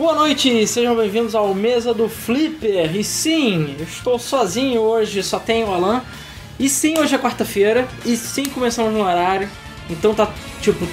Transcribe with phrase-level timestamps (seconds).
[0.00, 2.96] Boa noite, sejam bem-vindos ao Mesa do Flipper.
[2.96, 6.02] E sim, estou sozinho hoje, só tenho o Alan.
[6.58, 7.86] E sim, hoje é quarta-feira.
[8.06, 9.46] E sim, começamos no horário.
[9.90, 10.32] Então tá,
[10.62, 10.88] tipo,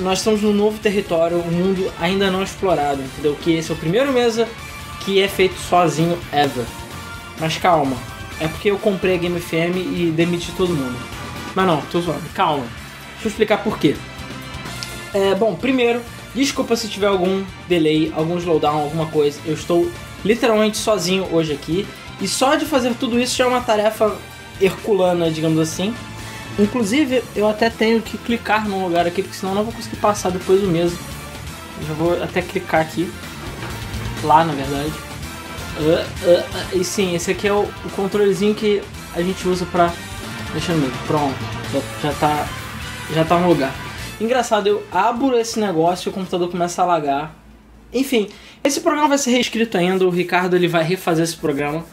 [0.00, 3.36] nós estamos num novo território, um mundo ainda não explorado, entendeu?
[3.40, 4.48] Que esse é o primeiro mesa
[5.04, 6.66] que é feito sozinho ever.
[7.38, 7.96] Mas calma,
[8.40, 10.98] é porque eu comprei a Game FM e demiti todo mundo.
[11.54, 12.66] Mas não, tô zoando, calma.
[13.12, 13.94] Deixa eu explicar por quê.
[15.14, 16.02] É, bom, primeiro,
[16.34, 19.38] desculpa se tiver algum delay, algum slowdown, alguma coisa.
[19.44, 19.90] Eu estou
[20.24, 21.86] literalmente sozinho hoje aqui.
[22.20, 24.16] E só de fazer tudo isso já é uma tarefa
[24.60, 25.94] herculana, digamos assim.
[26.58, 29.96] Inclusive, eu até tenho que clicar num lugar aqui, porque senão eu não vou conseguir
[29.96, 30.98] passar depois do mesmo.
[31.86, 33.10] Já vou até clicar aqui.
[34.24, 34.92] Lá, na verdade.
[35.78, 38.82] Uh, uh, uh, e sim, esse aqui é o, o, controlezinho que
[39.14, 39.92] a gente usa pra...
[40.52, 40.92] Deixa no meio.
[41.06, 41.36] Pronto.
[41.72, 42.48] Já, já tá...
[43.14, 43.72] Já tá no lugar.
[44.20, 47.36] Engraçado, eu abro esse negócio e o computador começa a lagar.
[47.92, 48.28] Enfim,
[48.64, 50.04] esse programa vai ser reescrito ainda.
[50.06, 51.84] O Ricardo ele vai refazer esse programa.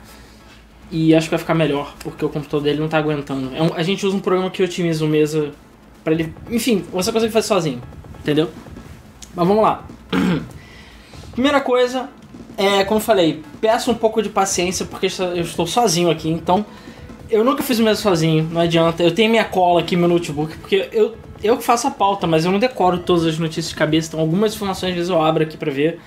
[0.92, 3.56] E acho que vai ficar melhor, porque o computador dele não tá aguentando.
[3.56, 5.52] É um, a gente usa um programa que otimiza o mesa
[6.04, 6.34] para ele.
[6.50, 7.82] Enfim, você consegue fazer sozinho,
[8.20, 8.50] entendeu?
[9.36, 9.84] Mas vamos lá.
[11.34, 12.10] Primeira coisa,
[12.56, 16.66] é, como falei, peço um pouco de paciência porque eu estou sozinho aqui, então
[17.30, 19.04] eu nunca fiz o mesa sozinho, não adianta.
[19.04, 22.46] Eu tenho minha cola aqui, meu notebook, porque eu, eu que faço a pauta, mas
[22.46, 25.44] eu não decoro todas as notícias de cabeça, então algumas informações às vezes eu abro
[25.44, 26.00] aqui para ver.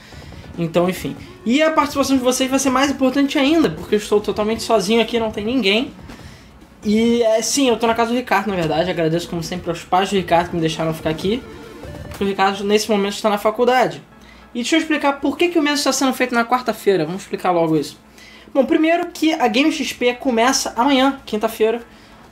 [0.59, 1.17] Então, enfim.
[1.47, 5.01] E a participação de vocês vai ser mais importante ainda, porque eu estou totalmente sozinho
[5.01, 5.93] aqui, não tem ninguém.
[6.85, 8.91] E é, sim, eu estou na casa do Ricardo, na verdade.
[8.91, 11.43] Agradeço, como sempre, aos pais do Ricardo que me deixaram ficar aqui.
[12.09, 14.03] Porque o Ricardo, nesse momento, está na faculdade.
[14.55, 17.05] E deixa eu explicar por que, que o mês está sendo feito na quarta-feira.
[17.05, 17.99] Vamos explicar logo isso.
[18.53, 21.83] Bom, primeiro que a Game XP começa amanhã, quinta-feira.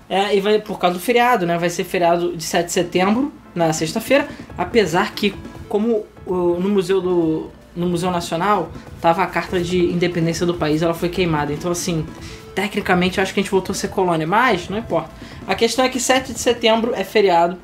[0.08, 1.58] É, e vai por causa do feriado, né?
[1.58, 4.28] Vai ser feriado de 7 de setembro, na sexta-feira.
[4.56, 5.34] Apesar que,
[5.68, 10.94] como no Museu do, no Museu Nacional tava a carta de independência do país, ela
[10.94, 11.52] foi queimada.
[11.52, 12.06] Então, assim,
[12.54, 15.10] tecnicamente acho que a gente voltou a ser colônia, mas não importa.
[15.46, 17.58] A questão é que 7 de setembro é feriado.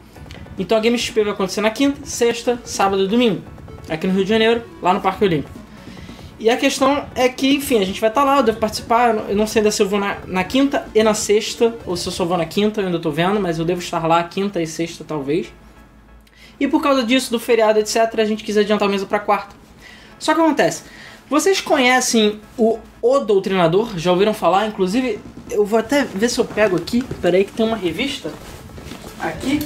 [0.58, 3.42] Então a Game XP vai acontecer na quinta, sexta, sábado e domingo.
[3.88, 5.61] Aqui no Rio de Janeiro, lá no Parque Olímpico.
[6.38, 9.14] E a questão é que, enfim, a gente vai estar tá lá, eu devo participar.
[9.28, 12.08] Eu não sei ainda se eu vou na, na, quinta e na sexta, ou se
[12.08, 14.60] eu só vou na quinta, eu ainda tô vendo, mas eu devo estar lá quinta
[14.60, 15.52] e sexta, talvez.
[16.58, 19.54] E por causa disso, do feriado, etc., a gente quis adiantar a mesa para quarta.
[20.18, 20.82] Só que acontece,
[21.28, 23.98] vocês conhecem o O Doutrinador?
[23.98, 24.66] Já ouviram falar?
[24.66, 25.18] Inclusive,
[25.50, 27.02] eu vou até ver se eu pego aqui.
[27.20, 28.32] Peraí que tem uma revista.
[29.18, 29.60] Aqui.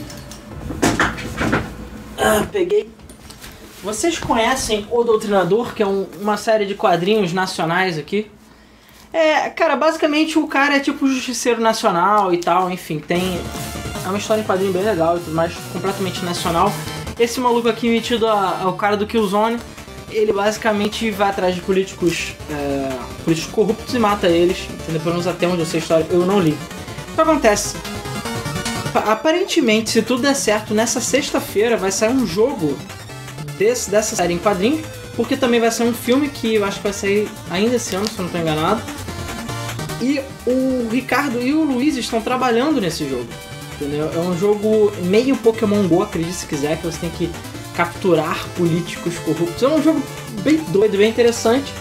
[2.19, 2.96] Ah, peguei.
[3.87, 8.29] Vocês conhecem O Doutrinador, que é um, uma série de quadrinhos nacionais aqui?
[9.13, 13.41] É, cara, basicamente o cara é tipo justiceiro nacional e tal, enfim, tem.
[14.05, 15.41] É uma história em quadrinho bem legal e tudo
[15.73, 16.73] completamente nacional.
[17.17, 19.57] Esse maluco aqui metido ao cara do Killzone
[20.11, 22.89] ele basicamente vai atrás de políticos, é,
[23.23, 25.01] políticos corruptos e mata eles, entendeu?
[25.01, 26.59] Pelo menos até onde eu sei a história, eu não li.
[27.13, 27.77] O que acontece?
[28.93, 32.77] Aparentemente, se tudo der certo, nessa sexta-feira vai sair um jogo
[33.59, 36.83] desse, dessa série em quadrinhos, porque também vai ser um filme que eu acho que
[36.83, 38.83] vai sair ainda esse ano, se eu não estou enganado.
[40.01, 43.27] E o Ricardo e o Luiz estão trabalhando nesse jogo.
[43.75, 44.11] Entendeu?
[44.15, 47.31] É um jogo meio Pokémon Go, acredite se quiser, que você tem que
[47.75, 49.63] capturar políticos corruptos.
[49.63, 50.03] É um jogo
[50.43, 51.73] bem doido, bem interessante.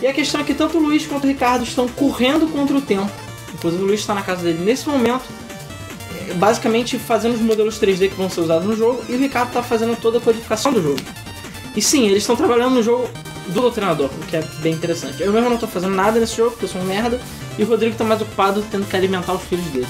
[0.00, 2.80] E a questão é que tanto o Luiz quanto o Ricardo estão correndo contra o
[2.80, 3.10] tempo.
[3.54, 5.24] Inclusive o Luiz está na casa dele nesse momento,
[6.36, 9.62] basicamente fazendo os modelos 3D que vão ser usados no jogo, e o Ricardo está
[9.62, 11.00] fazendo toda a codificação do jogo.
[11.76, 13.08] E sim, eles estão trabalhando no jogo
[13.48, 15.22] do Doutrinador, o que é bem interessante.
[15.22, 17.20] Eu mesmo não estou fazendo nada nesse jogo, porque eu sou um merda,
[17.58, 19.86] e o Rodrigo está mais ocupado tendo que alimentar os filhos dele.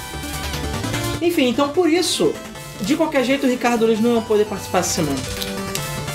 [1.20, 2.32] Enfim, então por isso,
[2.80, 5.18] de qualquer jeito, o Ricardo Luiz não vai poder participar essa semana.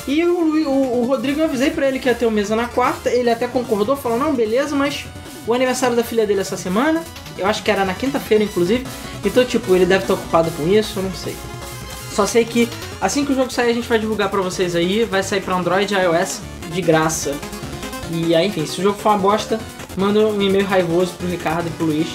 [0.07, 0.38] E o,
[0.68, 3.30] o, o Rodrigo, eu avisei pra ele que ia ter o mesa na quarta, ele
[3.30, 5.06] até concordou, falou, não, beleza, mas
[5.45, 7.03] o aniversário da filha dele essa semana,
[7.38, 8.85] eu acho que era na quinta-feira, inclusive,
[9.24, 11.35] então, tipo, ele deve estar ocupado com isso, eu não sei.
[12.13, 12.69] Só sei que
[13.01, 15.56] assim que o jogo sair, a gente vai divulgar pra vocês aí, vai sair pra
[15.56, 16.41] Android e iOS
[16.72, 17.35] de graça.
[18.12, 19.60] E aí, enfim, se o jogo for uma bosta,
[19.98, 22.07] manda um e-mail raivoso pro Ricardo e pro Luiz.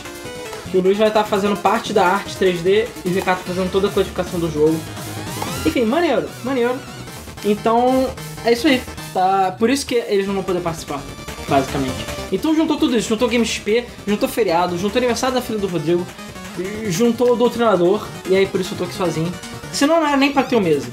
[0.71, 3.89] Que o Luiz vai estar fazendo parte da arte 3D e o Ricardo fazendo toda
[3.89, 4.79] a codificação do jogo.
[5.67, 6.77] Enfim, maneiro, maneiro.
[7.45, 8.09] Então,
[8.45, 8.83] é isso aí.
[9.13, 9.57] Tá?
[9.59, 11.01] Por isso que eles não vão poder participar,
[11.49, 11.97] basicamente.
[12.31, 16.07] Então juntou tudo isso, juntou Game XP, juntou feriado, juntou aniversário da filha do Rodrigo,
[16.89, 19.33] juntou o doutrinador, e aí por isso eu tô aqui sozinho.
[19.73, 20.89] Senão não era nem pra ter o mesa.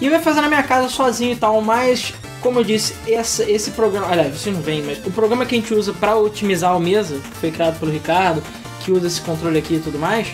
[0.00, 3.42] E eu ia fazer na minha casa sozinho e tal, mas como eu disse, esse,
[3.50, 4.08] esse programa.
[4.10, 7.18] Aliás, você não vem, mas o programa que a gente usa para otimizar o mesa,
[7.18, 8.42] que foi criado pelo Ricardo,
[8.80, 10.28] que usa esse controle aqui e tudo mais,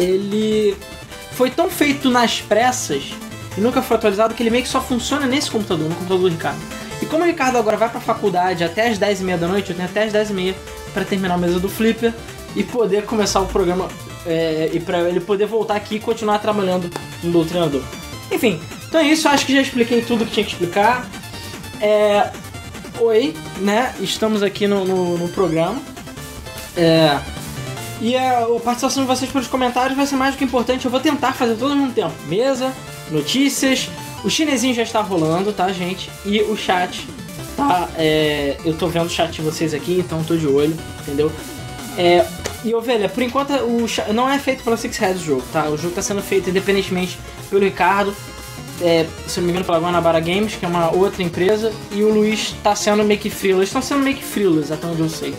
[0.00, 0.76] ele
[1.32, 3.14] foi tão feito nas pressas
[3.56, 6.28] e nunca foi atualizado que ele meio que só funciona nesse computador, no computador do
[6.28, 6.60] Ricardo.
[7.00, 9.88] E como o Ricardo agora vai pra faculdade até as 10h30 da noite, eu tenho
[9.88, 10.54] até as 10h30
[10.92, 12.12] para terminar a mesa do Flipper
[12.54, 13.88] e poder começar o programa
[14.26, 16.90] é, e para ele poder voltar aqui e continuar trabalhando
[17.22, 17.82] no Doutrinador.
[18.30, 21.08] Enfim, então é isso, acho que já expliquei tudo que tinha que explicar.
[21.80, 22.30] É,
[23.00, 23.94] oi, né?
[24.00, 25.80] Estamos aqui no, no, no programa.
[26.76, 27.18] É,
[28.00, 30.84] e a, a, participação de vocês pelos comentários vai ser mais do que importante.
[30.84, 32.72] Eu vou tentar fazer tudo ao mesmo tempo: mesa,
[33.10, 33.88] notícias.
[34.24, 36.10] O chinesinho já está rolando, tá, gente?
[36.24, 37.06] E o chat
[37.56, 37.88] tá.
[37.96, 41.30] É, eu tô vendo o chat de vocês aqui, então tô de olho, entendeu?
[41.96, 42.26] É,
[42.64, 45.64] e ovelha, por enquanto o não é feito pela Six Heads o jogo, tá?
[45.66, 48.14] O jogo está sendo feito independentemente pelo Ricardo,
[48.80, 52.12] é, se não me engano pela Guanabara Games, que é uma outra empresa, e o
[52.12, 53.58] Luiz está sendo meio que frila.
[53.58, 54.24] Eles estão sendo meio que
[54.70, 55.34] até onde eu sei.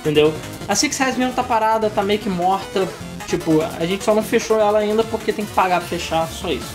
[0.00, 0.32] Entendeu?
[0.66, 2.88] A Six Heads mesmo tá parada, tá meio que morta.
[3.26, 6.50] Tipo, a gente só não fechou ela ainda porque tem que pagar pra fechar, só
[6.50, 6.72] isso.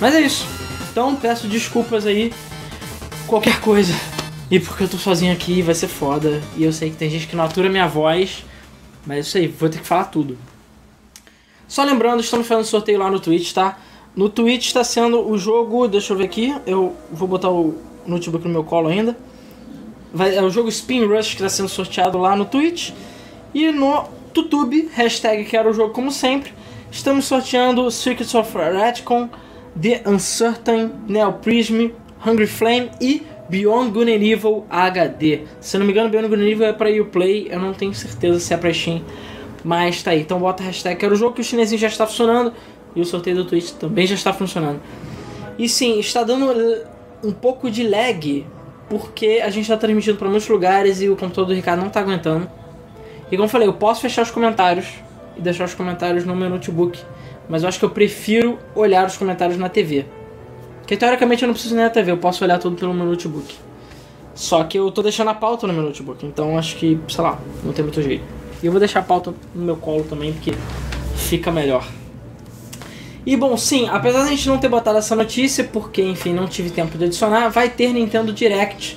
[0.00, 0.46] Mas é isso.
[0.90, 2.32] Então peço desculpas aí.
[3.26, 3.94] Qualquer coisa.
[4.50, 6.42] E porque eu tô sozinho aqui vai ser foda.
[6.56, 8.44] E eu sei que tem gente que não atura minha voz.
[9.06, 10.36] Mas isso aí, vou ter que falar tudo.
[11.68, 13.78] Só lembrando, estamos fazendo sorteio lá no Twitch, tá?
[14.14, 17.74] No Twitch está sendo o jogo, deixa eu ver aqui, eu vou botar o
[18.06, 19.16] notebook no meu colo ainda.
[20.12, 22.92] Vai, é o jogo Spin Rush que está sendo sorteado lá no Twitch.
[23.54, 26.52] E no YouTube, hashtag quero o jogo como sempre,
[26.90, 29.30] estamos sorteando Secrets of Retcon,
[29.80, 31.88] The Uncertain, Neo Prism,
[32.26, 35.42] Hungry Flame e Beyond Good and Evil HD.
[35.60, 38.40] Se não me engano, Beyond Good and Evil é pra Uplay, eu não tenho certeza
[38.40, 39.02] se é pra Steam,
[39.64, 40.20] mas tá aí.
[40.20, 42.52] Então bota a hashtag Quero o jogo que o chinesinho já está funcionando
[42.94, 44.80] e o sorteio do Twitch também já está funcionando.
[45.58, 46.52] E sim, está dando
[47.22, 48.46] um pouco de lag
[48.88, 52.00] porque a gente está transmitindo para muitos lugares e o computador do Ricardo não está
[52.00, 52.48] aguentando.
[53.30, 54.86] E como eu falei, eu posso fechar os comentários
[55.36, 56.98] e deixar os comentários no meu notebook,
[57.48, 60.06] mas eu acho que eu prefiro olhar os comentários na TV.
[60.86, 63.56] Porque teoricamente eu não preciso nem da TV, eu posso olhar tudo pelo meu notebook.
[64.36, 67.40] Só que eu tô deixando a pauta no meu notebook, então acho que, sei lá,
[67.64, 68.22] não tem muito jeito.
[68.62, 70.52] E eu vou deixar a pauta no meu colo também, porque
[71.16, 71.84] fica melhor.
[73.26, 76.70] E bom, sim, apesar da gente não ter botado essa notícia, porque enfim, não tive
[76.70, 78.96] tempo de adicionar, vai ter Nintendo Direct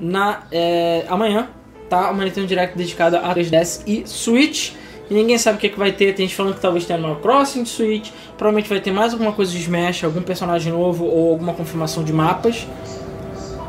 [0.00, 1.48] na é, amanhã,
[1.88, 2.10] tá?
[2.10, 4.72] Uma Nintendo Direct dedicada a 3DS e Switch.
[5.10, 6.14] E ninguém sabe o que, é que vai ter.
[6.14, 8.10] Tem gente falando que talvez tenha Animal Crossing de Switch.
[8.38, 12.12] Provavelmente vai ter mais alguma coisa de Smash, algum personagem novo ou alguma confirmação de
[12.12, 12.64] mapas.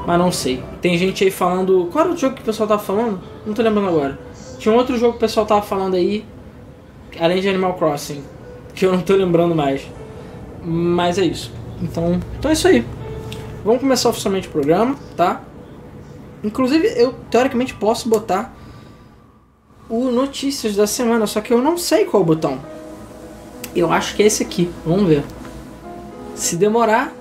[0.06, 0.64] Mas não sei.
[0.82, 1.90] Tem gente aí falando.
[1.92, 3.20] Qual era o jogo que o pessoal tava falando?
[3.44, 4.20] Não tô lembrando agora.
[4.60, 6.24] Tinha um outro jogo que o pessoal tava falando aí.
[7.20, 8.24] Além de Animal Crossing.
[8.76, 9.82] Que eu não tô lembrando mais.
[10.64, 11.52] Mas é isso.
[11.82, 12.86] Então, então é isso aí.
[13.66, 15.42] Vamos começar oficialmente o programa, tá?
[16.44, 18.56] Inclusive, eu teoricamente posso botar
[19.92, 22.62] o Notícias da Semana, só que eu não sei qual botão.
[23.76, 25.26] Eu acho que é esse aqui, vamos ver.
[26.34, 27.14] Se demorar,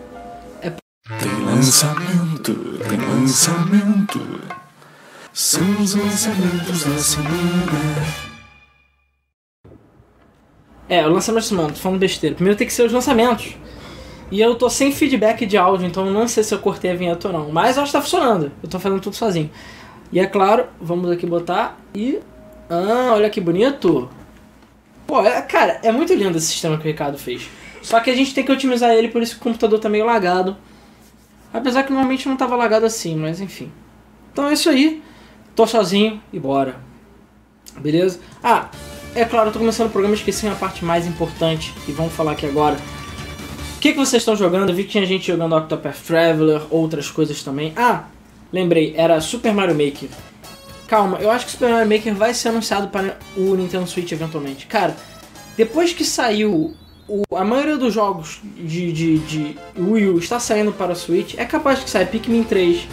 [0.63, 0.71] é.
[0.71, 2.55] Tem lançamento,
[2.89, 4.21] tem lançamento.
[5.33, 8.31] São os lançamentos da semana.
[10.89, 12.37] É, o lançamento da semana, tô falando besteira.
[12.37, 13.57] Primeiro tem que ser os lançamentos.
[14.31, 16.95] E eu tô sem feedback de áudio, então eu não sei se eu cortei a
[16.95, 17.51] vinheta ou não.
[17.51, 18.53] Mas acho que tá funcionando.
[18.63, 19.51] Eu tô fazendo tudo sozinho.
[20.13, 22.21] E é claro, vamos aqui botar e
[22.71, 24.09] ah, olha que bonito.
[25.05, 27.49] Pô, é, cara, é muito lindo esse sistema que o Ricardo fez.
[27.83, 30.07] Só que a gente tem que otimizar ele, por isso que o computador tá meio
[30.07, 30.57] lagado.
[31.53, 33.73] Apesar que normalmente não tava lagado assim, mas enfim.
[34.33, 35.03] Então é isso aí.
[35.57, 36.77] Tô sozinho e bora.
[37.77, 38.21] Beleza?
[38.41, 38.71] Ah,
[39.17, 42.33] é claro, eu tô começando o programa, esqueci uma parte mais importante e vamos falar
[42.33, 42.77] aqui agora.
[43.77, 44.69] O que, que vocês estão jogando?
[44.69, 47.73] Eu vi que tinha gente jogando Octopath Traveler, outras coisas também.
[47.75, 48.05] Ah,
[48.53, 50.09] lembrei, era Super Mario Maker.
[50.91, 54.11] Calma, eu acho que o Super Mario Maker vai ser anunciado para o Nintendo Switch
[54.11, 54.67] eventualmente.
[54.67, 54.97] Cara,
[55.57, 56.75] depois que saiu
[57.07, 61.35] o, a maioria dos jogos de, de, de Wii U está saindo para o Switch,
[61.39, 62.89] é capaz que saia Pikmin 3,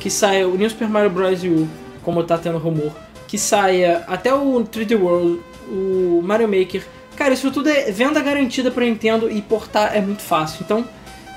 [0.00, 1.44] que saia o New Super Mario Bros.
[1.44, 1.68] U,
[2.02, 2.90] como está tendo rumor,
[3.28, 6.84] que saia até o 3D World, o Mario Maker.
[7.14, 10.64] Cara, isso tudo é venda garantida para Nintendo e portar é muito fácil.
[10.64, 10.84] Então,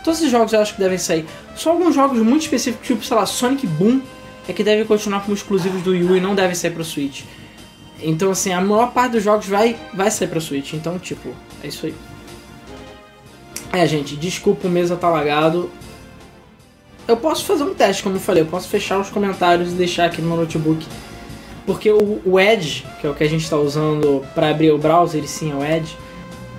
[0.03, 1.27] todos esses jogos eu acho que devem sair.
[1.55, 4.01] Só alguns jogos muito específicos, tipo, sei lá, Sonic Boom
[4.47, 7.23] é que deve continuar como exclusivos do Wii e não deve sair pro Switch.
[8.01, 10.73] Então, assim, a maior parte dos jogos vai, vai sair pro Switch.
[10.73, 11.29] Então, tipo,
[11.63, 11.93] é isso aí.
[13.71, 15.69] É, gente, desculpa, o mesa tá lagado.
[17.07, 18.43] Eu posso fazer um teste, como eu falei.
[18.43, 20.85] Eu posso fechar os comentários e deixar aqui no meu notebook.
[21.65, 24.77] Porque o, o Edge, que é o que a gente está usando para abrir o
[24.77, 25.95] browser, sim, é o Edge,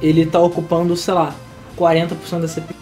[0.00, 1.34] ele tá ocupando, sei lá,
[1.76, 2.74] 40% da CPU.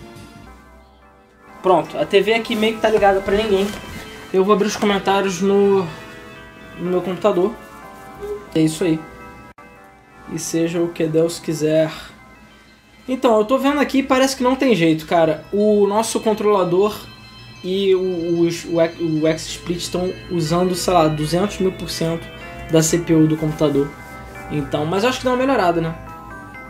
[1.62, 3.66] Pronto, a TV aqui meio que tá ligada para ninguém.
[4.32, 5.82] Eu vou abrir os comentários no,
[6.78, 7.52] no meu computador.
[8.54, 8.98] É isso aí.
[10.32, 11.90] E seja o que Deus quiser.
[13.08, 15.44] Então, eu tô vendo aqui parece que não tem jeito, cara.
[15.52, 16.96] O nosso controlador
[17.64, 22.26] e o, os, o, o X-Split estão usando, sei lá, 200 mil por cento
[22.70, 23.90] da CPU do computador.
[24.50, 25.94] Então, mas acho que dá uma melhorada, né?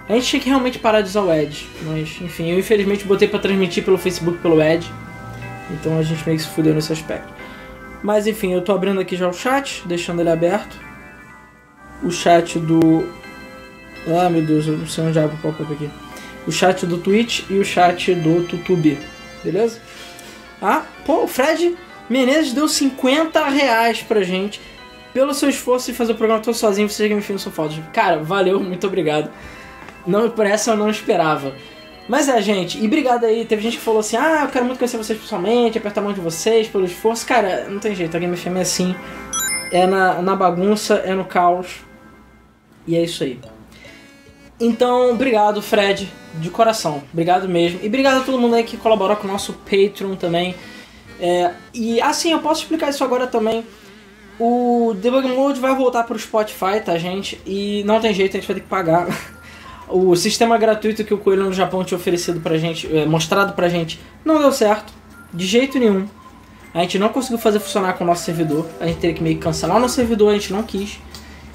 [0.08, 3.28] A gente tinha que realmente parar de usar o Edge, mas enfim, eu infelizmente botei
[3.28, 4.90] para transmitir pelo Facebook pelo Edge,
[5.70, 7.39] então a gente meio que se fudeu nesse aspecto.
[8.02, 10.78] Mas enfim, eu tô abrindo aqui já o chat, deixando ele aberto.
[12.02, 13.08] O chat do.
[14.06, 15.90] Ah meu Deus, eu não sei onde abre o pop-up aqui.
[16.46, 18.98] O chat do Twitch e o chat do YouTube,
[19.44, 19.80] beleza?
[20.62, 21.76] Ah, pô, o Fred
[22.08, 24.60] Menezes deu 50 reais pra gente
[25.12, 27.74] pelo seu esforço em fazer o programa todo sozinho, você que me fez sua falta.
[27.92, 29.30] Cara, valeu, muito obrigado.
[30.06, 31.54] Não, por essa eu não esperava.
[32.10, 33.44] Mas é, gente, e obrigado aí.
[33.44, 36.12] Teve gente que falou assim: ah, eu quero muito conhecer vocês pessoalmente, apertar a mão
[36.12, 37.24] de vocês pelo esforço.
[37.24, 38.96] Cara, não tem jeito, a Game FM é assim.
[39.70, 41.68] É na, na bagunça, é no caos.
[42.84, 43.38] E é isso aí.
[44.58, 47.00] Então, obrigado, Fred, de coração.
[47.12, 47.78] Obrigado mesmo.
[47.80, 50.56] E obrigado a todo mundo aí que colaborou com o nosso Patreon também.
[51.20, 53.64] É, e assim, eu posso explicar isso agora também.
[54.36, 57.40] O Debug Mode vai voltar para o Spotify, tá, gente?
[57.46, 59.06] E não tem jeito, a gente vai ter que pagar.
[59.90, 63.68] O sistema gratuito que o Coelho no Japão tinha oferecido pra gente, é, mostrado pra
[63.68, 64.92] gente, não deu certo.
[65.32, 66.06] De jeito nenhum.
[66.72, 68.66] A gente não conseguiu fazer funcionar com o nosso servidor.
[68.80, 70.98] A gente teve que meio que cancelar o nosso servidor, a gente não quis.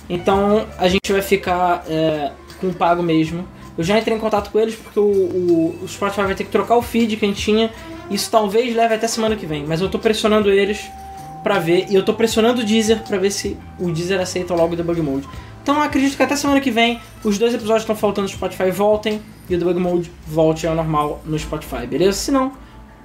[0.10, 3.48] Então a gente vai ficar é, com pago mesmo.
[3.78, 6.52] Eu já entrei em contato com eles porque o, o, o, Spotify vai ter que
[6.52, 7.72] trocar o feed que a gente tinha.
[8.10, 9.66] Isso talvez leve até semana que vem.
[9.66, 10.80] Mas eu tô pressionando eles
[11.44, 11.88] pra ver.
[11.90, 15.02] E eu tô pressionando o Deezer pra ver se o Deezer aceita logo o debug
[15.02, 15.28] mode.
[15.66, 18.70] Então acredito que até semana que vem os dois episódios que estão faltando no Spotify
[18.70, 19.20] voltem
[19.50, 22.20] e o Debug Mode volte ao normal no Spotify, beleza?
[22.20, 22.52] Se não,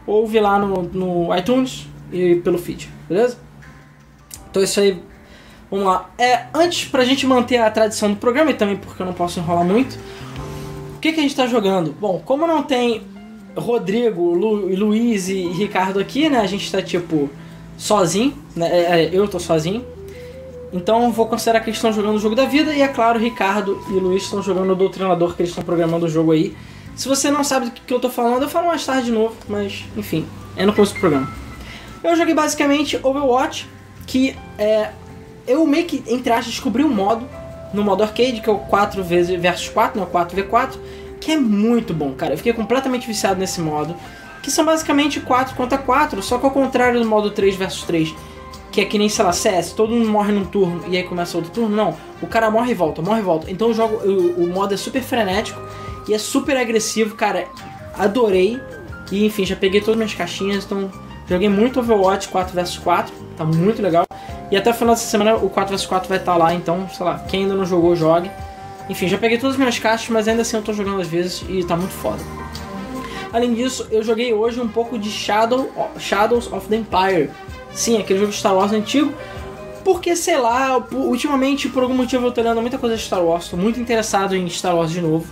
[0.06, 3.38] ouve lá no, no iTunes e pelo feed, beleza?
[4.50, 5.02] Então é isso aí.
[5.70, 6.10] Vamos lá.
[6.18, 9.40] É, antes, pra gente manter a tradição do programa e também porque eu não posso
[9.40, 9.98] enrolar muito,
[10.96, 11.96] o que, que a gente tá jogando?
[11.98, 13.00] Bom, como não tem
[13.56, 16.40] Rodrigo, Lu, Luiz e Ricardo aqui, né?
[16.40, 17.30] A gente tá tipo
[17.78, 18.68] sozinho, né?
[18.68, 19.82] É, é eu tô sozinho.
[20.72, 23.82] Então vou considerar que eles estão jogando o jogo da vida e é claro, Ricardo
[23.88, 26.56] e Luiz estão jogando o Doutrinador que eles estão programando o jogo aí.
[26.94, 29.34] Se você não sabe do que eu tô falando, eu falo mais tarde de novo,
[29.48, 31.28] mas enfim, é no começo do programa.
[32.04, 33.68] Eu joguei basicamente Overwatch,
[34.06, 34.90] que é.
[35.46, 37.26] Eu meio que, entre aspas, descobri um modo
[37.72, 40.76] no modo arcade, que é o 4 vezes versus 4, não, 4v4,
[41.20, 42.34] que é muito bom, cara.
[42.34, 43.94] Eu fiquei completamente viciado nesse modo.
[44.42, 48.14] Que são basicamente 4 contra 4, só que ao contrário do modo 3 versus 3,
[48.70, 51.36] que é que nem, sei lá, CS, todo mundo morre num turno e aí começa
[51.36, 51.74] outro turno.
[51.74, 53.50] Não, o cara morre e volta, morre e volta.
[53.50, 55.60] Então o jogo, o, o modo é super frenético
[56.08, 57.48] e é super agressivo, cara.
[57.98, 58.60] Adorei.
[59.10, 60.90] E enfim, já peguei todas as minhas caixinhas, então
[61.28, 64.04] joguei muito Overwatch 4 vs 4, tá muito legal.
[64.50, 66.88] E até o final dessa semana o 4 vs 4 vai estar tá lá, então,
[66.88, 68.30] sei lá, quem ainda não jogou, jogue.
[68.88, 71.44] Enfim, já peguei todas as minhas caixas, mas ainda assim eu tô jogando às vezes
[71.48, 72.20] e tá muito foda.
[73.32, 77.30] Além disso, eu joguei hoje um pouco de Shadow, Shadows of the Empire,
[77.72, 79.12] Sim, aquele jogo de Star Wars antigo.
[79.84, 83.48] Porque, sei lá, ultimamente, por algum motivo, eu tô olhando muita coisa de Star Wars.
[83.48, 85.26] Tô muito interessado em Star Wars de novo.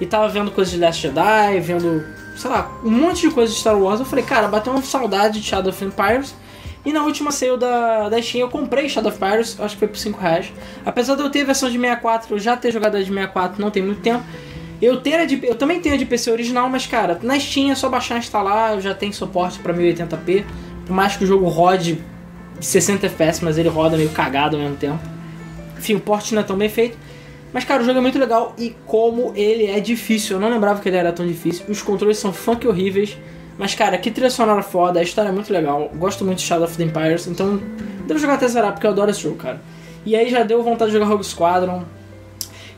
[0.00, 2.04] E tava vendo coisas de Last Jedi, vendo,
[2.36, 4.00] sei lá, um monte de coisas de Star Wars.
[4.00, 6.34] Eu falei, cara, bateu uma saudade de Shadow of Empires.
[6.84, 9.88] E na última sale da, da Steam eu comprei Shadow of Empires, acho que foi
[9.88, 10.52] por 5 reais.
[10.84, 13.60] Apesar de eu ter a versão de 64, eu já ter jogado a de 64
[13.60, 14.22] não tem muito tempo.
[14.82, 17.70] Eu, tenho a de, eu também tenho a de PC original, mas cara, na Steam
[17.70, 20.44] é só baixar e instalar, já tem suporte para 1080p.
[20.86, 21.98] Por mais que o jogo rode
[22.60, 25.00] 60 FPS, mas ele roda meio cagado ao mesmo tempo.
[25.78, 26.96] Enfim, o porte não é tão bem feito.
[27.52, 30.36] Mas, cara, o jogo é muito legal e como ele é difícil.
[30.36, 31.64] Eu não lembrava que ele era tão difícil.
[31.68, 33.16] Os controles são funk horríveis.
[33.56, 35.90] Mas, cara, que trilha sonora foda, a história é muito legal.
[35.94, 37.60] Gosto muito de Shadow of the Empires, então
[38.06, 39.60] devo jogar até zerar, porque eu adoro esse jogo, cara.
[40.04, 41.84] E aí já deu vontade de jogar Rogue Squadron.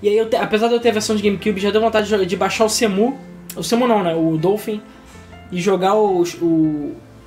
[0.03, 0.37] E aí, te...
[0.37, 2.69] apesar de eu ter a versão de GameCube, já deu vontade de, de baixar o
[2.69, 3.19] Semu.
[3.57, 4.15] O Semu não, né?
[4.15, 4.83] O Dolphin.
[5.51, 6.23] E jogar o,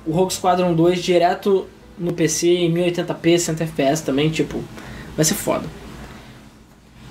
[0.06, 1.66] o Rogue Squadron 2 direto
[1.98, 4.62] no PC em 1080p, 60 FPS também, tipo,
[5.14, 5.66] vai ser foda.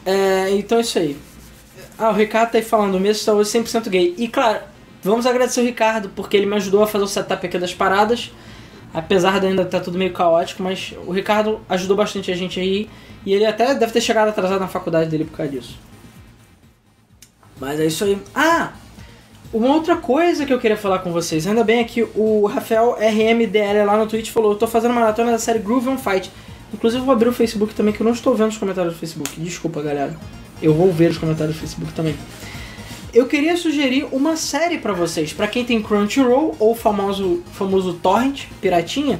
[0.06, 1.18] É, então é isso aí.
[1.98, 4.16] Ah, o Ricardo tá aí falando, o mesmo está hoje 100% gay.
[4.18, 4.62] E claro,
[5.04, 8.32] vamos agradecer o Ricardo, porque ele me ajudou a fazer o setup aqui das paradas.
[8.92, 12.60] Apesar de ainda estar tá tudo meio caótico, mas o Ricardo ajudou bastante a gente
[12.60, 12.90] aí.
[13.26, 15.78] E ele até deve ter chegado atrasado na faculdade dele por causa disso.
[17.60, 18.18] Mas é isso aí.
[18.34, 18.72] Ah!
[19.52, 22.96] Uma outra coisa que eu queria falar com vocês, ainda bem é que o Rafael
[23.00, 26.32] RMDL lá no Twitch falou: eu tô fazendo maratona da série Groove on Fight.
[26.72, 29.00] Inclusive, eu vou abrir o Facebook também, que eu não estou vendo os comentários do
[29.00, 29.40] Facebook.
[29.42, 30.16] Desculpa, galera.
[30.62, 32.16] Eu vou ver os comentários do Facebook também.
[33.12, 38.46] Eu queria sugerir uma série para vocês, para quem tem Crunchyroll ou famoso famoso Torrent,
[38.62, 39.20] piratinha.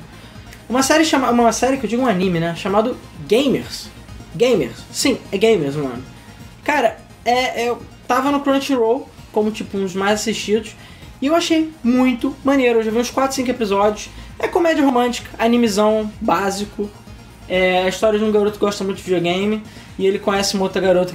[0.70, 2.96] Uma série chamada, uma série que eu digo um anime, né, chamado
[3.28, 3.90] Gamers.
[4.36, 4.78] Gamers.
[4.92, 6.04] Sim, é Gamers, mano.
[6.64, 10.76] Cara, é, eu tava no Crunchyroll como tipo uns mais assistidos.
[11.22, 12.80] E eu achei muito maneiro.
[12.80, 14.10] Eu já vi uns 4, 5 episódios.
[14.38, 16.90] É comédia romântica, animizão, básico.
[17.48, 19.62] É a história de um garoto que gosta muito de videogame.
[19.98, 21.14] E ele conhece uma outra garota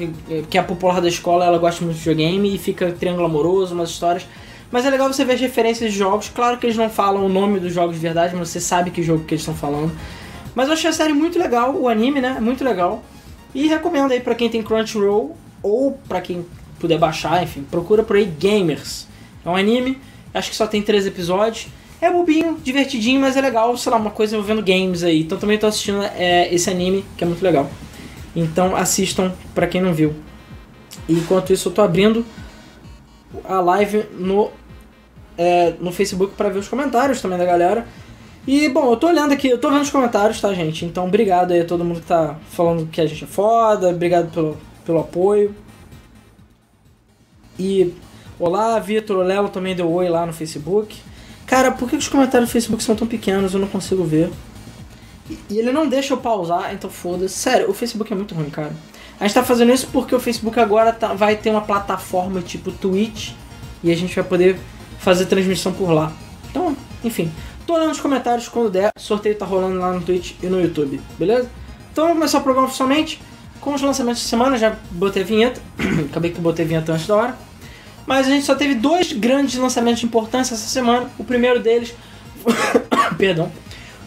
[0.51, 2.55] que, é popular da escola, ela gosta muito de videogame.
[2.55, 4.27] E fica triângulo amoroso, umas histórias.
[4.71, 6.29] Mas é legal você ver as referências de jogos.
[6.29, 9.03] Claro que eles não falam o nome dos jogos de verdade, mas você sabe que
[9.03, 9.93] jogo que eles estão falando.
[10.55, 12.39] Mas eu achei a série muito legal, o anime, né?
[12.41, 13.03] Muito legal.
[13.55, 16.45] E recomendo aí pra quem tem Crunchyroll ou pra quem
[16.85, 19.07] puder baixar, enfim, procura por aí Gamers.
[19.43, 19.99] É um anime,
[20.35, 21.69] acho que só tem três episódios.
[21.99, 25.23] É bobinho, divertidinho, mas é legal, sei lá, uma coisa envolvendo games aí.
[25.23, 27.71] Então também tô assistindo é, esse anime, que é muito legal.
[28.37, 30.15] Então assistam pra quem não viu.
[31.09, 32.23] E enquanto isso eu tô abrindo
[33.45, 34.51] a live no,
[35.39, 37.87] é, no Facebook para ver os comentários também da galera.
[38.47, 40.85] E bom, eu tô olhando aqui, eu tô vendo os comentários, tá, gente?
[40.85, 44.31] Então obrigado aí a todo mundo que tá falando que a gente é foda, obrigado
[44.31, 45.64] pelo, pelo apoio.
[47.59, 47.95] E
[48.39, 50.97] olá, Vitor, o Lelo também deu oi lá no Facebook.
[51.47, 53.55] Cara, por que os comentários do Facebook são tão pequenos?
[53.55, 54.31] Eu não consigo ver.
[55.49, 57.35] E ele não deixa eu pausar, então foda-se.
[57.35, 58.73] Sério, o Facebook é muito ruim, cara.
[59.19, 62.73] A gente tá fazendo isso porque o Facebook agora tá, vai ter uma plataforma tipo
[62.73, 63.33] Twitch
[63.83, 64.59] e a gente vai poder
[64.99, 66.13] fazer transmissão por lá.
[66.51, 67.31] Então, enfim.
[67.67, 68.91] Tô olhando nos comentários quando der.
[68.95, 71.49] O sorteio tá rolando lá no Twitch e no YouTube, beleza?
[71.91, 73.21] Então vamos começar o programa oficialmente
[73.65, 74.59] com os lançamentos de semana.
[74.59, 75.61] Já botei a vinheta.
[76.11, 77.35] Acabei que botei a vinheta antes da hora.
[78.07, 81.11] Mas a gente só teve dois grandes lançamentos de importância essa semana.
[81.19, 81.95] O primeiro deles,
[83.17, 83.51] perdão,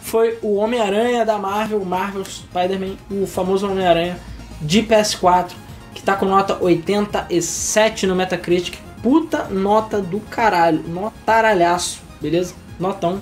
[0.00, 4.18] foi o Homem-Aranha da Marvel, Marvel Spider-Man, o famoso Homem-Aranha
[4.62, 5.50] de PS4,
[5.92, 8.78] que tá com nota 87 no Metacritic.
[9.02, 12.54] Puta nota do caralho, notaralhaço, beleza?
[12.78, 13.20] Notão.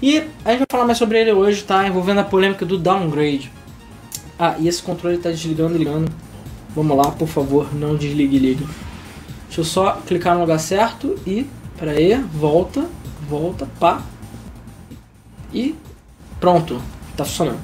[0.00, 1.86] E a gente vai falar mais sobre ele hoje, tá?
[1.86, 3.50] Envolvendo a polêmica do downgrade.
[4.44, 6.10] Ah, e esse controle tá desligando e ligando.
[6.74, 8.66] Vamos lá, por favor, não desligue e ligue.
[9.46, 11.46] Deixa eu só clicar no lugar certo e.
[11.78, 12.84] Pera aí, volta,
[13.28, 14.02] volta, pá.
[15.54, 15.76] E
[16.40, 16.82] pronto,
[17.16, 17.60] tá funcionando.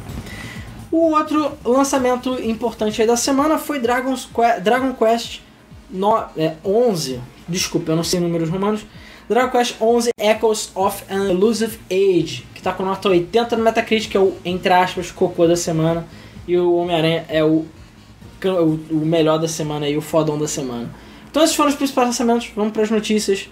[0.92, 5.40] O outro lançamento importante da semana foi Dragon's Que Dragon Quest
[5.90, 7.18] no, é, 11.
[7.48, 8.86] Desculpa, eu não sei números romanos.
[9.28, 14.12] Dragon Quest 11 Echoes of an Elusive Age, que tá com nota 80 no Metacritic,
[14.12, 16.06] que é o, entre aspas, cocô da semana.
[16.48, 17.66] E o Homem-Aranha é o,
[18.42, 20.88] o, o melhor da semana e o fodão da semana.
[21.30, 22.50] Então esses foram os principais lançamentos.
[22.56, 23.50] Vamos para as notícias.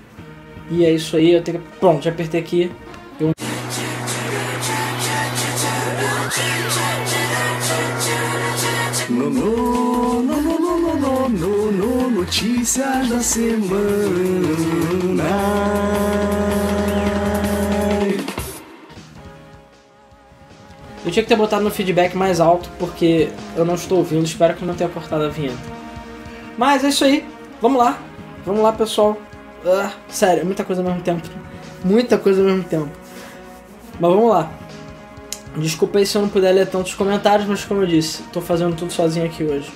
[0.71, 1.33] E é isso aí.
[1.33, 1.79] Eu tenho que...
[1.79, 2.73] Pronto, já apertei aqui.
[3.21, 3.33] Eu...
[9.11, 13.77] No, no, no, no, no, no, no, no, notícias da semana.
[21.07, 24.25] Eu tinha que ter botado no feedback mais alto porque eu não estou ouvindo.
[24.25, 25.57] Espero que não tenha cortado a vinheta.
[26.59, 27.25] Mas é isso aí.
[27.63, 28.01] Vamos lá.
[28.45, 29.17] Vamos lá, pessoal.
[29.65, 31.23] Ah, sério, muita coisa ao mesmo tempo.
[31.85, 32.91] Muita coisa ao mesmo tempo.
[34.01, 34.51] Mas vamos lá.
[35.57, 38.75] Desculpa aí se eu não puder ler tantos comentários, mas como eu disse, tô fazendo
[38.75, 39.71] tudo sozinho aqui hoje.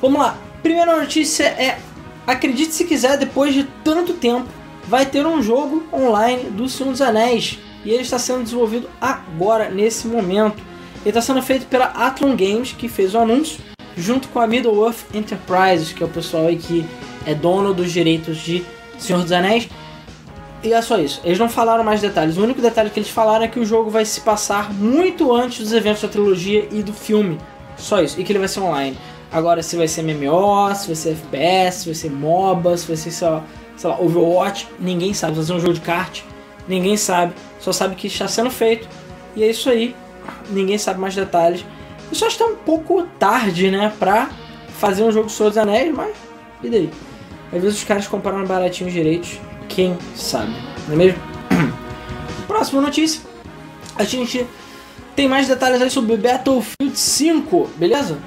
[0.00, 0.38] Vamos lá.
[0.62, 1.80] Primeira notícia é:
[2.24, 4.46] acredite se quiser, depois de tanto tempo,
[4.86, 7.58] vai ter um jogo online do Senhor dos Anéis.
[7.84, 10.62] E ele está sendo desenvolvido agora, nesse momento.
[11.02, 13.58] Ele está sendo feito pela Athlon Games, que fez o anúncio
[13.96, 16.84] junto com a Middle-earth Enterprises, que é o pessoal aí que
[17.26, 18.64] é dono dos direitos de
[18.98, 19.68] Senhor dos Anéis.
[20.62, 21.20] E é só isso.
[21.22, 22.38] Eles não falaram mais detalhes.
[22.38, 25.58] O único detalhe que eles falaram é que o jogo vai se passar muito antes
[25.58, 27.38] dos eventos da trilogia e do filme.
[27.76, 28.18] Só isso.
[28.18, 28.96] E que ele vai ser online.
[29.30, 32.96] Agora, se vai ser MMO, se vai ser FPS, se vai ser MOBA, se vai
[32.96, 33.44] ser, sei lá,
[33.76, 35.34] sei lá Overwatch, ninguém sabe.
[35.34, 36.22] Vai ser um jogo de kart,
[36.68, 37.34] ninguém sabe.
[37.60, 38.88] Só sabe que está sendo feito.
[39.36, 39.94] E é isso aí.
[40.50, 41.64] Ninguém sabe mais detalhes.
[42.10, 44.30] Eu só acho que tá um pouco tarde, né, pra
[44.78, 46.14] fazer um jogo Senhor dos Anéis, mas
[46.62, 46.90] e daí?
[47.52, 50.52] Às vezes os caras compraram baratinho os direitos, quem sabe,
[50.86, 51.18] não é mesmo?
[52.46, 53.20] Próxima notícia.
[53.96, 54.46] A gente
[55.14, 58.18] tem mais detalhes aí sobre Battlefield 5, beleza?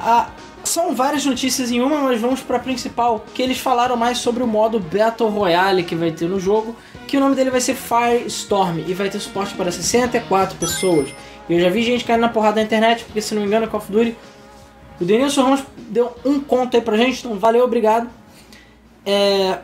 [0.00, 0.28] Ah,
[0.66, 4.42] são várias notícias em uma, mas vamos para a principal, que eles falaram mais sobre
[4.42, 6.76] o modo Battle Royale que vai ter no jogo,
[7.06, 11.08] que o nome dele vai ser Firestorm e vai ter suporte para 64 pessoas.
[11.48, 13.80] Eu já vi gente caindo na porrada na internet, porque se não me engano Call
[13.80, 14.16] of Duty.
[15.00, 18.08] O Denilson Ramos deu um conto aí pra gente, então valeu, obrigado.
[19.04, 19.58] É,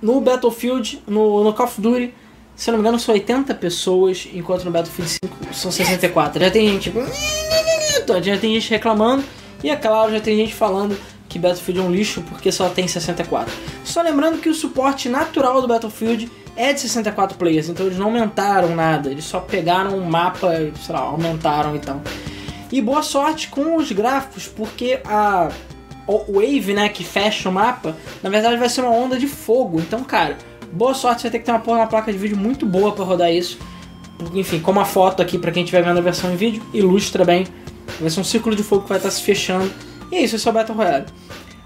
[0.00, 2.14] no Battlefield, no, no Call of Duty,
[2.54, 6.40] se não me engano são 80 pessoas, enquanto no Battlefield 5 são 64.
[6.40, 7.00] Já tem gente tipo,
[8.22, 9.24] já tem gente reclamando,
[9.66, 10.96] e é claro, já tem gente falando
[11.28, 13.52] que Battlefield é um lixo porque só tem 64.
[13.82, 18.06] Só lembrando que o suporte natural do Battlefield é de 64 players, então eles não
[18.06, 22.00] aumentaram nada, eles só pegaram o mapa e, sei lá, aumentaram e tal.
[22.70, 25.48] E boa sorte com os gráficos, porque a
[26.06, 29.80] wave, né, que fecha o mapa, na verdade vai ser uma onda de fogo.
[29.80, 30.38] Então, cara,
[30.72, 32.92] boa sorte, você vai ter que ter uma porra uma placa de vídeo muito boa
[32.92, 33.58] pra rodar isso.
[34.32, 37.48] Enfim, como a foto aqui, pra quem estiver vendo a versão em vídeo, ilustra bem.
[38.00, 39.72] Vai ser um círculo de fogo que vai estar se fechando.
[40.10, 41.06] E é isso, esse é o Battle Royale.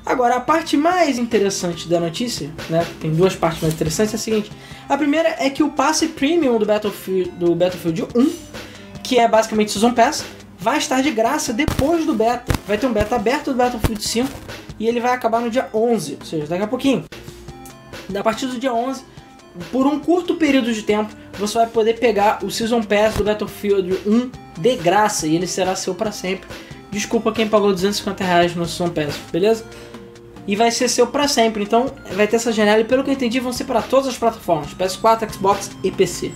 [0.04, 2.86] Agora, a parte mais interessante da notícia, né?
[3.00, 4.50] Tem duas partes mais interessantes, é a seguinte.
[4.88, 8.32] A primeira é que o passe premium do Battlefield, do Battlefield 1,
[9.02, 10.24] que é basicamente Season Pass,
[10.58, 12.52] vai estar de graça depois do beta.
[12.66, 14.28] Vai ter um beta aberto do Battlefield 5
[14.78, 17.04] e ele vai acabar no dia 11, ou seja, daqui a pouquinho.
[18.14, 19.04] A partir do dia 11,
[19.70, 23.98] por um curto período de tempo, você vai poder pegar o Season Pass do Battlefield
[24.06, 26.48] 1 de graça e ele será seu para sempre.
[26.90, 29.64] Desculpa quem pagou 250 reais no Season Pass, beleza?
[30.46, 33.14] E vai ser seu para sempre, então vai ter essa janela e pelo que eu
[33.14, 36.32] entendi vão ser para todas as plataformas, PS4, Xbox e PC.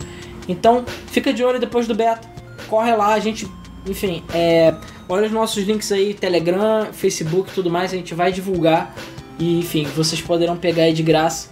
[0.49, 2.29] Então fica de olho depois do beta,
[2.69, 3.49] corre lá, a gente,
[3.89, 4.75] enfim, é,
[5.09, 8.95] olha os nossos links aí, Telegram, Facebook tudo mais, a gente vai divulgar
[9.39, 11.49] e enfim, vocês poderão pegar aí de graça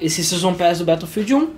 [0.00, 1.50] esse Season Pass do Battlefield 1.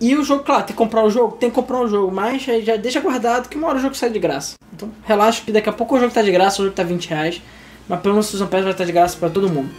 [0.00, 1.36] E o jogo, claro, tem que comprar o jogo?
[1.36, 4.10] Tem que comprar o jogo, mas já deixa guardado que uma hora o jogo sai
[4.10, 4.54] de graça.
[4.74, 7.08] Então relaxa que daqui a pouco o jogo tá de graça, o jogo tá 20
[7.08, 7.42] reais,
[7.88, 9.70] mas pelo menos o Season Pass vai estar de graça para todo mundo.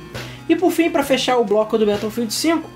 [0.48, 2.70] E por fim, para fechar o bloco do Battlefield 5,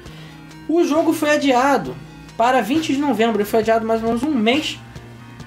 [0.68, 1.96] o jogo foi adiado
[2.36, 4.80] para 20 de novembro, ele foi adiado mais ou menos um mês.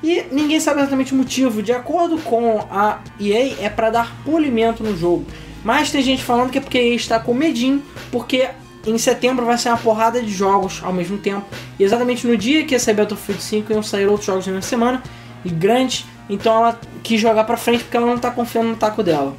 [0.02, 1.62] E ninguém sabe exatamente o motivo.
[1.62, 5.24] De acordo com a EA, é para dar polimento no jogo.
[5.64, 8.48] Mas tem gente falando que é porque a EA está com medinho, porque
[8.86, 11.46] em setembro vai ser uma porrada de jogos ao mesmo tempo.
[11.78, 14.68] E exatamente no dia que ia sair Battlefield 5 iam sair outros jogos na mesma
[14.68, 15.02] semana,
[15.44, 16.04] e grandes.
[16.28, 19.36] Então ela quis jogar pra frente porque ela não tá confiando no taco dela.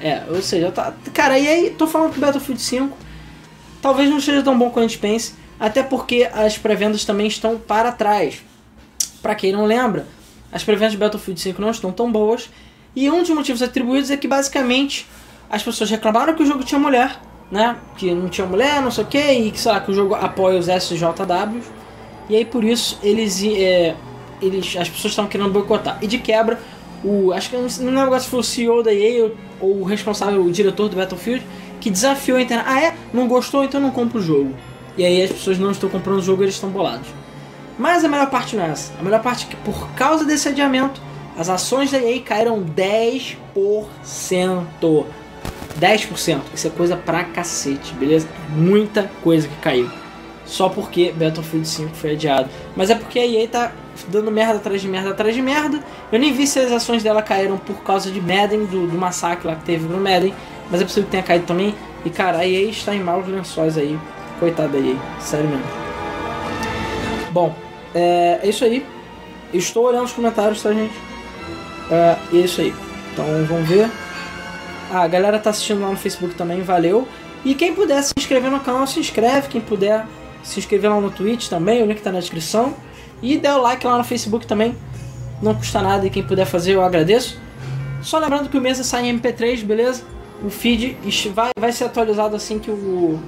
[0.00, 0.92] É, ou seja, tá.
[1.12, 2.96] Cara, e aí, tô falando que Battlefield 5
[3.80, 7.58] talvez não seja tão bom quanto a gente pense, até porque as pré-vendas também estão
[7.58, 8.42] para trás.
[9.20, 10.06] Pra quem não lembra,
[10.50, 12.48] as pré-vendas de Battlefield 5 não estão tão boas,
[12.96, 15.06] e um dos motivos atribuídos é que basicamente
[15.50, 17.20] as pessoas reclamaram que o jogo tinha mulher,
[17.54, 17.76] né?
[17.96, 20.16] Que não tinha mulher, não sei o que, e que, sei lá, que o jogo
[20.16, 21.64] apoia os SJWs,
[22.28, 23.40] e aí por isso eles.
[23.44, 23.94] É,
[24.42, 25.96] eles as pessoas estavam querendo boicotar.
[26.02, 26.58] E de quebra,
[27.04, 30.42] o, acho que não lembro agora se foi o CEO da EA ou, o responsável,
[30.42, 31.46] o diretor do Battlefield,
[31.80, 32.66] que desafiou a internet.
[32.68, 32.96] Ah, é?
[33.12, 33.62] Não gostou?
[33.62, 34.52] Então não compra o jogo.
[34.98, 37.06] E aí as pessoas não estão comprando o jogo eles estão bolados.
[37.78, 38.92] Mas a melhor parte não é essa.
[38.98, 41.00] A melhor parte é que por causa desse adiamento,
[41.38, 43.36] as ações da EA caíram 10%.
[45.80, 46.40] 10%.
[46.54, 48.28] Isso é coisa pra cacete, beleza?
[48.50, 49.90] Muita coisa que caiu.
[50.46, 52.48] Só porque Battlefield 5 foi adiado.
[52.76, 53.72] Mas é porque a EA tá
[54.08, 55.82] dando merda atrás de merda atrás de merda.
[56.12, 59.46] Eu nem vi se as ações dela caíram por causa de Madden, do, do massacre
[59.46, 60.34] lá que teve no Madden.
[60.70, 61.74] Mas é possível que tenha caído também.
[62.04, 63.98] E cara, a EA está em maus lençóis aí.
[64.38, 65.64] Coitada da EA, sério mesmo.
[67.30, 67.54] Bom,
[67.94, 68.84] é, é isso aí.
[69.52, 70.94] Estou olhando os comentários, tá, gente?
[71.90, 72.74] É, é isso aí.
[73.12, 73.88] Então vamos ver.
[74.94, 77.08] A galera tá assistindo lá no Facebook também, valeu.
[77.44, 79.48] E quem puder se inscrever no canal, se inscreve.
[79.48, 80.06] Quem puder
[80.44, 82.74] se inscrever lá no Twitch também, o link tá na descrição.
[83.20, 84.76] E dê o like lá no Facebook também.
[85.42, 87.40] Não custa nada e quem puder fazer eu agradeço.
[88.02, 90.04] Só lembrando que o Mesa sai em MP3, beleza?
[90.44, 90.96] O feed
[91.34, 93.18] vai, vai ser atualizado assim que o,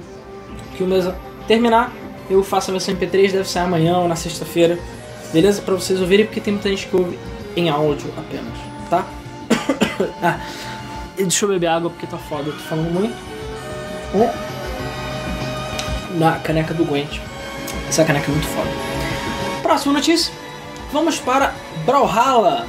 [0.77, 1.17] que o Mesa
[1.49, 1.91] terminar.
[2.29, 4.79] Eu faço a versão MP3, deve sair amanhã ou na sexta-feira.
[5.33, 5.61] Beleza?
[5.61, 7.19] Pra vocês ouvirem, porque tem muita gente que ouve
[7.57, 8.53] em áudio apenas,
[8.89, 9.05] tá?
[10.23, 10.39] ah,
[11.23, 13.15] deixa eu beber água porque tá foda, eu tô falando muito.
[14.15, 14.33] É.
[16.17, 17.19] Na caneca do Gwent.
[17.87, 18.69] Essa caneca é muito foda.
[19.61, 20.33] Próxima notícia.
[20.91, 21.53] Vamos para
[21.85, 22.65] Brawlhalla.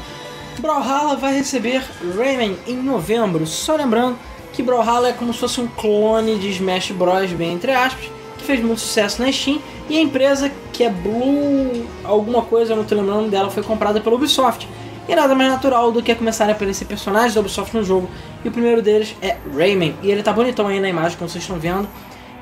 [0.58, 1.84] Brawlhalla vai receber
[2.16, 3.46] Rayman em novembro.
[3.46, 4.18] Só lembrando
[4.52, 8.44] que Brawlhalla é como se fosse um clone de Smash Bros, bem entre aspas, que
[8.44, 9.60] fez muito sucesso na Steam.
[9.88, 14.00] E a empresa, que é Blue alguma coisa, eu não tô lembrando dela, foi comprada
[14.00, 14.68] pela Ubisoft.
[15.08, 18.10] E nada mais natural do que começarem a aparecer personagens da Ubisoft no jogo.
[18.44, 19.96] E o primeiro deles é Rayman.
[20.02, 21.88] E ele tá bonitão aí na imagem, como vocês estão vendo.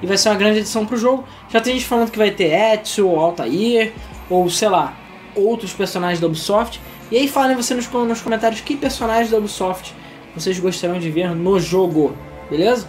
[0.02, 1.24] E vai ser uma grande edição pro jogo.
[1.48, 3.92] Já tem gente falando que vai ter Ezio, Altair,
[4.28, 4.96] ou sei lá,
[5.36, 6.80] outros personagens da Ubisoft.
[7.10, 9.94] E aí falem você nos, nos comentários que personagens da Ubisoft
[10.34, 12.14] vocês gostariam de ver no jogo,
[12.50, 12.88] beleza?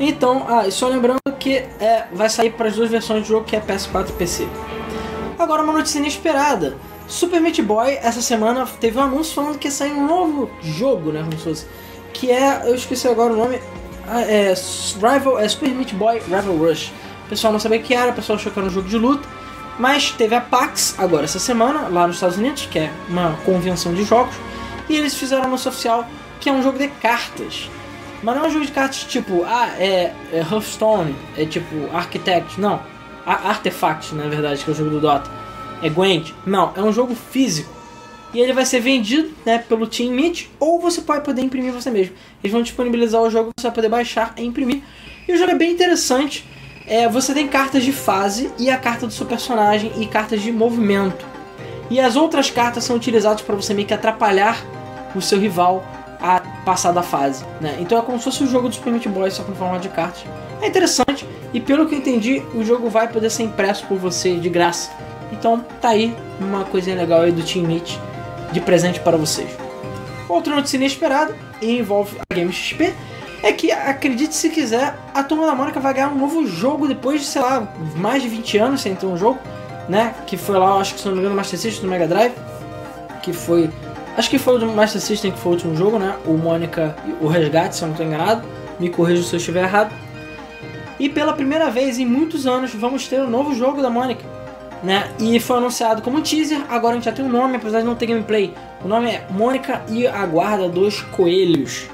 [0.00, 3.44] Então, ah, e só lembrando que é, vai sair para as duas versões do jogo,
[3.44, 4.48] que é PS4 e PC.
[5.38, 6.76] Agora uma notícia inesperada.
[7.10, 11.10] Super Meat Boy, essa semana, teve um anúncio falando que ia sair um novo jogo,
[11.10, 11.66] né, como se fosse,
[12.12, 13.60] que é, eu esqueci agora o nome,
[14.06, 14.54] ah, é,
[14.94, 16.92] Rival, é Super Meat Boy Rival Rush.
[17.26, 18.96] O pessoal não sabia o que era, o pessoal achou que era um jogo de
[18.96, 19.28] luta,
[19.76, 23.92] mas teve a PAX agora essa semana, lá nos Estados Unidos, que é uma convenção
[23.92, 24.36] de jogos,
[24.88, 26.06] e eles fizeram um anúncio oficial
[26.38, 27.68] que é um jogo de cartas.
[28.22, 32.60] Mas não é um jogo de cartas tipo, ah, é, é Hearthstone, é tipo Architect,
[32.60, 32.80] não.
[33.26, 35.49] A Artefact, na verdade, que é o jogo do Dota.
[35.82, 36.32] É Gwent.
[36.46, 37.70] Não, é um jogo físico.
[38.32, 41.90] e ele vai ser vendido né, pelo Team Meet, ou você pode poder imprimir você
[41.90, 42.14] mesmo.
[42.42, 44.82] Eles vão disponibilizar o jogo, você vai poder baixar e imprimir.
[45.26, 46.44] E o jogo é bem interessante.
[46.86, 50.52] É, você tem cartas de fase e a carta do seu personagem e cartas de
[50.52, 51.24] movimento.
[51.90, 54.64] E as outras cartas são utilizadas para você meio que atrapalhar
[55.14, 55.84] o seu rival
[56.20, 57.44] a passar da fase.
[57.60, 57.78] Né?
[57.80, 59.88] Então é como se fosse o jogo do Super Meat Boy, só com forma de
[59.88, 60.22] cartas.
[60.62, 64.36] É interessante e pelo que eu entendi, o jogo vai poder ser impresso por você
[64.36, 64.90] de graça.
[65.32, 67.96] Então tá aí uma coisinha legal aí do Team Meet
[68.52, 69.50] de presente para vocês.
[70.28, 72.94] Outra notícia inesperada e envolve a Game XP
[73.42, 77.20] é que, acredite se quiser, a Turma da Mônica vai ganhar um novo jogo depois
[77.20, 77.66] de, sei lá,
[77.96, 79.38] mais de 20 anos sem ter um jogo,
[79.88, 80.14] né?
[80.26, 82.34] Que foi lá, acho que se não me engano, Master System do Mega Drive,
[83.22, 83.70] que foi...
[84.16, 86.16] Acho que foi o do Master System que foi o último jogo, né?
[86.26, 88.46] O Mônica, o Resgate, se eu não estou enganado.
[88.78, 89.94] Me corrija se eu estiver errado.
[90.98, 94.24] E pela primeira vez em muitos anos vamos ter um novo jogo da Mônica
[94.82, 95.10] né?
[95.18, 97.94] E foi anunciado como teaser, agora a gente já tem um nome, apesar de não
[97.94, 98.54] ter gameplay.
[98.82, 101.88] O nome é Mônica e a Guarda dos Coelhos.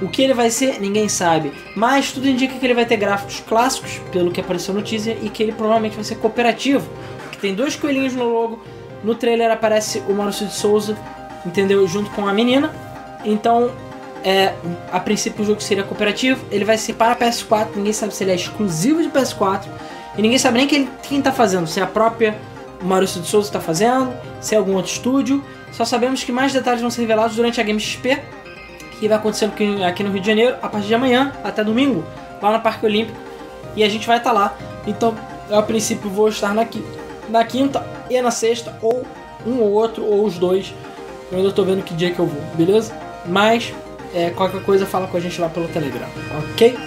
[0.00, 1.52] O que ele vai ser, ninguém sabe.
[1.74, 5.30] Mas tudo indica que ele vai ter gráficos clássicos, pelo que apareceu no teaser, e
[5.30, 6.86] que ele provavelmente vai ser cooperativo.
[7.32, 8.62] Que tem dois coelhinhos no logo.
[9.02, 10.96] No trailer aparece o Maurício de Souza,
[11.44, 11.86] entendeu?
[11.86, 12.74] Junto com a menina.
[13.24, 13.70] Então,
[14.22, 14.52] é,
[14.92, 16.44] a princípio o jogo seria cooperativo.
[16.50, 19.64] Ele vai ser para PS4, ninguém sabe se ele é exclusivo de PS4
[20.16, 22.36] e ninguém sabe nem quem, quem tá fazendo, se é a própria
[22.82, 25.42] Maurício de Souza está fazendo, se é algum outro estúdio.
[25.72, 28.22] Só sabemos que mais detalhes vão ser revelados durante a Game XP,
[28.98, 29.50] que vai acontecer
[29.86, 32.04] aqui no Rio de Janeiro, a partir de amanhã até domingo,
[32.40, 33.18] lá no Parque Olímpico.
[33.74, 34.56] E a gente vai estar tá lá.
[34.86, 35.14] Então,
[35.50, 36.66] eu, a princípio, vou estar na,
[37.28, 39.04] na quinta e na sexta, ou
[39.46, 40.72] um ou outro, ou os dois.
[41.30, 42.94] Eu ainda estou vendo que dia que eu vou, beleza?
[43.26, 43.74] Mas,
[44.14, 46.08] é, qualquer coisa, fala com a gente lá pelo Telegram,
[46.52, 46.76] ok?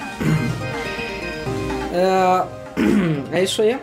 [1.92, 2.59] É
[3.32, 3.80] é isso aí.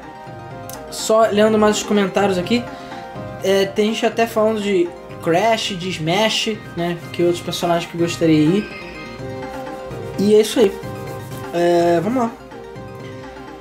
[0.91, 2.65] Só lendo mais os comentários aqui.
[3.43, 4.89] É, tem gente até falando de
[5.23, 6.97] Crash, de Smash, né?
[7.13, 8.87] Que outros personagens que gostaria ir.
[10.19, 10.73] E é isso aí.
[11.53, 12.33] É, vamos lá.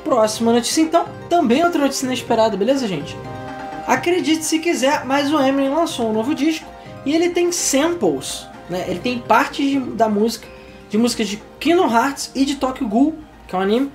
[0.03, 1.05] Próxima notícia então.
[1.29, 3.17] Também outra notícia inesperada, beleza, gente?
[3.87, 6.65] Acredite se quiser, mas o Eminem lançou um novo disco
[7.05, 8.85] e ele tem samples, né?
[8.87, 10.47] Ele tem partes da música,
[10.89, 13.15] de músicas de Kingdom Hearts e de Tokyo Ghoul,
[13.47, 13.91] que é um anime,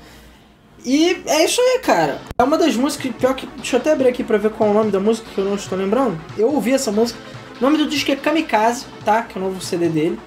[0.85, 2.21] e é isso aí, cara.
[2.39, 3.13] É uma das músicas.
[3.17, 3.47] Pior que.
[3.57, 5.45] Deixa eu até abrir aqui pra ver qual é o nome da música que eu
[5.45, 6.19] não estou lembrando.
[6.37, 7.19] Eu ouvi essa música.
[7.61, 9.23] O nome do disco é Kamikaze, tá?
[9.23, 10.19] Que é o novo CD dele.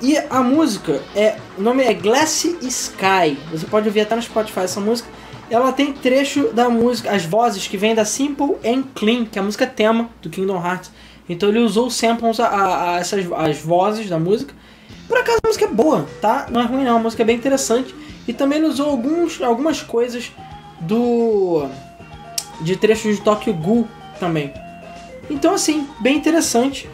[0.00, 1.36] E a música é.
[1.58, 3.38] O nome é Glassy Sky.
[3.50, 5.08] Você pode ouvir até no Spotify essa música.
[5.50, 9.42] Ela tem trecho da música, as vozes que vêm da Simple and Clean, que é
[9.42, 10.90] a música tema do Kingdom Hearts.
[11.28, 14.54] Então ele usou samples a, a, a essas as vozes da música.
[15.06, 16.46] Por acaso a música é boa, tá?
[16.50, 17.94] Não é ruim não, a música é bem interessante.
[18.26, 20.32] E também ele usou alguns, algumas coisas
[20.80, 21.66] do.
[22.60, 23.86] de trechos de Tokyo Ghoul
[24.18, 24.52] também.
[25.28, 26.88] Então, assim, bem interessante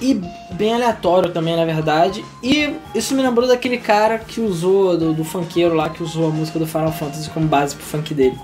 [0.00, 0.20] e
[0.52, 2.24] bem aleatório também, na verdade.
[2.42, 6.30] E isso me lembrou daquele cara que usou, do, do funkeiro lá, que usou a
[6.30, 8.38] música do Final Fantasy como base pro funk dele.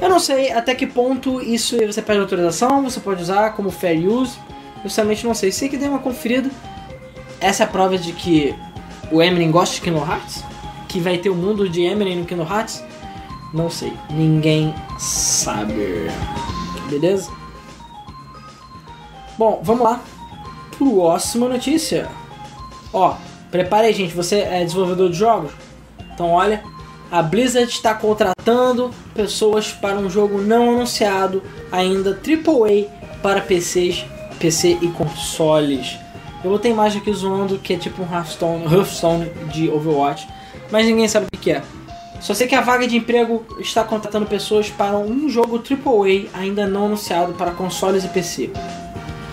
[0.00, 4.06] Eu não sei até que ponto isso você pede autorização, você pode usar como fair
[4.06, 4.38] use.
[4.84, 5.50] Eu realmente não sei.
[5.50, 6.50] Sei que dei uma conferida.
[7.40, 8.54] Essa é a prova de que
[9.10, 10.44] o Eminem gosta de Kingdom Hearts
[10.88, 12.82] que vai ter o mundo de Eminem no Kingdom Hearts?
[13.52, 13.92] Não sei.
[14.10, 16.10] Ninguém sabe.
[16.88, 17.30] Beleza?
[19.36, 20.00] Bom, vamos lá.
[20.76, 22.08] Próxima notícia.
[22.92, 23.14] Ó,
[23.50, 24.14] prepare gente.
[24.14, 25.52] Você é desenvolvedor de jogos?
[26.12, 26.62] Então, olha.
[27.10, 32.86] A Blizzard está contratando pessoas para um jogo não anunciado ainda AAA
[33.22, 34.04] para PCs,
[34.38, 35.96] PC e consoles.
[36.44, 40.28] Eu botei imagem aqui zoando que é tipo um Hearthstone, Hearthstone de Overwatch
[40.70, 41.62] mas ninguém sabe o que é.
[42.20, 46.66] Só sei que a vaga de emprego está contratando pessoas para um jogo AAA ainda
[46.66, 48.50] não anunciado para consoles e PC.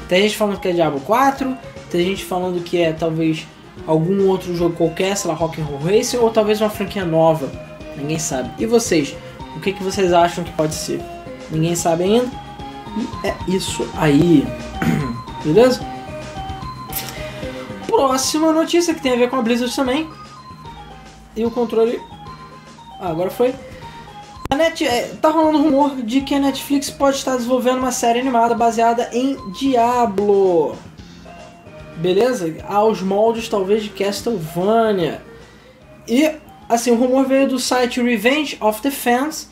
[0.07, 1.57] Tem gente falando que é Diablo 4,
[1.89, 3.47] tem gente falando que é talvez
[3.87, 7.49] algum outro jogo qualquer, sei lá, Rock'n'Roll Racing, ou talvez uma franquia nova.
[7.97, 8.51] Ninguém sabe.
[8.59, 9.15] E vocês?
[9.55, 11.01] O que, que vocês acham que pode ser?
[11.49, 12.29] Ninguém sabe ainda.
[13.23, 14.45] E é isso aí.
[15.43, 15.81] Beleza?
[17.87, 20.07] Próxima notícia que tem a ver com a Blizzard também
[21.35, 21.99] e o controle.
[22.99, 23.53] Ah, agora foi.
[24.49, 28.19] A Net, é, tá rolando rumor de que a Netflix pode estar desenvolvendo uma série
[28.19, 30.75] animada baseada em Diablo.
[31.97, 32.55] Beleza?
[32.67, 35.21] Aos moldes talvez de Castlevania.
[36.07, 36.31] E
[36.69, 39.49] assim, o rumor veio do site Revenge of the Fans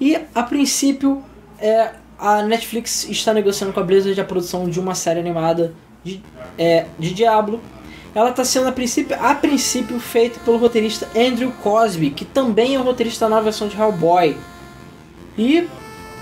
[0.00, 1.22] e a princípio
[1.58, 6.22] é, a Netflix está negociando com a Blizzard a produção de uma série animada de,
[6.58, 7.60] é, de Diablo
[8.14, 12.78] ela está sendo a princípio, a princípio feita pelo roteirista Andrew Cosby, que também é
[12.78, 14.36] o roteirista na versão de Hellboy.
[15.36, 15.68] E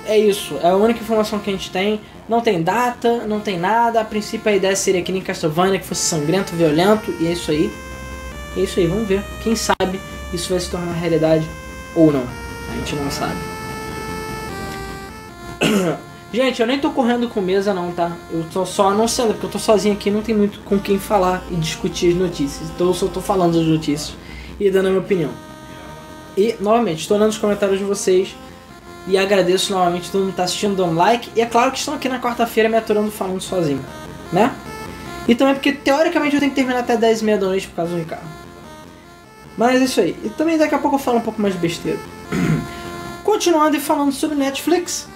[0.06, 0.58] é isso.
[0.62, 2.00] É a única informação que a gente tem.
[2.26, 4.00] Não tem data, não tem nada.
[4.00, 7.50] A princípio a ideia seria que nem Castlevania, que fosse sangrento, violento, e é isso
[7.50, 7.70] aí.
[8.56, 9.22] É isso aí, vamos ver.
[9.42, 10.00] Quem sabe
[10.32, 11.46] isso vai se tornar realidade
[11.94, 12.24] ou não.
[12.70, 13.36] A gente não sabe.
[16.32, 18.16] Gente, eu nem tô correndo com mesa não, tá?
[18.30, 21.42] Eu tô só anunciando, porque eu tô sozinho aqui, não tem muito com quem falar
[21.50, 22.70] e discutir as notícias.
[22.70, 24.16] Então eu só tô falando as notícias
[24.58, 25.30] e dando a minha opinião.
[26.34, 28.34] E, novamente, estou olhando os comentários de vocês
[29.06, 31.28] e agradeço novamente todo mundo que tá assistindo, dando like.
[31.36, 33.84] E é claro que estão aqui na quarta-feira me aturando falando sozinho,
[34.32, 34.54] né?
[35.28, 37.76] E também porque, teoricamente, eu tenho que terminar até 10 e meia da noite por
[37.76, 38.24] causa do Ricardo.
[39.58, 40.16] Mas é isso aí.
[40.24, 41.98] E também daqui a pouco eu falo um pouco mais de besteira.
[43.22, 45.11] Continuando e falando sobre Netflix.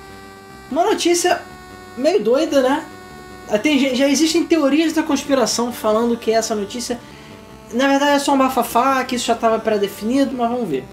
[0.70, 1.40] Uma notícia
[1.96, 2.84] meio doida, né?
[3.62, 6.98] Tem, já existem teorias da conspiração falando que essa notícia,
[7.72, 10.84] na verdade, é só um bafafá, que isso já estava pré-definido, mas vamos ver.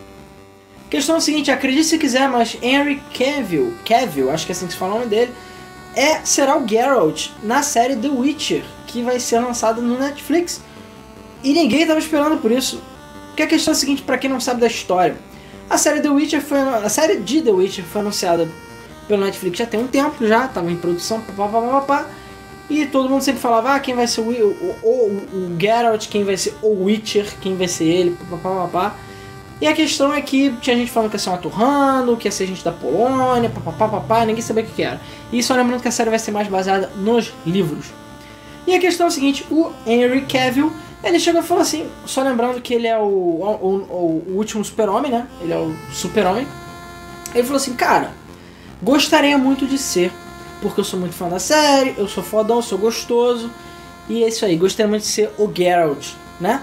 [0.86, 4.55] A questão é a seguinte, acredite se quiser, mas Henry Cavill, Cavill, acho que é
[4.55, 5.33] assim que se fala o nome dele,
[5.95, 10.62] é, será o Geralt na série The Witcher, que vai ser lançada no Netflix.
[11.43, 12.81] E ninguém estava esperando por isso.
[13.27, 15.17] Porque a questão é a seguinte, para quem não sabe da história,
[15.67, 18.47] a série The Witcher foi a série de The Witcher foi anunciada
[19.07, 22.07] pelo Netflix já tem um tempo já, estava em produção, papapá,
[22.69, 26.23] e todo mundo sempre falava, ah, quem vai ser o, o, o, o Geralt, quem
[26.23, 28.95] vai ser o Witcher, quem vai ser ele, papapá.
[29.61, 32.31] E a questão é que tinha gente falando que ia ser um Aturrano, que ia
[32.31, 34.99] ser gente da Polônia, papapá, ninguém sabia o que, era.
[35.31, 37.87] E só lembrando que a série vai ser mais baseada nos livros.
[38.65, 40.71] E a questão é a seguinte, o Henry Cavill,
[41.03, 45.11] ele chegou e falou assim, só lembrando que ele é o, o, o último super-homem,
[45.11, 45.27] né?
[45.41, 46.47] Ele é o super-homem.
[47.33, 48.11] Ele falou assim, cara,
[48.83, 50.11] Gostaria muito de ser,
[50.61, 53.49] porque eu sou muito fã da série, eu sou fodão, sou gostoso.
[54.09, 56.61] E é isso aí, gostaria muito de ser o Geralt, né?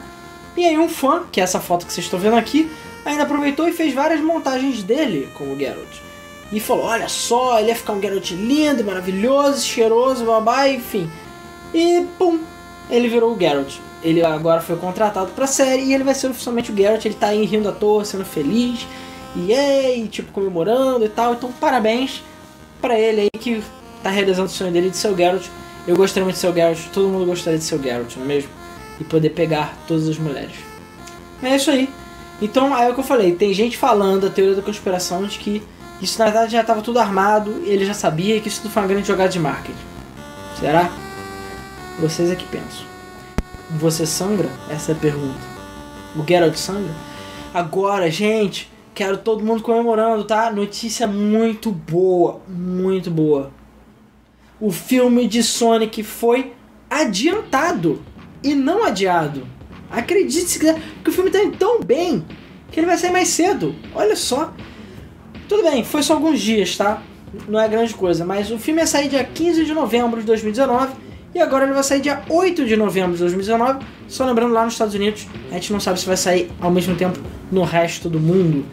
[0.55, 2.71] E aí um fã, que é essa foto que vocês estão vendo aqui,
[3.07, 5.97] ainda aproveitou e fez várias montagens dele como Geralt.
[6.53, 11.11] E falou, olha só, ele ia ficar um Geralt lindo, maravilhoso, cheiroso, babá, enfim.
[11.73, 12.41] E pum,
[12.91, 13.77] ele virou o Geralt.
[14.03, 17.29] Ele agora foi contratado pra série e ele vai ser oficialmente o Geralt, ele tá
[17.29, 18.87] aí rindo à toa, sendo feliz
[19.37, 21.35] e aí, tipo, comemorando e tal.
[21.35, 22.23] Então, parabéns
[22.81, 23.63] para ele aí que
[24.03, 25.47] tá realizando o sonho dele de ser o Geralt.
[25.87, 28.25] Eu gostaria muito de ser o Geralt, todo mundo gostaria de ser o Geralt, não
[28.25, 28.51] é mesmo?
[28.99, 30.57] E poder pegar todas as mulheres.
[31.43, 31.89] É isso aí.
[32.43, 35.39] Então, aí é o que eu falei, tem gente falando a teoria da conspiração de
[35.39, 35.63] que
[36.01, 38.89] isso na verdade já estava tudo armado, ele já sabia que isso tudo foi uma
[38.89, 39.79] grande jogada de marketing.
[40.59, 40.91] Será?
[41.99, 42.87] Vocês é que pensam.
[43.79, 44.49] Você sangra?
[44.71, 45.39] Essa é a pergunta.
[46.17, 46.93] O Geralt sangra?
[47.53, 50.51] Agora, gente, Quero todo mundo comemorando, tá?
[50.51, 53.51] Notícia muito boa, muito boa.
[54.61, 56.53] O filme de Sonic foi
[56.89, 58.03] adiantado
[58.43, 59.47] e não adiado.
[59.91, 62.25] Acredite se quiser, porque o filme tá indo tão bem
[62.71, 63.75] que ele vai sair mais cedo.
[63.95, 64.53] Olha só.
[65.49, 67.03] Tudo bem, foi só alguns dias, tá?
[67.49, 71.10] Não é grande coisa, mas o filme ia sair dia 15 de novembro de 2019
[71.35, 73.85] e agora ele vai sair dia 8 de novembro de 2019.
[74.09, 76.97] Só lembrando, lá nos Estados Unidos, a gente não sabe se vai sair ao mesmo
[76.97, 77.21] tempo
[77.53, 78.65] no resto do mundo.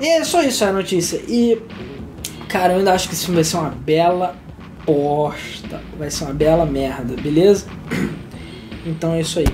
[0.00, 1.22] E é só isso a notícia.
[1.28, 1.60] E,
[2.48, 4.34] cara, eu ainda acho que esse filme vai ser uma bela
[4.84, 5.80] bosta.
[5.96, 7.66] Vai ser uma bela merda, beleza?
[8.84, 9.46] Então é isso aí.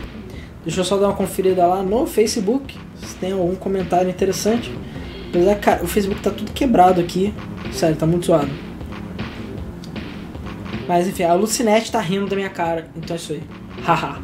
[0.64, 2.74] Deixa eu só dar uma conferida lá no Facebook.
[2.96, 4.72] Se tem algum comentário interessante.
[5.28, 7.34] Apesar cara, o Facebook tá tudo quebrado aqui.
[7.70, 8.67] Sério, tá muito zoado.
[10.88, 12.88] Mas enfim, a Lucinete tá rindo da minha cara.
[12.96, 13.42] Então é isso aí.
[13.84, 14.18] Haha.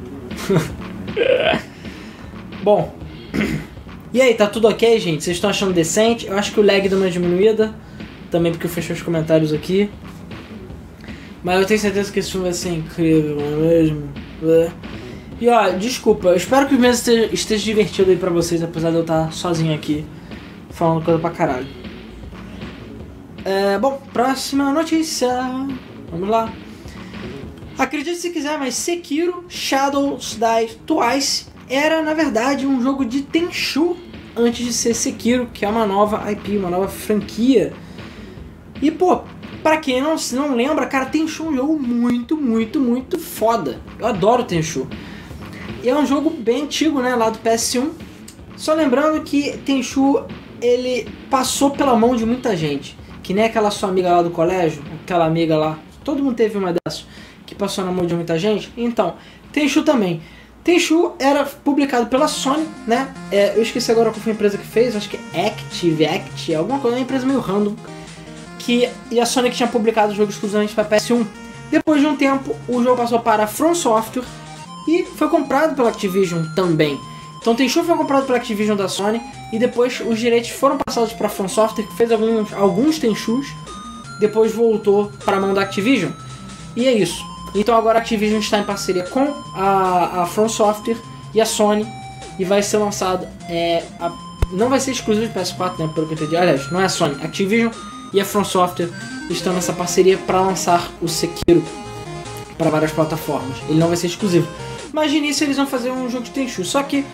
[2.65, 2.97] Bom.
[4.11, 5.23] E aí, tá tudo ok, gente?
[5.23, 6.27] Vocês estão achando decente?
[6.27, 7.75] Eu acho que o lag deu uma diminuída.
[8.31, 9.91] Também porque eu fechei os comentários aqui.
[11.43, 14.09] Mas eu tenho certeza que esse filme vai ser incrível, não é mesmo?
[14.43, 14.71] É.
[15.39, 18.91] E ó, desculpa, eu espero que o mês esteja, esteja divertido aí pra vocês, apesar
[18.91, 20.07] de eu estar sozinho aqui,
[20.71, 21.67] falando coisa pra caralho.
[23.45, 25.29] É, bom, próxima notícia.
[26.15, 26.53] Vamos lá.
[27.77, 33.97] Acredite se quiser, mas Sekiro Shadows Die Twice era na verdade um jogo de Tenchu
[34.37, 37.73] antes de ser Sekiro, que é uma nova IP, uma nova franquia.
[38.81, 39.23] E pô,
[39.61, 43.81] pra quem não, não lembra, cara, Tenchu é um jogo muito, muito, muito foda.
[43.99, 44.87] Eu adoro Tenchu.
[45.83, 47.91] E é um jogo bem antigo, né, lá do PS1.
[48.57, 50.23] Só lembrando que Tenchu
[50.63, 52.97] ele passou pela mão de muita gente.
[53.21, 56.73] Que nem aquela sua amiga lá do colégio, aquela amiga lá, todo mundo teve uma
[56.73, 57.07] dessas,
[57.47, 58.73] que passou na mão de muita gente.
[58.77, 59.15] Então,
[59.53, 60.23] Tenchu também.
[60.63, 63.13] Tenchu era publicado pela Sony, né?
[63.31, 66.55] É, eu esqueci agora qual foi a empresa que fez, acho que é Active, Act,
[66.55, 67.75] alguma coisa, uma empresa meio random.
[68.59, 71.27] Que, e a Sony que tinha publicado o jogo exclusivamente para PS1.
[71.71, 74.25] Depois de um tempo, o jogo passou para a From Software
[74.89, 76.99] e foi comprado pela Activision também.
[77.41, 79.21] Então Tenchu foi comprado pela Activision da Sony
[79.53, 83.49] e depois os direitos foram passados para a From Software, que fez alguns, alguns Tenchus
[84.21, 86.11] depois voltou para a mão da Activision.
[86.77, 87.25] E é isso.
[87.55, 90.97] Então agora a Activision está em parceria com a, a From Software
[91.33, 91.87] e a Sony
[92.39, 93.27] e vai ser lançado.
[93.49, 94.13] É, a-
[94.53, 95.91] não vai ser exclusivo de PS4, né?
[95.95, 96.37] Pelo que eu entendi.
[96.37, 97.73] Aliás, não é a Sony, a Activision
[98.13, 98.91] e a From Software
[99.31, 101.63] estão nessa parceria para lançar o Sekiro
[102.59, 103.57] para várias plataformas.
[103.69, 104.47] Ele não vai ser exclusivo.
[104.93, 106.65] Mas de início eles vão fazer um jogo de Tenchu.
[106.65, 107.05] Só que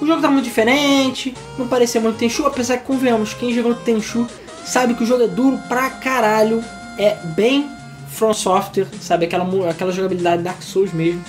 [0.00, 4.26] o jogo tá muito diferente, não parecia muito Tenchu, apesar que convenhamos, quem jogou Tenchu
[4.64, 6.62] sabe que o jogo é duro pra caralho.
[6.98, 7.68] É bem
[8.08, 9.24] From Software, sabe?
[9.24, 11.22] Aquela, aquela jogabilidade Dark Souls mesmo.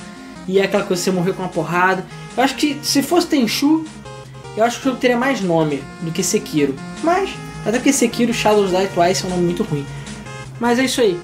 [0.47, 2.05] E é aquela coisa você morrer com uma porrada.
[2.35, 3.85] Eu acho que se fosse Tenchu,
[4.57, 6.75] eu acho que o jogo teria mais nome do que Sekiro.
[7.03, 7.29] Mas,
[7.65, 9.85] até porque Sekiro Shadows Die Twice é um nome muito ruim.
[10.59, 11.19] Mas é isso aí.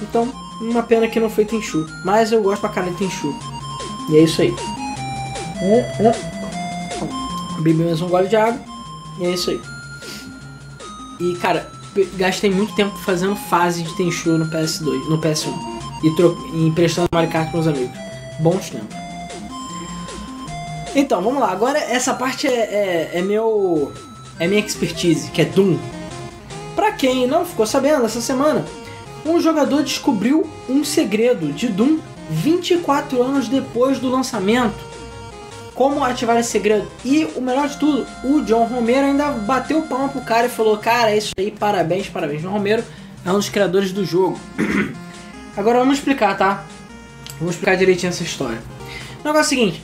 [0.00, 1.86] Então, uma pena que não foi Tenchu.
[2.04, 3.34] Mas eu gosto pra caralho de Tenchu.
[4.10, 4.50] E é isso aí.
[5.62, 7.62] Hum, hum.
[7.62, 8.60] Bebi mais um gole de água.
[9.20, 9.60] E é isso aí.
[11.22, 11.70] E cara,
[12.16, 15.52] gastei muito tempo fazendo fase de Tenchu no PS2, no PS1.
[16.02, 17.96] E, e emprestando Mario Kart com os amigos.
[18.40, 18.96] Bons tempos.
[20.96, 21.52] Então, vamos lá.
[21.52, 23.92] Agora essa parte é, é, é meu.
[24.40, 25.78] É minha expertise, que é Doom.
[26.74, 28.64] Pra quem não ficou sabendo, essa semana,
[29.24, 31.98] um jogador descobriu um segredo de Doom
[32.30, 34.91] 24 anos depois do lançamento.
[35.74, 36.86] Como ativar esse segredo?
[37.04, 40.50] E o melhor de tudo, o John Romero ainda bateu o palmo pro cara e
[40.50, 42.42] falou: Cara, é isso aí, parabéns, parabéns.
[42.42, 42.84] John Romero
[43.24, 44.38] é um dos criadores do jogo.
[45.56, 46.64] Agora vamos explicar, tá?
[47.38, 48.58] Vamos explicar direitinho essa história.
[49.22, 49.82] O negócio é o seguinte: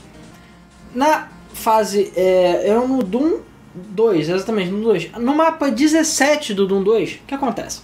[0.94, 2.12] na fase.
[2.14, 3.40] É, eu no Doom
[3.74, 5.12] 2, exatamente, no 2.
[5.18, 7.80] No mapa 17 do Doom 2, o que acontece?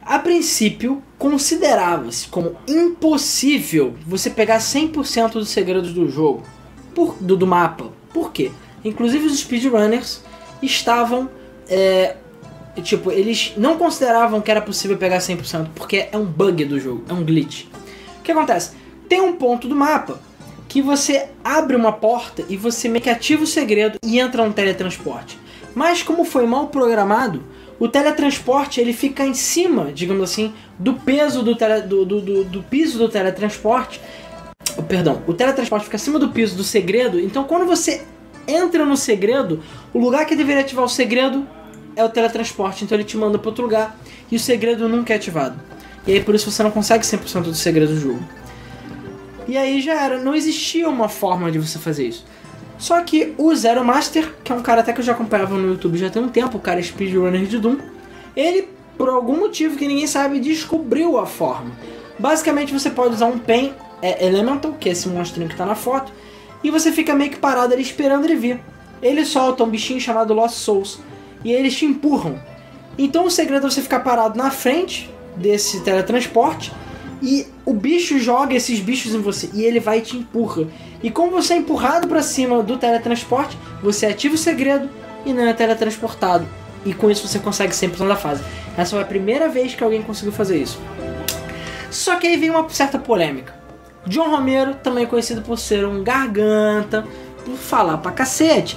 [0.00, 6.44] A princípio, considerava-se como impossível você pegar 100% dos segredos do jogo,
[6.96, 7.92] por- do, do mapa.
[8.12, 8.50] Por quê?
[8.84, 10.20] Inclusive os speedrunners
[10.60, 11.28] estavam.
[11.68, 12.16] é,
[12.82, 17.04] tipo, eles não consideravam que era possível pegar 100%, porque é um bug do jogo,
[17.08, 17.64] é um glitch.
[18.18, 18.72] O que acontece?
[19.08, 20.18] Tem um ponto do mapa
[20.68, 24.52] que você abre uma porta e você meio que ativa o segredo e entra no
[24.52, 25.38] teletransporte.
[25.74, 27.42] Mas como foi mal programado,
[27.78, 32.44] o teletransporte ele fica em cima, digamos assim, do peso do, tele, do, do, do-
[32.44, 34.00] do piso do teletransporte.
[34.76, 38.02] Oh, Perdão, o teletransporte fica acima do piso do segredo, então quando você
[38.46, 39.62] entra no segredo,
[39.92, 41.46] o lugar que deveria ativar o segredo
[41.94, 43.98] é o teletransporte, então ele te manda para outro lugar
[44.30, 45.58] e o segredo nunca é ativado.
[46.06, 48.22] E aí por isso você não consegue 100% do segredo do jogo.
[49.48, 52.24] E aí já era, não existia uma forma de você fazer isso.
[52.78, 55.68] Só que o Zero Master, que é um cara até que eu já acompanhava no
[55.68, 57.78] YouTube já tem um tempo, o cara é speedrunner de Doom,
[58.36, 58.68] ele,
[58.98, 61.72] por algum motivo que ninguém sabe, descobriu a forma.
[62.18, 63.72] Basicamente você pode usar um Pen
[64.06, 66.12] é, Elemental, que é esse monstrinho que tá na foto,
[66.62, 68.60] e você fica meio que parado ali esperando ele vir.
[69.02, 71.00] Ele solta um bichinho chamado Lost Souls,
[71.44, 72.40] e eles te empurram.
[72.98, 76.72] Então o segredo é você ficar parado na frente desse teletransporte
[77.22, 80.66] e o bicho joga esses bichos em você e ele vai e te empurra.
[81.02, 84.88] E como você é empurrado para cima do teletransporte, você ativa o segredo
[85.24, 86.46] e não é teletransportado.
[86.84, 88.42] E com isso você consegue 100% da fase.
[88.76, 90.78] Essa foi a primeira vez que alguém conseguiu fazer isso.
[91.90, 93.54] Só que aí vem uma certa polêmica.
[94.06, 97.06] John Romero, também conhecido por ser um garganta,
[97.44, 98.76] por falar pra cacete,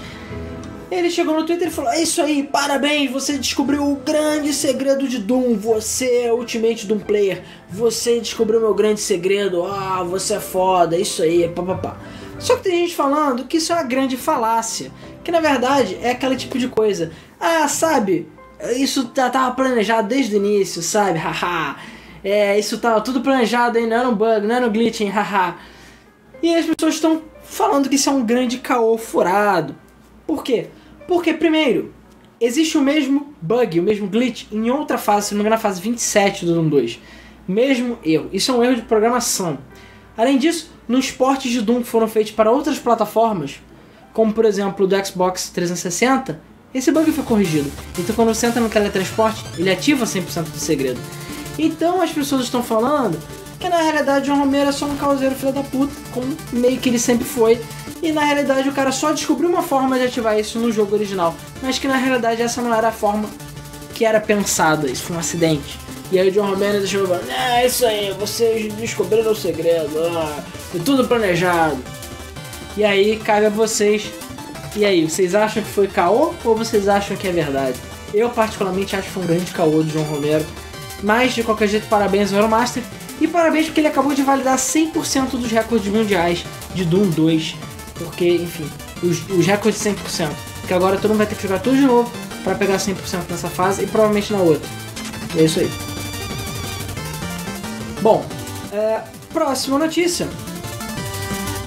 [0.91, 5.07] ele chegou no Twitter e falou: É isso aí, parabéns, você descobriu o grande segredo
[5.07, 5.55] de Doom.
[5.55, 7.43] Você é Ultimate Doom Player.
[7.69, 9.63] Você descobriu meu grande segredo.
[9.65, 11.95] Ah, você é foda, isso aí, papapá.
[12.39, 14.91] Só que tem gente falando que isso é uma grande falácia.
[15.23, 17.11] Que na verdade é aquele tipo de coisa.
[17.39, 18.27] Ah, sabe,
[18.75, 21.19] isso já tava planejado desde o início, sabe?
[21.19, 21.77] Haha.
[22.23, 23.87] É, isso tava tudo planejado, hein?
[23.87, 25.09] Não era um bug, não era um glitch, hein?
[25.09, 25.57] Haha.
[26.41, 29.75] E as pessoas estão falando que isso é um grande caô furado.
[30.25, 30.67] Por quê?
[31.07, 31.93] Porque, primeiro,
[32.39, 35.61] existe o mesmo bug, o mesmo glitch em outra fase, se não me engano, na
[35.61, 36.99] fase 27 do Doom 2.
[37.47, 38.29] Mesmo erro.
[38.31, 39.57] Isso é um erro de programação.
[40.15, 43.59] Além disso, nos portes de Doom que foram feitos para outras plataformas,
[44.13, 46.39] como por exemplo o do Xbox 360,
[46.73, 47.71] esse bug foi corrigido.
[47.97, 50.99] Então quando você entra no teletransporte, ele ativa 100% do segredo.
[51.59, 53.19] Então as pessoas estão falando
[53.59, 56.87] que na realidade o Romero é só um causeiro filho da puta, como meio que
[56.87, 57.61] ele sempre foi.
[58.01, 61.35] E na realidade o cara só descobriu uma forma de ativar isso no jogo original,
[61.61, 63.29] mas que na realidade essa não era a forma
[63.93, 65.77] que era pensada, isso foi um acidente.
[66.09, 70.41] E aí o John Romero deixou falando, é isso aí, vocês descobriram o segredo, ah,
[70.71, 71.77] foi tudo planejado.
[72.77, 74.09] E aí cabe a vocês.
[74.75, 77.77] E aí, vocês acham que foi caô ou vocês acham que é verdade?
[78.13, 80.45] Eu particularmente acho que foi um grande caô do João Romero.
[81.01, 82.83] Mas de qualquer jeito, parabéns ao Euromaster.
[83.21, 87.55] E parabéns porque ele acabou de validar 100% dos recordes mundiais de Doom 2.
[87.95, 88.69] Porque, enfim,
[89.03, 90.29] os, os recordes 100%.
[90.61, 92.11] Porque agora todo mundo vai ter que jogar tudo de novo
[92.43, 92.95] para pegar 100%
[93.29, 94.69] nessa fase e provavelmente na outra.
[95.37, 95.71] É isso aí.
[98.01, 98.25] Bom,
[98.71, 99.01] é,
[99.33, 100.27] próxima notícia.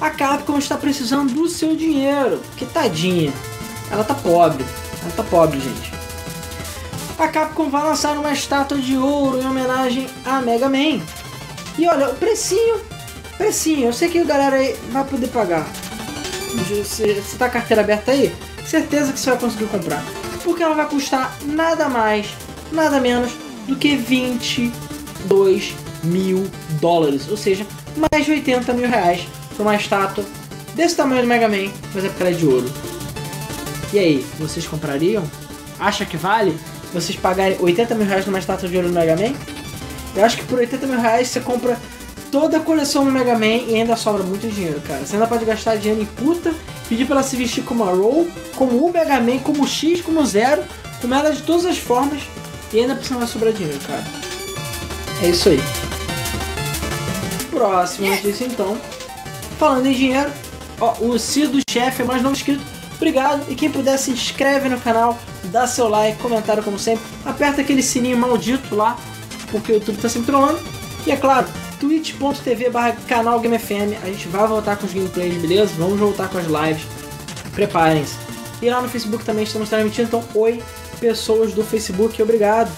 [0.00, 2.40] A Capcom está precisando do seu dinheiro.
[2.56, 3.32] Que tadinha.
[3.90, 4.64] Ela tá pobre.
[5.02, 6.01] Ela tá pobre, gente.
[7.22, 11.00] A Capcom vai lançar uma estátua de ouro em homenagem a Mega Man.
[11.78, 12.80] E olha, o precinho,
[13.38, 15.64] precinho, eu sei que a galera aí vai poder pagar.
[16.68, 18.34] Você, você tá carteira aberta aí?
[18.66, 20.02] Certeza que você vai conseguir comprar.
[20.42, 22.26] Porque ela vai custar nada mais,
[22.72, 23.30] nada menos
[23.68, 26.50] do que 22 mil
[26.80, 27.28] dólares.
[27.30, 27.64] Ou seja,
[27.96, 30.24] mais de 80 mil reais por uma estátua
[30.74, 32.68] desse tamanho do Mega Man, mas é porque ela é de ouro.
[33.92, 35.22] E aí, vocês comprariam?
[35.78, 36.58] Acha que vale?
[36.92, 39.34] Vocês pagarem 80 mil reais numa estátua de ouro do Mega Man?
[40.14, 41.78] Eu acho que por 80 mil reais você compra
[42.30, 45.04] toda a coleção do Mega Man e ainda sobra muito dinheiro, cara.
[45.04, 46.54] Você ainda pode gastar dinheiro em puta,
[46.88, 50.00] pedir pra ela se vestir como a Roll, como o Mega Man, como o X,
[50.00, 50.62] como o Zero,
[51.00, 52.22] como ela de todas as formas
[52.72, 54.04] e ainda por cima vai sobrar dinheiro, cara.
[55.22, 55.60] É isso aí.
[57.50, 58.78] Próxima notícia então.
[59.58, 60.30] Falando em dinheiro,
[60.80, 62.62] ó, o Cid do chefe é mais novo inscrito.
[62.96, 63.44] Obrigado.
[63.50, 65.18] E quem puder se inscreve no canal,
[65.48, 68.96] dá seu like, comentário como sempre, aperta aquele sininho maldito lá,
[69.50, 70.58] porque o YouTube tá sempre trolando.
[71.06, 71.46] E é claro,
[71.80, 73.98] twitch.tv barra canal GameFM.
[74.02, 75.72] A gente vai voltar com os gameplays, beleza?
[75.76, 76.86] Vamos voltar com as lives.
[77.54, 78.16] Preparem-se.
[78.62, 80.62] E lá no Facebook também estamos transmitindo, então oi
[81.00, 82.70] pessoas do Facebook, obrigado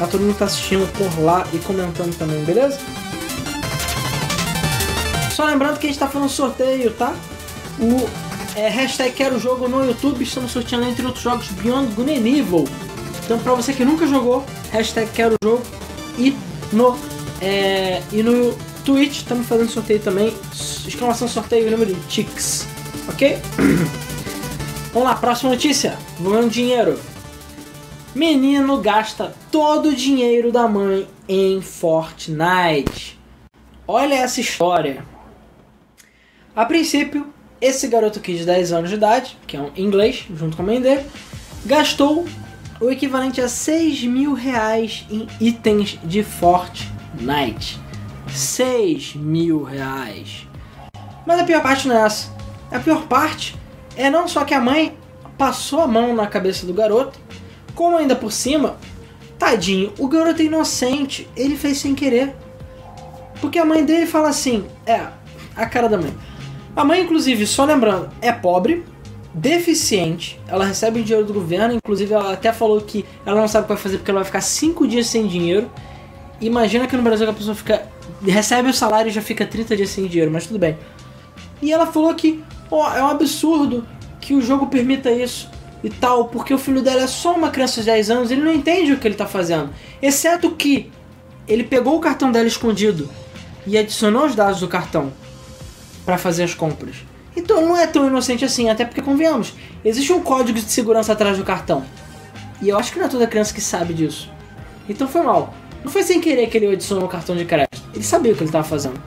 [0.00, 2.78] a todo mundo que tá assistindo por lá e comentando também, beleza?
[5.30, 7.14] Só lembrando que a gente tá fazendo sorteio, tá?
[7.78, 8.08] O
[8.56, 12.64] é, hashtag Quero Jogo no YouTube, estamos sorteando entre outros jogos Beyond Good Evil.
[13.24, 15.62] Então pra você que nunca jogou, hashtag Quero Jogo
[16.18, 16.36] e
[16.72, 16.98] no,
[17.40, 18.52] é, e no
[18.84, 20.34] Twitch estamos fazendo sorteio também,
[20.86, 22.66] exclamação sorteio número de Tix,
[23.08, 23.38] ok?
[24.92, 26.98] Vamos lá, próxima notícia, voando dinheiro.
[28.12, 33.16] Menino gasta todo o dinheiro da mãe em Fortnite.
[33.86, 35.04] Olha essa história.
[36.56, 40.56] A princípio, esse garoto aqui de 10 anos de idade, que é um inglês, junto
[40.56, 41.04] com a mãe dele,
[41.66, 42.26] gastou
[42.80, 47.78] o equivalente a 6 mil reais em itens de Fortnite.
[48.28, 50.46] 6 mil reais.
[51.26, 52.30] Mas a pior parte não é essa.
[52.70, 53.56] A pior parte
[53.96, 54.96] é não só que a mãe
[55.36, 57.18] passou a mão na cabeça do garoto,
[57.74, 58.76] como ainda por cima,
[59.38, 62.34] tadinho, o garoto é inocente, ele fez sem querer.
[63.40, 65.06] Porque a mãe dele fala assim, é,
[65.56, 66.14] a cara da mãe.
[66.80, 68.82] A mãe, inclusive, só lembrando, é pobre,
[69.34, 73.66] deficiente, ela recebe dinheiro do governo, inclusive ela até falou que ela não sabe o
[73.66, 75.70] que vai fazer porque ela vai ficar 5 dias sem dinheiro.
[76.40, 77.86] Imagina que no Brasil a pessoa fica.
[78.26, 80.78] recebe o salário e já fica 30 dias sem dinheiro, mas tudo bem.
[81.60, 83.86] E ela falou que oh, é um absurdo
[84.18, 85.50] que o jogo permita isso
[85.84, 88.54] e tal, porque o filho dela é só uma criança de 10 anos, ele não
[88.54, 89.68] entende o que ele está fazendo.
[90.00, 90.90] Exceto que
[91.46, 93.06] ele pegou o cartão dela escondido
[93.66, 95.12] e adicionou os dados do cartão
[96.10, 96.96] para fazer as compras.
[97.36, 99.54] Então não é tão inocente assim, até porque convenhamos,
[99.84, 101.84] existe um código de segurança atrás do cartão.
[102.60, 104.28] E eu acho que não é toda criança que sabe disso.
[104.88, 105.54] Então foi mal.
[105.84, 107.80] Não foi sem querer que ele adicionou o cartão de crédito.
[107.94, 109.00] Ele sabia o que ele estava fazendo.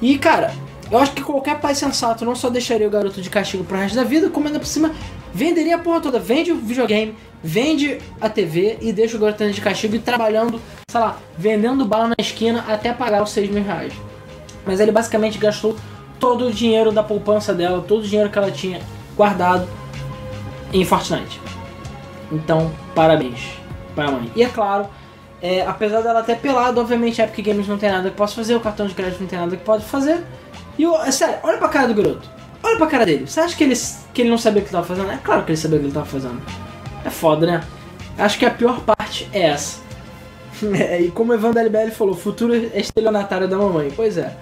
[0.00, 0.54] E cara,
[0.92, 3.96] eu acho que qualquer pai sensato não só deixaria o garoto de castigo pro resto
[3.96, 4.92] da vida, como ainda por cima
[5.34, 6.20] venderia a porra toda.
[6.20, 11.00] Vende o videogame, vende a TV e deixa o garoto de castigo e trabalhando, sei
[11.00, 13.92] lá, vendendo bala na esquina até pagar os 6 mil reais.
[14.66, 15.76] Mas ele basicamente gastou
[16.18, 18.80] todo o dinheiro da poupança dela, todo o dinheiro que ela tinha
[19.16, 19.66] guardado
[20.72, 21.40] em Fortnite.
[22.30, 23.52] Então, parabéns
[23.94, 24.30] para a mãe.
[24.34, 24.88] E é claro,
[25.40, 28.54] é, apesar dela ter pelado, obviamente a Epic Games não tem nada que possa fazer,
[28.54, 30.24] o cartão de crédito não tem nada que pode fazer.
[30.78, 32.28] E é sério, olha pra cara do garoto.
[32.62, 33.26] Olha pra cara dele.
[33.26, 33.74] Você acha que ele,
[34.12, 35.10] que ele não sabia o que ele tava fazendo?
[35.10, 36.42] É claro que ele sabia o que ele tava fazendo.
[37.04, 37.62] É foda, né?
[38.18, 39.84] Acho que a pior parte é essa.
[40.74, 43.92] É, e como o Evan LBL falou, futuro estelionatário da mamãe.
[43.94, 44.34] Pois é.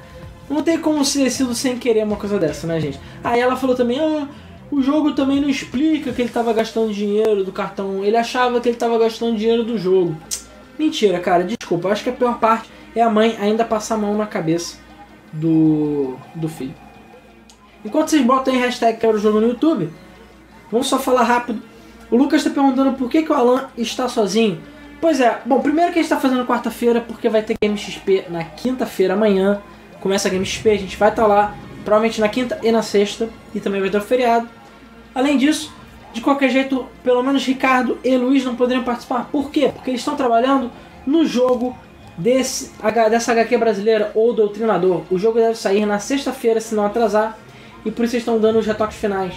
[0.48, 3.00] Não tem como ser sido sem querer uma coisa dessa, né, gente?
[3.22, 4.28] Aí ela falou também, ah,
[4.70, 8.04] o jogo também não explica que ele tava gastando dinheiro do cartão.
[8.04, 10.16] Ele achava que ele tava gastando dinheiro do jogo.
[10.78, 11.88] Mentira, cara, desculpa.
[11.88, 14.78] Acho que a pior parte é a mãe ainda passar a mão na cabeça
[15.32, 16.74] do, do filho.
[17.84, 19.90] Enquanto vocês botam aí hashtag quero jogo no YouTube,
[20.70, 21.62] vamos só falar rápido.
[22.10, 24.60] O Lucas está perguntando por que, que o Alan está sozinho.
[25.00, 28.24] Pois é, bom, primeiro que a gente está fazendo quarta-feira, porque vai ter Game XP
[28.30, 29.60] na quinta-feira amanhã.
[30.04, 32.82] Começa a Game XP, a gente vai estar tá lá, provavelmente na quinta e na
[32.82, 34.46] sexta, e também vai ter o feriado.
[35.14, 35.72] Além disso,
[36.12, 39.30] de qualquer jeito, pelo menos Ricardo e Luiz não poderiam participar.
[39.32, 39.70] Por quê?
[39.74, 40.70] Porque eles estão trabalhando
[41.06, 41.74] no jogo
[42.18, 42.70] desse,
[43.10, 45.04] dessa HQ brasileira ou Doutrinador.
[45.10, 47.38] O jogo deve sair na sexta-feira, se não atrasar,
[47.82, 49.32] e por isso eles estão dando os retoques finais.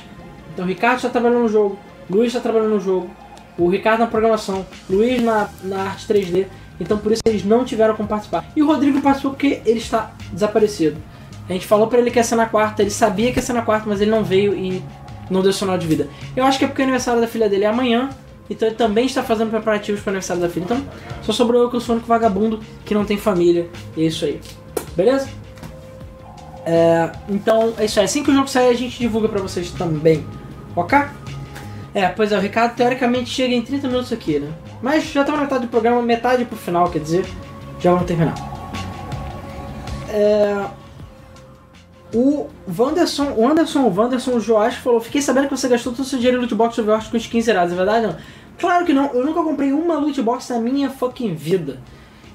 [0.53, 3.09] Então Ricardo está trabalhando no jogo, Luiz está trabalhando no jogo,
[3.57, 6.47] o Ricardo na programação, Luiz na, na arte 3D,
[6.80, 8.46] então por isso eles não tiveram como participar.
[8.56, 10.98] E o Rodrigo participou porque ele está desaparecido.
[11.50, 13.54] A gente falou pra ele que ia ser na quarta, ele sabia que ia ser
[13.54, 14.84] na quarta, mas ele não veio e
[15.30, 16.08] não deu sinal de vida.
[16.36, 18.10] Eu acho que é porque o aniversário da filha dele é amanhã,
[18.50, 20.64] então ele também está fazendo preparativos para o aniversário da filha.
[20.66, 20.84] Então
[21.22, 23.68] só sobrou eu que eu sou o único vagabundo que não tem família.
[23.96, 24.40] E é isso aí.
[24.96, 25.30] Beleza?
[26.66, 28.06] É, então é isso aí.
[28.06, 30.26] Assim que o jogo sair, a gente divulga pra vocês também.
[30.76, 31.00] Ok?
[31.98, 34.54] É, pois é, o Ricardo teoricamente chega em 30 minutos aqui, né?
[34.84, 37.26] Mas já estamos na metade do programa, metade pro final, quer dizer,
[37.80, 38.36] já vamos terminar.
[40.08, 40.64] É,
[42.14, 42.45] o
[42.78, 46.08] Wanderson, o Anderson, o Wanderson, o Joás falou: Fiquei sabendo que você gastou todo o
[46.08, 48.06] seu dinheiro em loot box Overwatch com skins zeradas, é verdade?
[48.06, 48.16] Não?
[48.60, 51.82] Claro que não, eu nunca comprei uma loot box na minha fucking vida.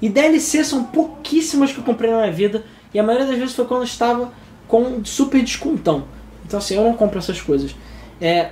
[0.01, 2.65] E DLC são pouquíssimas que eu comprei na minha vida.
[2.93, 4.29] E a maioria das vezes foi quando eu estava
[4.67, 6.03] com super descontão.
[6.45, 7.73] Então assim, eu não compro essas coisas.
[8.19, 8.51] É,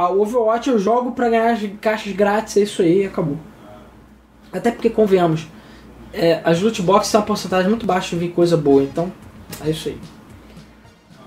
[0.00, 3.36] a Overwatch eu jogo pra ganhar as caixas grátis, é isso aí, acabou.
[4.50, 5.46] Até porque, convenhamos,
[6.10, 9.12] é, as loot boxes são uma porcentagem muito baixa de vir coisa boa, então
[9.62, 9.98] é isso aí.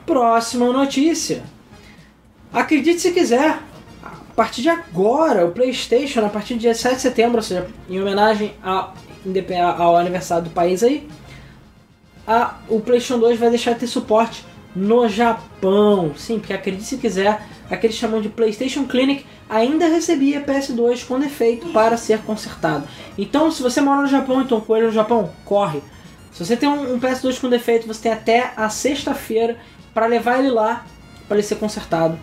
[0.07, 1.43] Próxima notícia.
[2.51, 3.59] Acredite se quiser,
[4.03, 7.67] a partir de agora, o PlayStation, a partir do dia 7 de setembro, ou seja,
[7.87, 8.95] em homenagem ao,
[9.77, 11.07] ao aniversário do país aí,
[12.27, 14.43] a, o PlayStation 2 vai deixar de ter suporte
[14.75, 16.13] no Japão.
[16.15, 21.67] Sim, porque acredite se quiser, aqueles chamam de PlayStation Clinic ainda recebia PS2 com defeito
[21.69, 22.87] para ser consertado.
[23.17, 25.81] Então, se você mora no Japão, então com ele no Japão, corre.
[26.31, 29.57] Se você tem um, um PS2 com defeito, você tem até a sexta-feira
[29.93, 30.85] para levar ele lá
[31.27, 32.17] para ele ser consertado.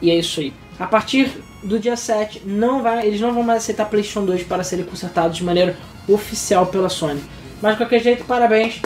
[0.00, 0.52] E é isso aí.
[0.78, 4.62] A partir do dia 7, não vai, eles não vão mais aceitar PlayStation 2 para
[4.62, 5.76] serem consertados de maneira
[6.06, 7.20] oficial pela Sony.
[7.60, 8.80] Mas de qualquer jeito, parabéns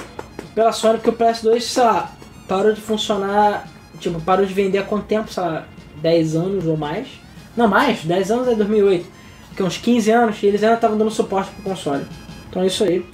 [0.55, 2.13] pela Sony, porque o PS2, sei lá,
[2.53, 3.67] parou de funcionar,
[3.99, 5.67] tipo, parou de vender há quanto tempo, sei lá,
[6.03, 7.09] 10 anos ou mais.
[7.57, 9.07] Não, mais, 10 anos é 2008.
[9.49, 12.07] Porque uns 15 anos e eles ainda estavam dando suporte pro console.
[12.49, 13.07] Então é isso aí.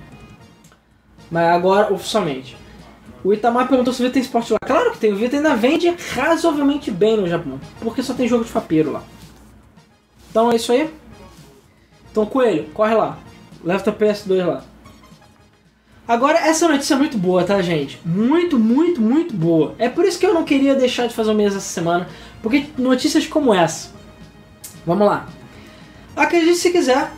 [1.30, 2.56] Mas agora, oficialmente.
[3.22, 4.58] O Itamar perguntou se o Vita tem esporte lá.
[4.64, 7.60] Claro que tem, o Vita ainda vende razoavelmente bem no Japão.
[7.80, 9.02] Porque só tem jogo de fapeiro lá.
[10.30, 10.92] Então é isso aí.
[12.10, 13.18] Então, Coelho, corre lá.
[13.62, 14.64] Leva teu PS2 lá.
[16.08, 18.00] Agora, essa notícia é muito boa, tá, gente?
[18.02, 19.74] Muito, muito, muito boa.
[19.78, 22.08] É por isso que eu não queria deixar de fazer o mês essa semana.
[22.42, 23.90] Porque notícias como essa.
[24.86, 25.28] Vamos lá.
[26.16, 27.12] Acredite se quiser,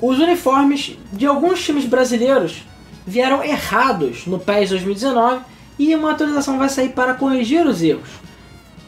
[0.00, 2.64] os uniformes de alguns times brasileiros
[3.06, 5.42] vieram errados no PES 2019
[5.78, 8.08] e uma atualização vai sair para corrigir os erros,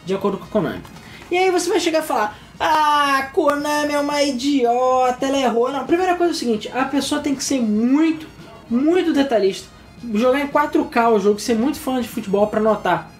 [0.06, 0.82] de acordo com a Konami.
[1.30, 5.70] E aí você vai chegar e falar: Ah, Konami é uma idiota, ela errou.
[5.70, 8.26] Não, primeira coisa é o seguinte: a pessoa tem que ser muito,
[8.72, 9.68] muito detalhista.
[10.14, 13.12] Jogar em 4K o jogo, ser muito fã de futebol para notar.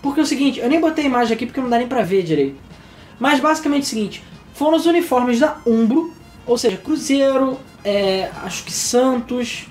[0.00, 2.22] Porque é o seguinte, eu nem botei imagem aqui porque não dá nem pra ver
[2.22, 2.56] direito.
[3.18, 4.24] Mas basicamente é o seguinte:
[4.54, 6.12] foram os uniformes da Umbro,
[6.46, 9.66] ou seja, Cruzeiro, é, acho que Santos,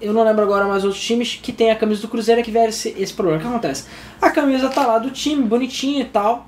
[0.00, 2.68] eu não lembro agora mais outros times que tem a camisa do Cruzeiro que vieram
[2.68, 3.38] esse, esse problema.
[3.38, 3.84] O que acontece?
[4.20, 6.46] A camisa tá lá do time, bonitinha e tal.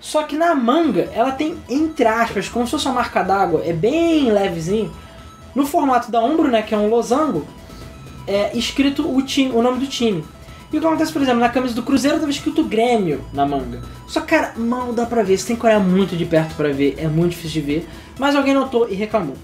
[0.00, 3.72] Só que na manga ela tem, entre aspas, como se fosse uma marca d'água, é
[3.72, 4.92] bem levezinho.
[5.54, 7.46] No formato da Umbro, né, que é um losango,
[8.26, 10.24] é escrito o, time, o nome do time.
[10.72, 13.82] E o que acontece, por exemplo, na camisa do Cruzeiro estava escrito Grêmio na manga.
[14.06, 15.38] Só que, cara, mal dá pra ver.
[15.38, 16.96] Você tem que olhar muito de perto pra ver.
[16.98, 17.88] É muito difícil de ver.
[18.18, 19.36] Mas alguém notou e reclamou.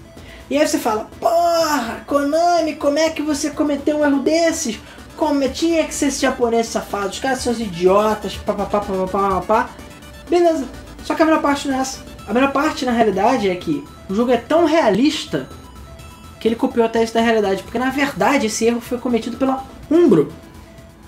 [0.47, 4.79] E aí você fala, porra, Konami, como é que você cometeu um erro desses?
[5.17, 9.69] Como tinha que ser esse japonês safado, os caras são os idiotas, papapá, papapá, papapá.
[10.29, 10.67] Beleza,
[11.03, 12.03] só que a melhor parte não é essa.
[12.27, 15.47] A melhor parte, na realidade, é que o jogo é tão realista
[16.45, 17.63] que ele copiou até isso da realidade.
[17.63, 20.31] Porque, na verdade, esse erro foi cometido pela Umbro.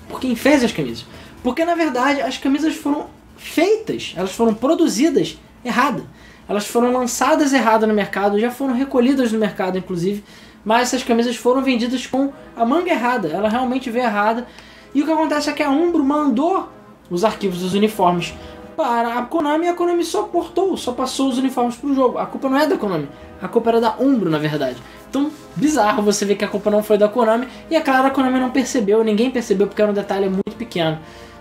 [0.09, 1.05] Por quem fez as camisas.
[1.43, 3.05] Porque, na verdade, as camisas foram
[3.38, 6.03] feitas, elas foram produzidas errada.
[6.49, 10.23] Elas foram lançadas erradas no mercado, já foram recolhidas no mercado, inclusive.
[10.65, 13.27] Mas essas camisas foram vendidas com a manga errada.
[13.27, 14.47] Ela realmente veio errada.
[14.91, 16.67] E o que acontece é que a Umbro mandou
[17.11, 18.33] os arquivos dos uniformes
[18.78, 22.17] para a Konami e a Konami só portou, só passou os uniformes para o jogo.
[22.17, 23.09] A culpa não é da Konami,
[23.41, 24.78] a culpa era da Umbro, na verdade.
[25.09, 27.47] Então, bizarro você ver que a culpa não foi da Konami.
[27.69, 30.99] E é claro, a Konami não percebeu, ninguém percebeu porque era um detalhe muito pequeno.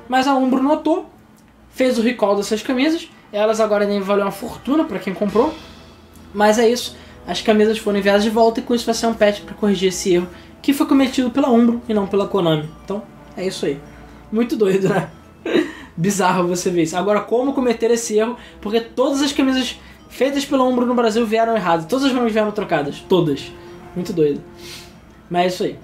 [0.09, 1.11] Mas a Umbro notou,
[1.71, 5.53] fez o recall dessas camisas elas agora devem valer uma fortuna para quem comprou.
[6.33, 6.97] Mas é isso.
[7.27, 9.89] As camisas foram enviadas de volta e com isso vai ser um patch para corrigir
[9.89, 10.29] esse erro
[10.63, 12.69] que foi cometido pela Umbro e não pela Konami.
[12.85, 13.03] Então,
[13.37, 13.81] é isso aí.
[14.31, 15.11] Muito doido, né?
[15.97, 16.97] Bizarro você ver isso.
[16.97, 18.37] Agora, como cometer esse erro?
[18.61, 19.81] Porque todas as camisas
[20.11, 21.87] feitas pela Umbro no Brasil vieram erradas.
[21.87, 23.01] Todas as nomes vieram trocadas.
[23.09, 23.51] Todas.
[23.95, 24.43] Muito doido.
[25.31, 25.79] Mas é isso aí.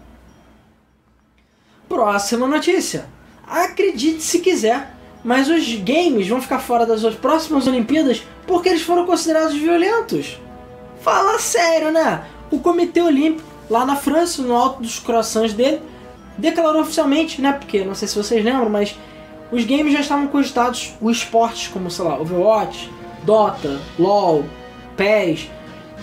[1.89, 3.07] Próxima notícia.
[3.47, 4.95] Acredite se quiser,
[5.25, 10.39] mas os games vão ficar fora das próximas Olimpíadas porque eles foram considerados violentos.
[11.01, 12.25] Fala sério, né?
[12.51, 15.81] O Comitê Olímpico, lá na França, no alto dos croissants dele,
[16.39, 17.53] declarou oficialmente, né?
[17.53, 18.97] Porque não sei se vocês lembram, mas
[19.53, 22.91] os games já estavam cogitados, os esportes como, sei lá, Overwatch,
[23.23, 24.47] Dota, LoL,
[24.97, 25.51] PES,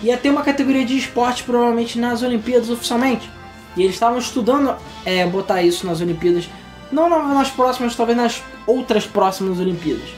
[0.02, 3.28] ia ter uma categoria de esporte provavelmente nas Olimpíadas oficialmente.
[3.76, 4.74] E eles estavam estudando
[5.04, 6.48] é, botar isso nas Olimpíadas,
[6.92, 10.08] não nas próximas, talvez nas outras próximas Olimpíadas.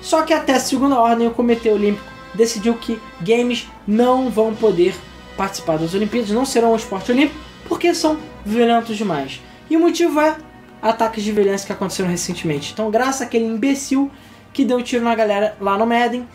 [0.00, 4.94] Só que até a segunda ordem o Comitê Olímpico decidiu que games não vão poder
[5.36, 9.40] participar das Olimpíadas, não serão um esporte olímpico, porque são violentos demais.
[9.68, 10.36] E o motivo é
[10.82, 12.72] ataques de violência que aconteceram recentemente.
[12.72, 14.10] Então, graças àquele imbecil
[14.52, 16.26] que deu tiro na galera lá no Madden,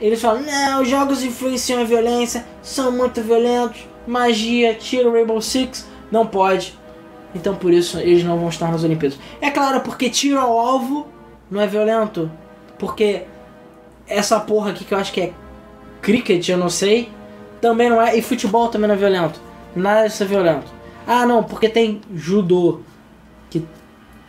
[0.00, 5.86] eles falam: não, os jogos influenciam a violência, são muito violentos, magia, tiro, Rainbow Six,
[6.10, 6.78] não pode.
[7.34, 9.18] Então, por isso, eles não vão estar nas Olimpíadas.
[9.40, 11.06] É claro, porque tiro ao alvo
[11.50, 12.30] não é violento.
[12.78, 13.22] Porque
[14.06, 15.32] essa porra aqui que eu acho que é
[16.02, 17.10] cricket, eu não sei,
[17.60, 18.16] também não é.
[18.16, 19.40] E futebol também não é violento.
[19.74, 20.66] Nada disso é violento.
[21.06, 22.80] Ah, não, porque tem judô,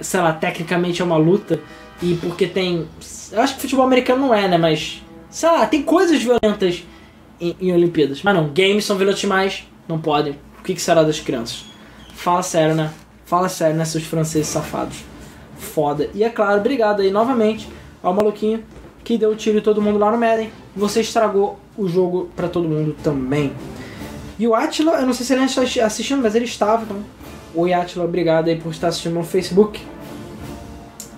[0.03, 1.59] sei lá, tecnicamente é uma luta.
[2.01, 2.87] E porque tem.
[3.31, 4.57] Eu acho que futebol americano não é, né?
[4.57, 5.01] Mas.
[5.29, 6.83] Sei lá, tem coisas violentas
[7.39, 8.21] em, em Olimpíadas.
[8.21, 10.33] Mas não, games são violentos demais, não podem.
[10.59, 11.65] O que, que será das crianças?
[12.13, 12.91] Fala sério, né?
[13.25, 14.97] Fala sério, né, seus franceses safados.
[15.57, 16.09] Foda.
[16.13, 17.67] E é claro, obrigado aí novamente
[18.01, 18.63] ao maluquinho
[19.03, 20.51] que deu tiro em todo mundo lá no Madden.
[20.75, 23.53] Você estragou o jogo para todo mundo também.
[24.39, 26.83] E o Atila, eu não sei se ele está assistindo, mas ele estava.
[26.83, 26.97] Então,
[27.53, 29.81] oi Atila, obrigado aí por estar assistindo no Facebook.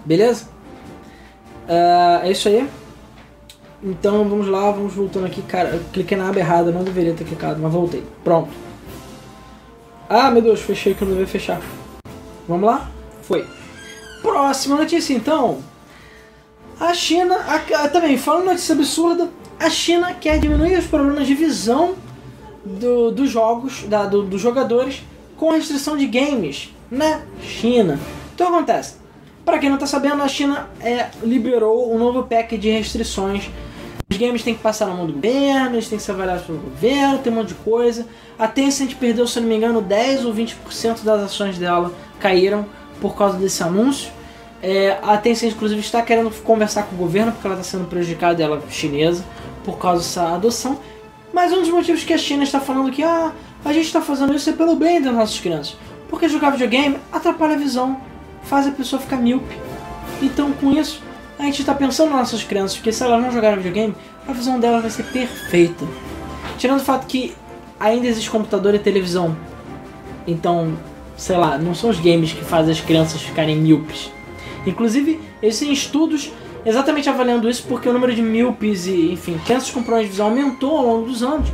[0.06, 0.46] Beleza?
[1.68, 2.68] Uh, é isso aí.
[3.84, 5.42] Então vamos lá, vamos voltando aqui.
[5.42, 8.04] Cara, eu cliquei na aba errada, não deveria ter clicado, mas voltei.
[8.24, 8.50] Pronto.
[10.08, 11.62] Ah, meu Deus, fechei que eu não devia fechar.
[12.48, 12.90] Vamos lá?
[13.24, 13.46] Foi.
[14.22, 15.60] Próxima notícia então.
[16.80, 19.30] A China, a, também falando notícia absurda,
[19.60, 21.96] a China quer diminuir os problemas de visão
[22.64, 25.04] do, dos jogos, da, do, dos jogadores
[25.38, 28.00] com restrição de games na China.
[28.34, 29.05] Então acontece.
[29.46, 33.48] Para quem não está sabendo, a China é, liberou um novo pack de restrições.
[34.10, 36.58] Os games têm que passar na mão do governo, eles têm que ser avaliados pelo
[36.58, 38.08] governo, tem um monte de coisa.
[38.40, 42.66] A Tencent perdeu, se não me engano, 10 ou 20% das ações dela caíram
[43.00, 44.12] por causa desse anúncio.
[44.64, 48.42] É, a Tencent, inclusive, está querendo conversar com o governo porque ela está sendo prejudicada,
[48.42, 49.24] ela chinesa,
[49.64, 50.80] por causa dessa adoção.
[51.32, 53.32] Mas um dos motivos que a China está falando que ah,
[53.64, 55.78] a gente está fazendo isso é pelo bem das nossas crianças.
[56.10, 58.00] Porque jogar videogame atrapalha a visão,
[58.46, 59.58] faz a pessoa ficar míope.
[60.22, 61.02] Então, com isso,
[61.38, 63.96] a gente está pensando nas nossas crianças, porque se elas não jogarem videogame,
[64.28, 65.86] a visão delas vai ser perfeita.
[66.58, 67.36] Tirando o fato que
[67.80, 69.36] ainda existe computador e televisão.
[70.26, 70.74] Então,
[71.18, 74.12] sei lá, não são os games que fazem as crianças ficarem míopes.
[74.66, 76.32] Inclusive, existem estudos
[76.66, 80.28] exatamente avaliando isso porque o número de míopes e, enfim, crianças com problemas de visão
[80.28, 81.50] aumentou ao longo dos anos.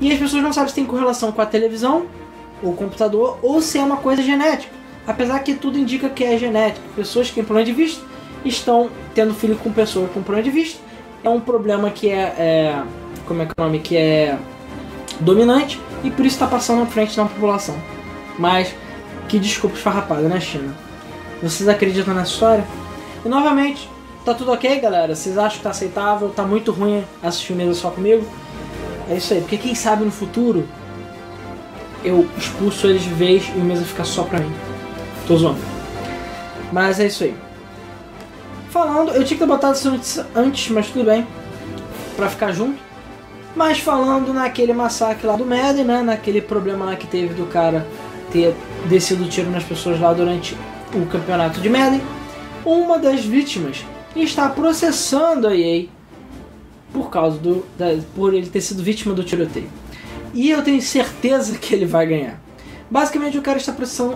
[0.00, 2.06] E as pessoas não sabem se tem correlação com a televisão,
[2.62, 4.72] ou computador, ou se é uma coisa genética.
[5.06, 6.84] Apesar que tudo indica que é genética.
[6.94, 8.04] Pessoas que têm problema de vista
[8.44, 10.80] estão tendo filho com pessoas com problema de vista.
[11.22, 12.82] É um problema que é, é
[13.26, 13.78] como é que é o nome?
[13.80, 14.38] Que é
[15.20, 17.76] dominante e por isso está passando à frente da população.
[18.38, 18.74] Mas
[19.28, 20.74] que desculpa esfarrapada, né, China?
[21.42, 22.64] Vocês acreditam nessa história?
[23.24, 23.88] E novamente,
[24.24, 25.14] tá tudo ok, galera?
[25.14, 26.30] Vocês acham que tá aceitável?
[26.30, 28.24] Tá muito ruim assistir mesa só comigo?
[29.08, 30.66] É isso aí, porque quem sabe no futuro
[32.04, 34.52] eu expulso eles de vez e o mesa fica só pra mim.
[35.26, 35.58] Tô zoando.
[36.72, 37.34] Mas é isso aí.
[38.70, 41.26] Falando, eu tinha que ter botado essa notícia antes, mas tudo bem.
[42.16, 42.78] Pra ficar junto.
[43.54, 46.02] Mas falando naquele massacre lá do Madden, né?
[46.02, 47.86] Naquele problema lá que teve do cara
[48.30, 48.54] ter
[48.86, 50.56] descido o tiro nas pessoas lá durante
[50.94, 52.02] o campeonato de Madden,
[52.64, 55.86] uma das vítimas está processando a EA
[56.92, 59.68] por causa do da, por ele ter sido vítima do tiroteio.
[60.34, 62.40] E eu tenho certeza que ele vai ganhar.
[62.90, 63.74] Basicamente o cara está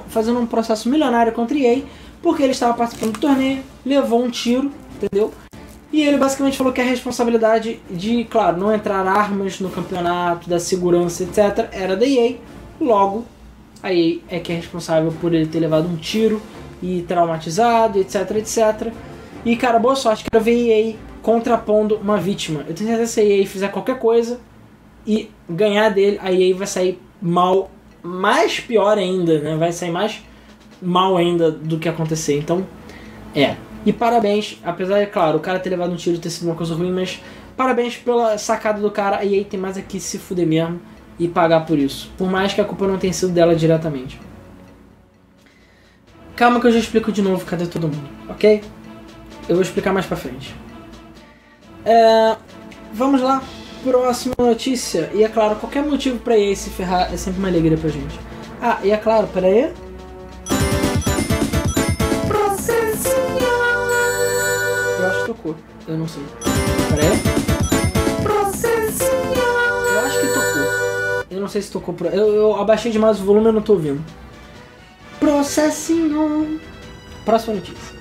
[0.08, 1.82] fazendo um processo milionário contra EA
[2.22, 5.32] porque ele estava participando do torneio, levou um tiro, entendeu?
[5.92, 10.60] E ele basicamente falou que a responsabilidade de, claro, não entrar armas no campeonato, da
[10.60, 12.36] segurança, etc., era da EA.
[12.80, 13.24] Logo,
[13.82, 16.40] a EA é que é responsável por ele ter levado um tiro
[16.82, 18.92] e traumatizado, etc, etc.
[19.44, 22.64] E cara, boa sorte, quero ver EA contrapondo uma vítima.
[22.68, 24.38] Eu tenho certeza que se a EA fizer qualquer coisa
[25.06, 27.70] e ganhar dele, a EA vai sair mal,
[28.02, 29.56] mais pior ainda, né?
[29.56, 30.22] Vai sair mais
[30.80, 32.38] mal ainda do que acontecer.
[32.38, 32.66] Então,
[33.34, 33.56] é.
[33.84, 36.74] E parabéns, apesar de, claro, o cara ter levado um tiro ter sido uma coisa
[36.74, 37.22] ruim, mas
[37.56, 39.18] parabéns pela sacada do cara.
[39.18, 40.80] A EA tem mais aqui se fuder mesmo
[41.18, 42.10] e pagar por isso.
[42.16, 44.20] Por mais que a culpa não tenha sido dela diretamente.
[46.36, 48.62] Calma que eu já explico de novo cadê todo mundo, ok?
[49.46, 50.54] Eu vou explicar mais pra frente.
[51.84, 52.36] É,
[52.94, 53.42] vamos lá,
[53.82, 55.10] próxima notícia.
[55.14, 58.18] E é claro, qualquer motivo pra EA se ferrar é sempre uma alegria pra gente.
[58.60, 59.72] Ah, e é claro, peraí.
[64.98, 65.56] Eu acho que tocou.
[65.88, 66.22] Eu não sei.
[66.90, 67.20] Peraí.
[69.92, 71.26] Eu acho que tocou.
[71.30, 71.94] Eu não sei se tocou.
[71.94, 72.08] Pro...
[72.08, 74.04] Eu, eu abaixei demais o volume e não tô ouvindo.
[75.18, 76.60] Processinho.
[77.24, 77.99] Próxima notícia.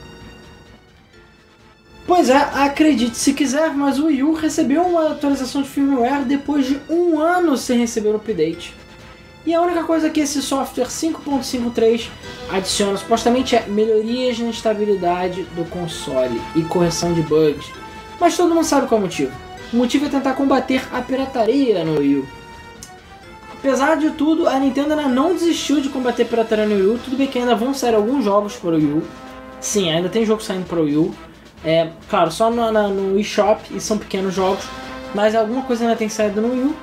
[2.09, 6.65] Pois é, acredite se quiser, mas o Wii U recebeu uma atualização de firmware depois
[6.65, 8.73] de um ano sem receber o update.
[9.45, 12.09] E a única coisa que esse software 5.53
[12.49, 17.71] adiciona supostamente é melhorias na estabilidade do console e correção de bugs.
[18.19, 19.31] Mas todo mundo sabe qual é o motivo.
[19.71, 22.27] O motivo é tentar combater a pirataria no Wii U.
[23.53, 26.99] Apesar de tudo, a Nintendo ainda não desistiu de combater a pirataria no Wii U.
[27.05, 29.03] Tudo bem que ainda vão sair alguns jogos para o Wii U.
[29.61, 31.28] Sim, ainda tem jogo saindo para o Wii U.
[31.63, 34.63] É, claro, só no, na, no eShop e são pequenos jogos.
[35.13, 36.75] Mas alguma coisa ainda tem saído no Wii U.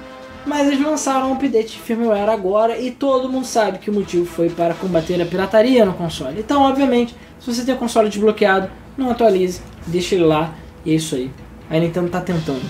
[0.44, 4.24] Mas eles lançaram um update de firmware agora e todo mundo sabe que o motivo
[4.24, 6.38] foi para combater a pirataria no console.
[6.38, 10.54] Então, obviamente, se você tem o console desbloqueado, não atualize, deixa ele lá
[10.84, 11.32] e é isso aí.
[11.68, 12.62] A Nintendo tá tentando.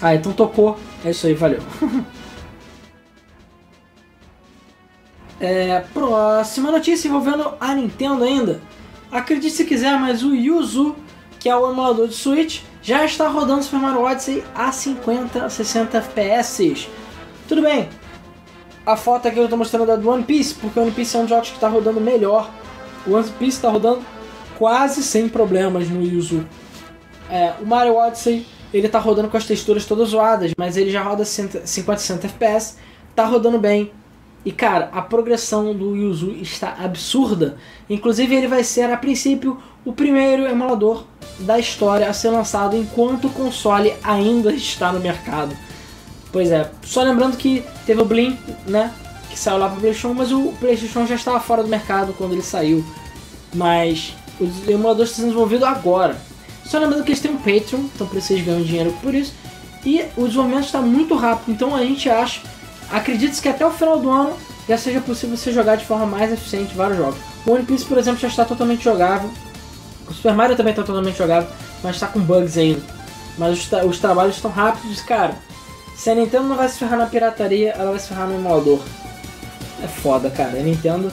[0.00, 0.78] Ah, então tocou.
[1.02, 1.60] É isso aí, valeu.
[5.40, 8.60] é, próxima notícia envolvendo a Nintendo ainda.
[9.10, 10.96] Acredite se quiser, mas o Yuzu,
[11.44, 15.98] que é o emulador de Switch, já está rodando Super Mario Odyssey a 50, 60
[15.98, 16.88] FPS.
[17.46, 17.86] Tudo bem,
[18.86, 21.18] a foto aqui eu estou mostrando é do One Piece, porque o One Piece é
[21.18, 22.50] um dos jogos que está rodando melhor.
[23.06, 24.02] O One Piece está rodando
[24.56, 26.46] quase sem problemas no Yuzu.
[27.28, 31.02] É, o Mario Odyssey ele está rodando com as texturas todas zoadas, mas ele já
[31.02, 32.78] roda 50, 60 FPS,
[33.10, 33.92] está rodando bem.
[34.44, 37.56] E cara, a progressão do Yuzu está absurda.
[37.88, 41.04] Inclusive ele vai ser a princípio o primeiro emulador
[41.40, 45.56] da história a ser lançado enquanto o console ainda está no mercado.
[46.30, 48.36] Pois é, só lembrando que teve o Blink,
[48.66, 48.92] né,
[49.30, 52.32] que saiu lá para o PlayStation, mas o PlayStation já estava fora do mercado quando
[52.32, 52.84] ele saiu.
[53.54, 56.16] Mas o emulador está sendo desenvolvido agora.
[56.64, 59.32] Só lembrando que eles têm um Patreon, então eles ganham dinheiro por isso.
[59.84, 62.40] E o desenvolvimento está muito rápido, então a gente acha,
[62.94, 64.36] acredita que até o final do ano
[64.68, 67.18] já seja possível você jogar de forma mais eficiente vários jogos.
[67.44, 69.28] O One Piece, por exemplo, já está totalmente jogável.
[70.08, 71.48] O Super Mario também está totalmente jogável,
[71.82, 72.80] mas está com bugs ainda.
[73.36, 75.34] Mas os, tra os trabalhos estão rápidos, cara.
[75.96, 78.80] Se a Nintendo não vai se ferrar na pirataria, ela vai se ferrar no emulador.
[79.82, 80.58] É foda, cara.
[80.58, 81.12] A Nintendo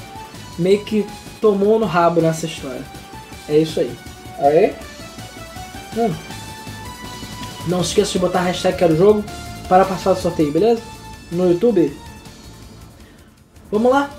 [0.58, 1.06] meio que
[1.42, 2.84] tomou no rabo nessa história.
[3.50, 3.96] É isso aí.
[4.40, 4.76] Aí?
[5.98, 6.14] Hum.
[7.68, 9.24] Não se esqueça de botar a hashtag quero jogo
[9.68, 10.82] para participar do sorteio, beleza?
[11.32, 11.96] No YouTube.
[13.72, 14.10] Vamos lá.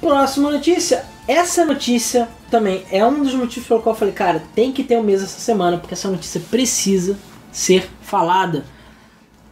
[0.00, 1.04] Próxima notícia.
[1.26, 4.96] Essa notícia também é um dos motivos pelo qual eu falei, cara, tem que ter
[4.96, 7.18] um mês essa semana, porque essa notícia precisa
[7.52, 8.64] ser falada.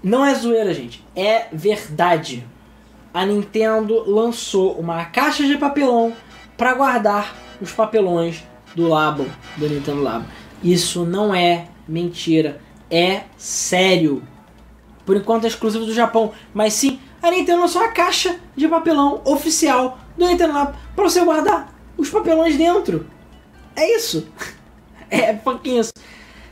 [0.03, 1.05] Não é zoeira, gente.
[1.15, 2.47] É verdade.
[3.13, 6.13] A Nintendo lançou uma caixa de papelão
[6.57, 9.27] para guardar os papelões do Labo,
[9.57, 10.27] do Nintendo Labo.
[10.63, 12.61] Isso não é mentira,
[12.91, 14.23] é sério.
[15.07, 19.23] Por enquanto é exclusivo do Japão, mas sim, a Nintendo lançou uma caixa de papelão
[19.25, 23.07] oficial do Nintendo Labo para você guardar os papelões dentro.
[23.75, 24.27] É isso.
[25.09, 25.93] É pouquinho isso.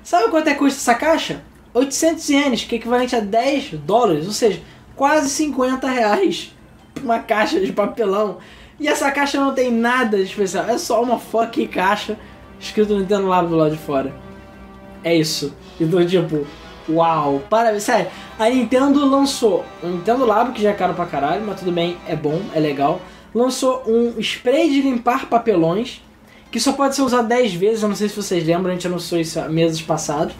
[0.04, 1.42] Sabe quanto é custa essa caixa?
[1.74, 4.62] 800 ienes, que é equivalente a 10 dólares, ou seja,
[4.94, 6.54] quase 50 reais
[7.02, 8.38] uma caixa de papelão.
[8.78, 12.16] E essa caixa não tem nada de especial, é só uma fucking caixa
[12.60, 14.14] escrito Nintendo Labo do lado de fora.
[15.02, 15.54] É isso.
[15.80, 16.46] Então, tipo,
[16.88, 18.10] uau, parabéns, sério.
[18.38, 21.96] A Nintendo lançou um Nintendo Labo, que já é caro pra caralho, mas tudo bem,
[22.06, 23.00] é bom, é legal.
[23.34, 26.02] Lançou um spray de limpar papelões,
[26.50, 28.86] que só pode ser usado 10 vezes, eu não sei se vocês lembram, a gente
[28.86, 30.34] anunciou isso meses passados.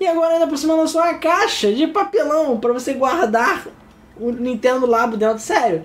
[0.00, 3.66] E agora ainda por cima lançou uma caixa de papelão para você guardar
[4.18, 5.38] o Nintendo Labo dentro.
[5.38, 5.84] Sério.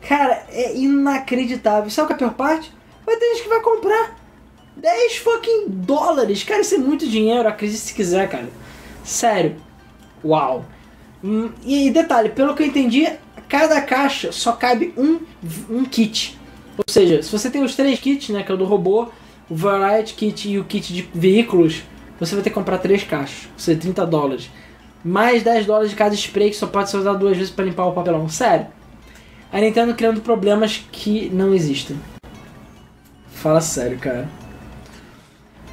[0.00, 1.88] Cara, é inacreditável.
[1.88, 2.72] Sabe qual é a pior parte?
[3.06, 4.16] Vai ter gente que vai comprar
[4.76, 6.42] 10 fucking dólares.
[6.42, 8.48] Cara, isso é muito dinheiro, acredite se quiser, cara.
[9.04, 9.56] Sério.
[10.24, 10.64] Uau.
[11.22, 13.08] Hum, e detalhe, pelo que eu entendi,
[13.48, 15.20] cada caixa só cabe um,
[15.70, 16.38] um kit.
[16.76, 19.08] Ou seja, se você tem os três kits, né, que é o do robô,
[19.48, 21.82] o Variety Kit e o kit de veículos,
[22.18, 24.50] você vai ter que comprar três caixas, ou seja, 30 dólares.
[25.04, 27.86] Mais 10 dólares de cada spray que só pode ser usado duas vezes para limpar
[27.86, 28.28] o papelão.
[28.28, 28.68] Sério.
[29.52, 32.00] A Nintendo criando problemas que não existem.
[33.28, 34.28] Fala sério, cara.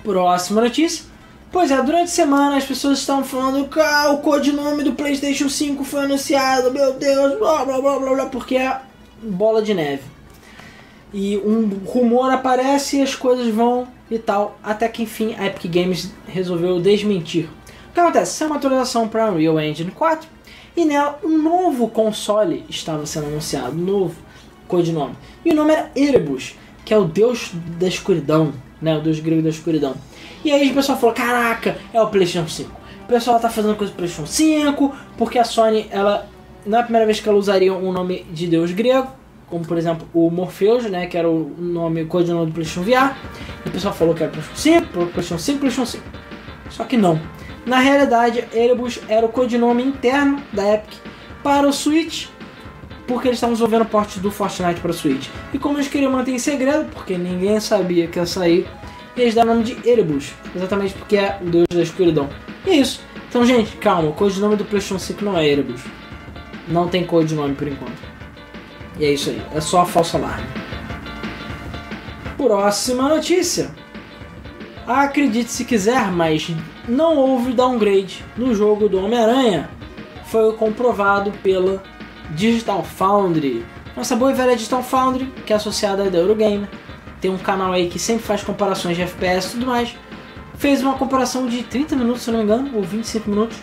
[0.04, 1.06] Próxima notícia.
[1.52, 5.50] Pois é, durante a semana as pessoas estavam falando que ah, o codinome do PlayStation
[5.50, 8.80] 5 foi anunciado, meu Deus, blá blá blá blá blá, porque é
[9.22, 10.04] bola de neve.
[11.12, 15.72] E um rumor aparece e as coisas vão e tal, até que enfim a Epic
[15.72, 17.50] Games resolveu desmentir.
[17.90, 18.34] O que acontece?
[18.34, 20.30] Isso é uma atualização para Unreal Engine 4
[20.78, 24.16] e nela um novo console estava sendo anunciado, novo.
[24.68, 25.16] codinome.
[25.44, 26.54] E o nome era Erebus,
[26.86, 28.96] que é o deus da escuridão, né?
[28.96, 29.96] O deus grego da escuridão.
[30.44, 32.72] E aí o pessoal falou: caraca, é o PlayStation 5.
[33.04, 36.28] O pessoal tá fazendo coisa pro PlayStation 5, porque a Sony, ela.
[36.66, 39.08] Não é a primeira vez que ela usaria um nome de deus grego,
[39.48, 41.08] como por exemplo o Morpheus, né?
[41.08, 43.16] Que era o nome, codinome do PlayStation VR.
[43.66, 46.04] E o pessoal falou que era PlayStation 5, PlayStation 5, PlayStation 5.
[46.70, 47.20] Só que não.
[47.66, 50.94] Na realidade, Erebus era o codinome interno da Epic
[51.44, 52.28] para o Switch,
[53.08, 55.28] porque eles estavam desenvolvendo o porte do Fortnite para o Switch.
[55.54, 58.68] E como eles queriam manter em segredo, porque ninguém sabia que ia sair,
[59.22, 62.30] eles deram o nome de Erebus, exatamente porque é o deus da escuridão.
[62.66, 63.02] E é isso.
[63.30, 65.82] Então, gente, calma, o codinome do PlayStation 5 não é Erebus.
[66.68, 67.98] Não tem codinome por enquanto.
[68.98, 70.48] E é isso aí, é só a falsa alarme.
[72.38, 73.72] Próxima notícia.
[74.88, 76.50] Acredite se quiser, mas
[76.88, 79.70] não houve downgrade no jogo do Homem-Aranha.
[80.26, 81.84] Foi comprovado pela
[82.32, 83.64] Digital Foundry.
[83.96, 86.68] Nossa boa e velha Digital Foundry, que é associada da Eurogamer,
[87.22, 89.96] tem um canal aí que sempre faz comparações de FPS e tudo mais.
[90.58, 93.58] Fez uma comparação de 30 minutos, se não me engano, ou 25 minutos,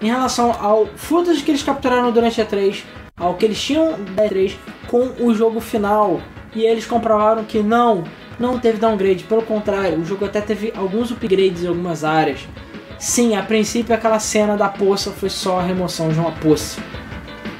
[0.00, 2.84] em relação ao footage que eles capturaram durante a 3,
[3.16, 4.54] ao que eles tinham da E3
[4.88, 6.20] com o jogo final.
[6.54, 8.04] E eles comprovaram que não,
[8.38, 12.40] não teve downgrade, pelo contrário, o jogo até teve alguns upgrades em algumas áreas.
[12.98, 16.80] Sim, a princípio aquela cena da poça foi só a remoção de uma poça.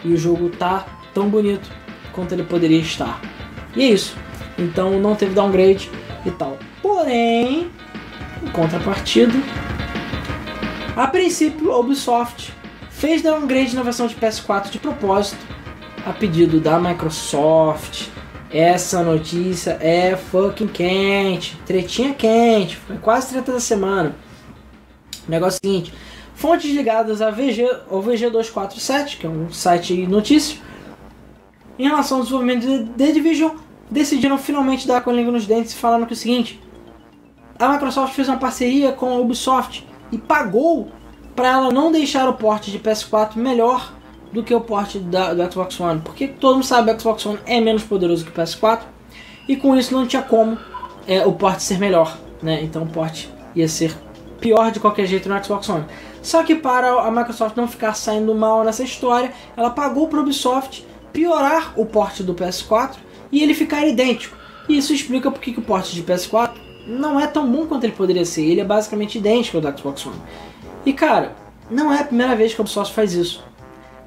[0.05, 0.85] E o jogo tá
[1.15, 1.71] tão bonito
[2.13, 3.21] quanto ele poderia estar.
[3.75, 4.17] E é isso.
[4.63, 5.91] Então não teve downgrade
[6.25, 6.57] e tal.
[6.81, 7.71] Porém,
[8.43, 9.35] em contrapartida,
[10.97, 12.53] a princípio a Ubisoft
[12.91, 15.45] fez downgrade na versão de PS4 de propósito,
[16.07, 18.09] a pedido da Microsoft.
[18.51, 24.15] Essa notícia é fucking quente, tretinha quente, foi quase treta da semana.
[25.27, 25.95] O negócio é o seguinte:
[26.35, 30.61] fontes ligadas a VG, ao VG247, que é um site de notícias,
[31.79, 33.57] em relação ao desenvolvimento de The Division,
[33.93, 36.61] decidiram finalmente dar com a língua nos dentes, falando que é o seguinte:
[37.59, 40.91] a Microsoft fez uma parceria com a Ubisoft e pagou
[41.37, 43.93] para ela não deixar o porte de PS4 melhor
[44.33, 47.27] do que o porte da, do Xbox One, porque todo mundo sabe que o Xbox
[47.27, 48.81] One é menos poderoso que o PS4
[49.47, 50.59] e com isso não tinha como
[51.07, 52.63] é, o porte ser melhor, né?
[52.63, 53.95] Então o porte ia ser
[54.41, 55.85] pior de qualquer jeito no Xbox One.
[56.23, 60.23] Só que para a Microsoft não ficar saindo mal nessa história, ela pagou para a
[60.23, 62.97] Ubisoft piorar o porte do PS4
[63.33, 64.37] e ele ficar idêntico.
[64.69, 66.53] E isso explica porque que o porte de PS4
[66.87, 68.43] não é tão bom quanto ele poderia ser.
[68.43, 70.17] Ele é basicamente idêntico ao do Xbox One.
[70.85, 71.35] E cara,
[71.71, 73.43] não é a primeira vez que a Ubisoft faz isso.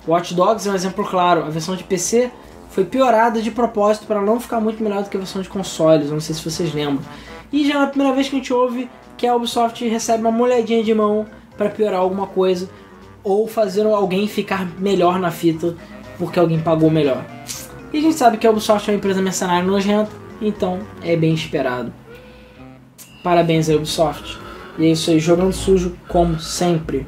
[0.07, 1.43] Watch Dogs é um exemplo claro.
[1.43, 2.31] A versão de PC
[2.69, 6.11] foi piorada de propósito para não ficar muito melhor do que a versão de consoles.
[6.11, 7.03] Não sei se vocês lembram.
[7.51, 10.31] E já é a primeira vez que a gente ouve que a Ubisoft recebe uma
[10.31, 11.25] molhadinha de mão
[11.57, 12.69] para piorar alguma coisa
[13.23, 15.75] ou fazer alguém ficar melhor na fita
[16.17, 17.25] porque alguém pagou melhor.
[17.93, 20.11] E a gente sabe que a Ubisoft é uma empresa mercenária nojenta,
[20.41, 21.93] então é bem esperado.
[23.23, 24.37] Parabéns a Ubisoft.
[24.77, 27.07] E é isso aí, jogando sujo como sempre.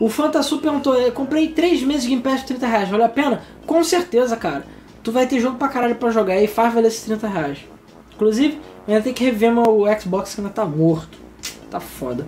[0.00, 3.42] O Fantasu perguntou: comprei 3 meses de Game Pass por 30 reais, vale a pena?
[3.66, 4.64] Com certeza, cara.
[5.02, 7.58] Tu vai ter jogo pra caralho pra jogar e faz valer esses 30 reais.
[8.14, 11.16] Inclusive, ainda tenho que rever meu Xbox que ainda tá morto.
[11.70, 12.26] Tá foda.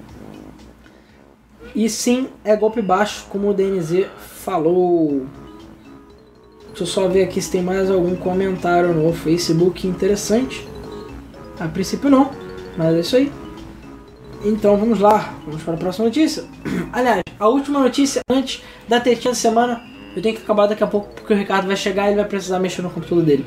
[1.75, 5.27] E sim, é golpe baixo, como o DNZ falou.
[6.81, 10.67] Deixa eu só ver aqui se tem mais algum comentário no Facebook interessante.
[11.59, 12.31] A princípio não,
[12.75, 13.33] mas é isso aí.
[14.43, 16.43] Então vamos lá, vamos para a próxima notícia.
[16.91, 19.83] Aliás, a última notícia antes da tetinha da semana,
[20.17, 22.25] eu tenho que acabar daqui a pouco porque o Ricardo vai chegar e ele vai
[22.25, 23.45] precisar mexer no computador dele.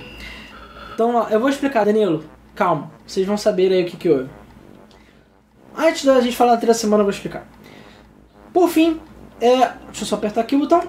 [0.93, 2.23] Então eu vou explicar, Danilo.
[2.53, 4.29] Calma, vocês vão saber aí o que, que houve.
[5.75, 7.47] Antes da gente falar da tetinha da semana, eu vou explicar.
[8.53, 9.01] Por fim,
[9.41, 9.57] é,
[9.87, 10.83] deixa eu só apertar aqui o botão.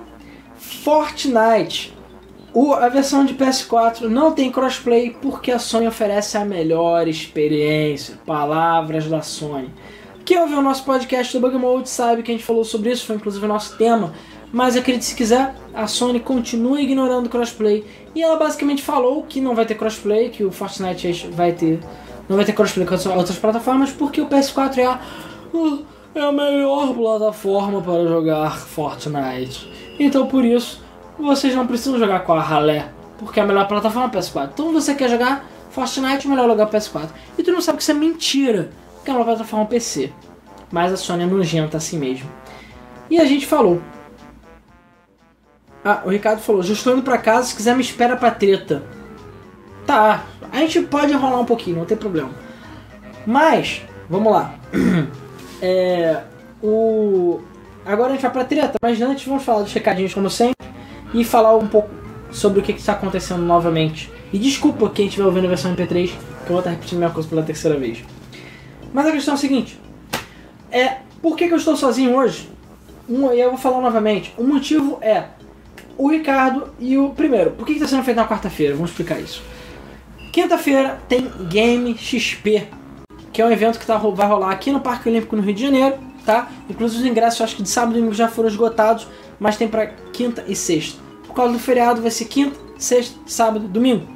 [0.59, 1.95] Fortnite.
[2.55, 8.17] O, a versão de PS4 não tem crossplay porque a Sony oferece a melhor experiência.
[8.25, 9.71] Palavras da Sony.
[10.25, 13.07] Quem ouviu o nosso podcast do Bug Mode sabe que a gente falou sobre isso,
[13.07, 14.15] foi inclusive o nosso tema.
[14.53, 17.85] Mas acredite se quiser, a Sony continua ignorando o crossplay.
[18.15, 21.81] E ela basicamente falou que não vai ter crossplay, que o Fortnite vai ter.
[22.29, 25.01] Não vai ter crossplay com as outras plataformas, porque o PS4 é a.
[26.15, 29.69] É a melhor plataforma para jogar Fortnite.
[29.99, 30.81] Então por isso,
[31.23, 32.89] vocês não precisam jogar com a ralé,
[33.19, 34.51] porque é a melhor plataforma é PS4.
[34.53, 37.09] Então você quer jogar Fortnite, é melhor jogar PS4.
[37.39, 40.13] E tu não sabe que isso é mentira, porque é uma plataforma PC.
[40.71, 42.29] Mas a Sony é nojenta assim mesmo.
[43.09, 43.81] E a gente falou.
[45.85, 48.83] Ah, o Ricardo falou, já estou indo pra casa, se quiser me espera pra treta.
[49.87, 52.31] Tá, a gente pode enrolar um pouquinho, não tem problema.
[53.27, 54.55] Mas, vamos lá.
[55.67, 56.21] É,
[56.63, 57.41] o...
[57.87, 60.74] Agora a gente vai pra treta, mas antes vamos falar dos recadinhos como sempre
[61.15, 61.89] e falar um pouco
[62.31, 64.11] sobre o que está acontecendo novamente.
[64.33, 67.15] E desculpa quem estiver ouvindo a versão MP3, que eu vou estar repetindo a mesma
[67.15, 68.05] coisa pela terceira vez.
[68.93, 69.79] Mas a questão é a seguinte:
[70.71, 72.51] é por que, que eu estou sozinho hoje?
[73.09, 74.35] Um, e eu vou falar novamente.
[74.37, 75.25] O motivo é
[75.97, 77.11] o Ricardo e o.
[77.11, 78.75] Primeiro, por que está sendo feito na quarta-feira?
[78.75, 79.43] Vamos explicar isso.
[80.33, 82.67] Quinta-feira tem Game XP,
[83.33, 85.63] que é um evento que tá, vai rolar aqui no Parque Olímpico no Rio de
[85.63, 85.97] Janeiro,
[86.27, 86.51] tá?
[86.69, 89.07] Inclusive os ingressos, acho que de sábado e domingo já foram esgotados,
[89.39, 91.04] mas tem para quinta e sexta.
[91.35, 94.07] Por causa do feriado, vai ser quinta, sexta, sábado, domingo.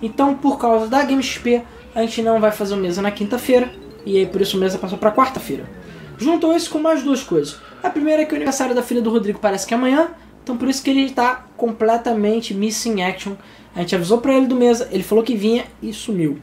[0.00, 1.60] Então, por causa da Game XP,
[1.92, 3.68] a gente não vai fazer o mesa na quinta-feira,
[4.06, 5.68] e aí por isso o mesa passou para quarta-feira.
[6.16, 7.56] Juntou isso com mais duas coisas.
[7.82, 10.10] A primeira é que o aniversário da filha do Rodrigo parece que é amanhã,
[10.40, 13.32] então por isso que ele está completamente missing action.
[13.74, 16.38] A gente avisou para ele do mesa, ele falou que vinha e sumiu.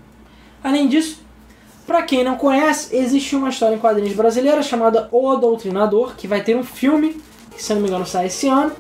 [0.62, 1.22] Além disso,
[1.88, 6.44] para quem não conhece, existe uma história em quadrinhos brasileira chamada O Doutrinador, que vai
[6.44, 7.22] ter um filme,
[7.56, 8.74] que se não me engano sai esse ano,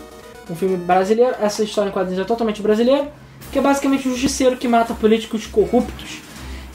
[0.50, 1.36] um filme brasileiro.
[1.40, 3.12] Essa história em quadrinhos é totalmente brasileira,
[3.52, 6.22] que é basicamente um justiceiro que mata políticos corruptos.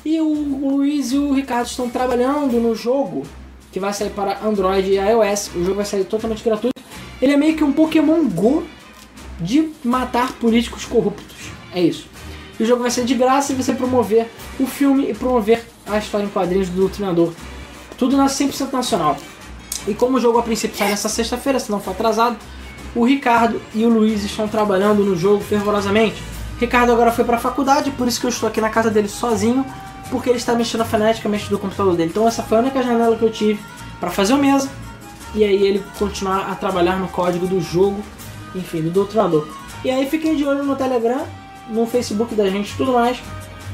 [0.04, 3.22] E o Luiz e o Ricardo estão trabalhando no jogo
[3.70, 5.50] que vai sair para Android e iOS.
[5.54, 6.80] O jogo vai sair totalmente gratuito.
[7.20, 8.64] Ele é meio que um Pokémon Go
[9.38, 11.50] de matar políticos corruptos.
[11.74, 12.06] É isso.
[12.58, 14.26] E o jogo vai ser de graça e você promover
[14.58, 17.32] o filme e promover a história em quadrinhos do Doutrinador.
[17.96, 19.16] Tudo na 100% nacional.
[19.86, 22.36] E como o jogo a princípio sai nessa sexta-feira, se não for atrasado,
[22.94, 26.22] o Ricardo e o Luiz estão trabalhando no jogo fervorosamente.
[26.58, 29.08] Ricardo agora foi para a faculdade, por isso que eu estou aqui na casa dele
[29.08, 29.64] sozinho
[30.10, 32.10] porque ele está mexendo freneticamente do computador dele.
[32.10, 33.60] Então essa foi a única janela que eu tive
[33.98, 34.68] para fazer o mesa
[35.34, 38.02] e aí ele continuar a trabalhar no código do jogo,
[38.54, 39.46] enfim, do doutrinador.
[39.84, 41.24] E aí fiquem de olho no Telegram,
[41.68, 43.22] no Facebook da gente e tudo mais,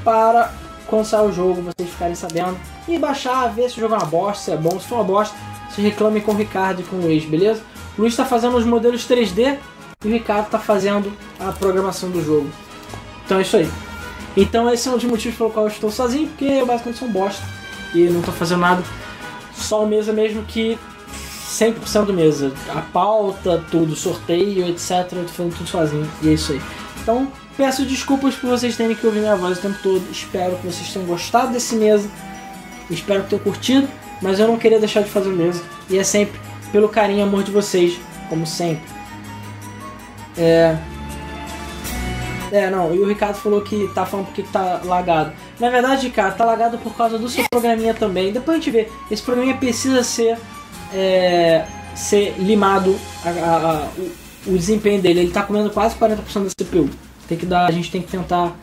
[0.04, 0.52] para
[0.86, 2.56] quando sair o jogo vocês ficarem sabendo
[2.86, 5.04] e baixar, ver se o jogo é uma bosta, se é bom, se for uma
[5.04, 5.34] bosta,
[5.74, 7.62] se reclame com o Ricardo e com o Luiz, beleza?
[7.98, 9.58] Luiz está fazendo os modelos 3D
[10.04, 12.50] e o Ricardo está fazendo a programação do jogo.
[13.24, 13.68] Então é isso aí.
[14.36, 17.08] Então esse é um dos motivos pelo qual eu estou sozinho, porque eu basicamente sou
[17.08, 17.42] um bosta
[17.94, 18.82] e não estou fazendo nada.
[19.54, 20.78] Só o mesa mesmo que
[21.48, 22.52] 100% do mesa.
[22.68, 24.90] A pauta, tudo, sorteio, etc.
[25.12, 26.60] Eu tô fazendo tudo sozinho e é isso aí.
[27.00, 30.04] Então peço desculpas por vocês terem que ouvir minha voz o tempo todo.
[30.10, 32.10] Espero que vocês tenham gostado desse mesa.
[32.90, 33.88] Espero que tenham curtido.
[34.20, 35.62] Mas eu não queria deixar de fazer o mesa.
[35.88, 36.38] E é sempre
[36.72, 37.98] pelo carinho e amor de vocês,
[38.28, 38.84] como sempre.
[40.36, 40.76] É,
[42.52, 45.32] é, não, e o Ricardo falou que tá falando porque tá lagado.
[45.58, 48.32] Na verdade, Ricardo, tá lagado por causa do seu programinha também.
[48.32, 48.88] Depois a gente vê.
[49.10, 50.38] Esse programinha precisa ser,
[50.92, 55.20] é, ser limado a, a, a, o, o, desempenho dele.
[55.20, 56.88] Ele tá comendo quase 40% da CPU.
[57.28, 58.54] Tem que dar, a gente tem que tentar.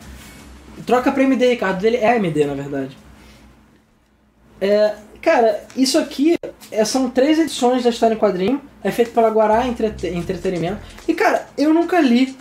[0.85, 1.81] Troca pra AMD, Ricardo.
[1.81, 2.97] Dele é AMD, na verdade.
[4.61, 6.35] É, cara, isso aqui
[6.71, 8.61] é, são três edições da história em quadrinho.
[8.83, 10.79] É feito pela Guará Entretenimento.
[11.07, 12.37] E cara, eu nunca li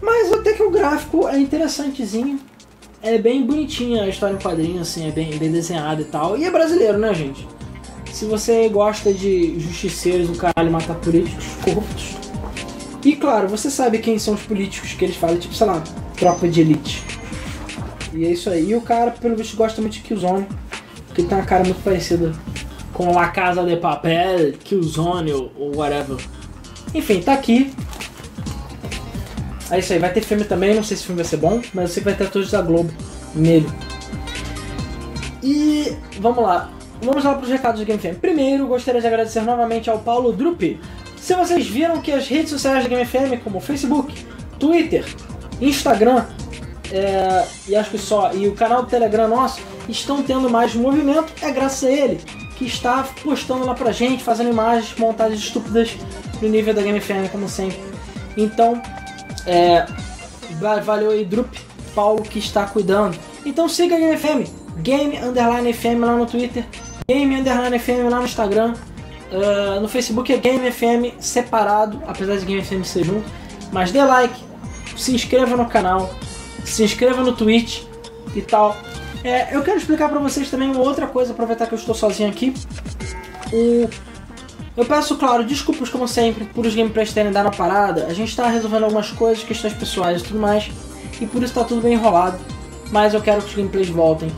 [0.00, 2.38] mas até que o gráfico é interessantezinho.
[3.02, 6.36] É bem bonitinha a história em quadrinho, assim, é bem, bem desenhada e tal.
[6.36, 7.46] E é brasileiro, né, gente?
[8.12, 12.16] Se você gosta de justiceiros, do caralho, matar políticos corruptos.
[13.04, 15.82] E claro, você sabe quem são os políticos que eles falam, tipo, sei lá,
[16.16, 17.04] tropa de elite.
[18.12, 18.70] E é isso aí.
[18.70, 20.46] E o cara, pelo visto, gosta muito de Killzone.
[21.16, 22.32] Ele tem uma cara muito parecida
[22.92, 26.16] com La Casa de Papel, Killzone ou, ou whatever.
[26.94, 27.72] Enfim, tá aqui.
[29.70, 31.60] É isso aí, vai ter filme também, não sei se o filme vai ser bom,
[31.74, 32.90] mas eu sei que vai ter atores da Globo
[33.34, 33.68] nele.
[35.42, 36.70] E vamos lá,
[37.02, 38.20] vamos lá para os recados do Game FM.
[38.20, 40.80] Primeiro, gostaria de agradecer novamente ao Paulo Drupi.
[41.16, 44.14] Se vocês viram que as redes sociais da Game FM, como Facebook,
[44.58, 45.04] Twitter,
[45.60, 46.24] Instagram,
[46.92, 51.32] é, e acho que só, e o canal do Telegram nosso, estão tendo mais movimento,
[51.42, 52.20] é graças a ele,
[52.56, 55.96] que está postando lá pra gente, fazendo imagens, montagens estúpidas
[56.40, 57.78] no nível da Game FM, como sempre.
[58.36, 58.80] Então,
[59.46, 59.86] é,
[60.84, 61.54] valeu aí, Drup,
[61.94, 63.18] Paulo que está cuidando.
[63.44, 64.50] Então siga a Game FM,
[64.82, 66.64] Game Underline FM lá no Twitter,
[67.08, 68.74] Game Underline FM lá no Instagram.
[69.30, 73.28] Uh, no Facebook é Game FM separado, apesar de Game FM ser junto.
[73.72, 74.40] Mas dê like,
[74.96, 76.10] se inscreva no canal,
[76.70, 77.82] se inscreva no Twitch
[78.34, 78.76] e tal.
[79.24, 82.28] É, eu quero explicar para vocês também uma outra coisa, aproveitar que eu estou sozinho
[82.28, 82.54] aqui.
[83.52, 83.88] O
[84.76, 88.06] eu peço, claro, desculpas como sempre por os gameplays terem dado uma parada.
[88.06, 90.70] A gente está resolvendo algumas coisas, questões pessoais e tudo mais.
[91.18, 92.38] E por isso está tudo bem enrolado.
[92.90, 94.30] Mas eu quero que os gameplays voltem.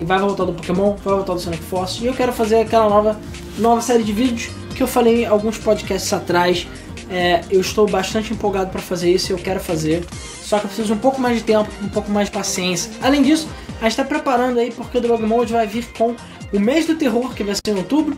[0.00, 2.02] E vai voltar do Pokémon, vai voltar do Sonic Force.
[2.02, 3.20] E eu quero fazer aquela nova,
[3.58, 6.66] nova série de vídeos que eu falei em alguns podcasts atrás.
[7.10, 10.04] É, eu estou bastante empolgado para fazer isso e eu quero fazer.
[10.42, 12.90] Só que eu preciso um pouco mais de tempo, um pouco mais de paciência.
[13.00, 13.48] Além disso,
[13.80, 16.14] a gente está preparando aí porque o Debug Mode vai vir com
[16.52, 18.16] o mês do terror, que vai ser em outubro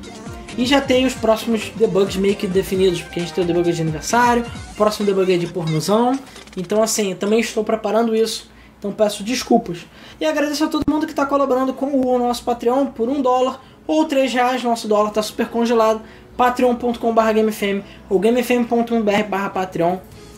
[0.56, 3.72] E já tem os próximos debugs meio que definidos, porque a gente tem o debug
[3.72, 6.18] de aniversário, o próximo debug é de pornozão.
[6.56, 8.50] Então, assim, também estou preparando isso.
[8.78, 9.86] Então peço desculpas.
[10.20, 13.60] E agradeço a todo mundo que está colaborando com o nosso Patreon por um dólar
[13.86, 14.62] ou três reais.
[14.62, 16.00] Nosso dólar está super congelado.
[16.38, 19.96] patreon.com.br GameFM ou gamefm.com.br Patreon.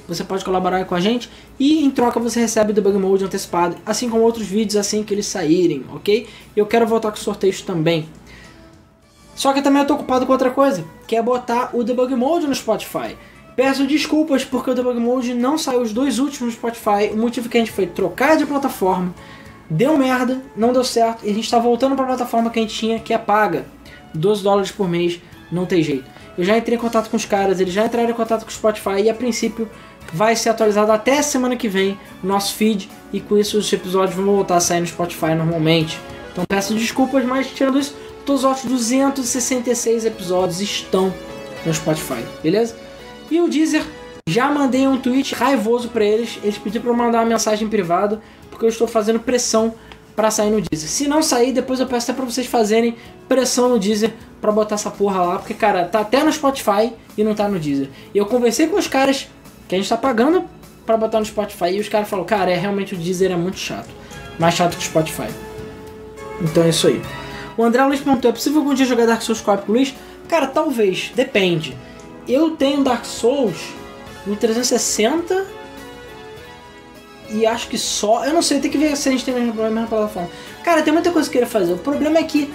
[0.08, 3.76] Você pode colaborar com a gente e em troca você recebe o Debug Mode antecipado,
[3.84, 6.26] assim como outros vídeos assim que eles saírem, ok?
[6.56, 8.08] Eu quero voltar com sorteios também.
[9.36, 12.46] Só que também eu tô ocupado com outra coisa, que é botar o Debug Mode
[12.46, 13.16] no Spotify.
[13.54, 17.12] Peço desculpas porque o Debug Mode não saiu os dois últimos no Spotify.
[17.12, 19.14] O motivo que a gente foi trocar de plataforma,
[19.68, 22.62] deu merda, não deu certo, e a gente está voltando para a plataforma que a
[22.62, 23.66] gente tinha, que é paga.
[24.12, 25.20] 12 dólares por mês,
[25.50, 26.04] não tem jeito.
[26.36, 28.52] Eu já entrei em contato com os caras, eles já entraram em contato com o
[28.52, 29.68] Spotify e a princípio
[30.12, 34.16] vai ser atualizado até semana que vem o nosso feed e com isso os episódios
[34.16, 35.98] vão voltar a sair no Spotify normalmente.
[36.32, 41.12] Então peço desculpas, mas tirando isso, todos os outros 266 episódios estão
[41.66, 42.76] no Spotify, beleza?
[43.30, 43.84] E o Deezer,
[44.28, 48.20] já mandei um tweet raivoso para eles, eles pediram para mandar uma mensagem privada,
[48.50, 49.74] porque eu estou fazendo pressão
[50.14, 50.88] para sair no Deezer.
[50.88, 52.96] Se não sair, depois eu peço até para vocês fazerem
[53.30, 57.22] pressão no Deezer para botar essa porra lá, porque cara, tá até no Spotify e
[57.22, 57.88] não tá no Deezer.
[58.12, 59.28] E eu conversei com os caras
[59.68, 60.44] que a gente tá pagando
[60.84, 63.56] para botar no Spotify e os caras falaram, cara, é realmente o Deezer é muito
[63.56, 63.88] chato.
[64.36, 65.28] Mais chato que o Spotify.
[66.40, 67.00] Então é isso aí.
[67.56, 69.94] O André Luiz perguntou, é possível algum dia jogar Dark Souls Coop com o Luiz?
[70.28, 71.76] Cara, talvez, depende.
[72.26, 73.58] Eu tenho Dark Souls
[74.26, 75.46] no 360
[77.30, 78.24] e acho que só.
[78.24, 80.28] Eu não sei, tem que ver se a gente tem mesmo problema na plataforma.
[80.64, 81.72] Cara, tem muita coisa que eu queria fazer.
[81.74, 82.52] O problema é que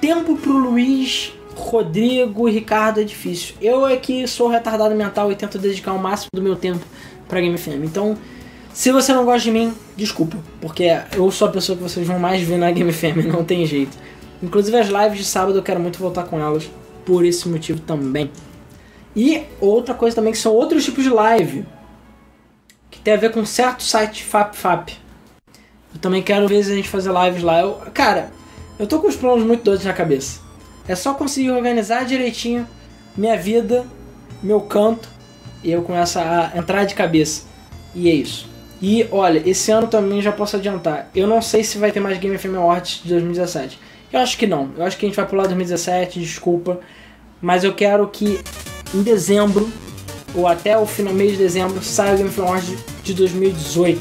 [0.00, 3.54] tempo pro Luiz, Rodrigo e Ricardo é difícil.
[3.60, 6.84] Eu é que sou retardado mental e tento dedicar o máximo do meu tempo
[7.28, 7.84] pra Game FM.
[7.84, 8.16] Então,
[8.72, 12.18] se você não gosta de mim, desculpa, porque eu sou a pessoa que vocês vão
[12.18, 13.96] mais ver na Game FM, não tem jeito.
[14.42, 16.70] Inclusive as lives de sábado eu quero muito voltar com elas
[17.04, 18.30] por esse motivo também.
[19.14, 21.64] E outra coisa também que são outros tipos de live
[22.90, 24.94] que tem a ver com certo site FapFap.
[25.94, 27.60] Eu também quero ver a gente fazer lives lá.
[27.60, 28.30] Eu, cara,
[28.78, 30.40] eu tô com os planos muito doidos na cabeça.
[30.88, 32.66] É só conseguir organizar direitinho
[33.16, 33.84] minha vida,
[34.42, 35.08] meu canto,
[35.64, 37.44] e eu começo a entrar de cabeça.
[37.94, 38.48] E é isso.
[38.80, 41.10] E olha, esse ano também já posso adiantar.
[41.14, 43.78] Eu não sei se vai ter mais Game FM Awards de 2017.
[44.12, 44.70] Eu acho que não.
[44.76, 46.78] Eu acho que a gente vai pular 2017, desculpa.
[47.40, 48.38] Mas eu quero que
[48.94, 49.68] em dezembro,
[50.34, 54.00] ou até o final mês de dezembro, saia o Game FM Awards de 2018.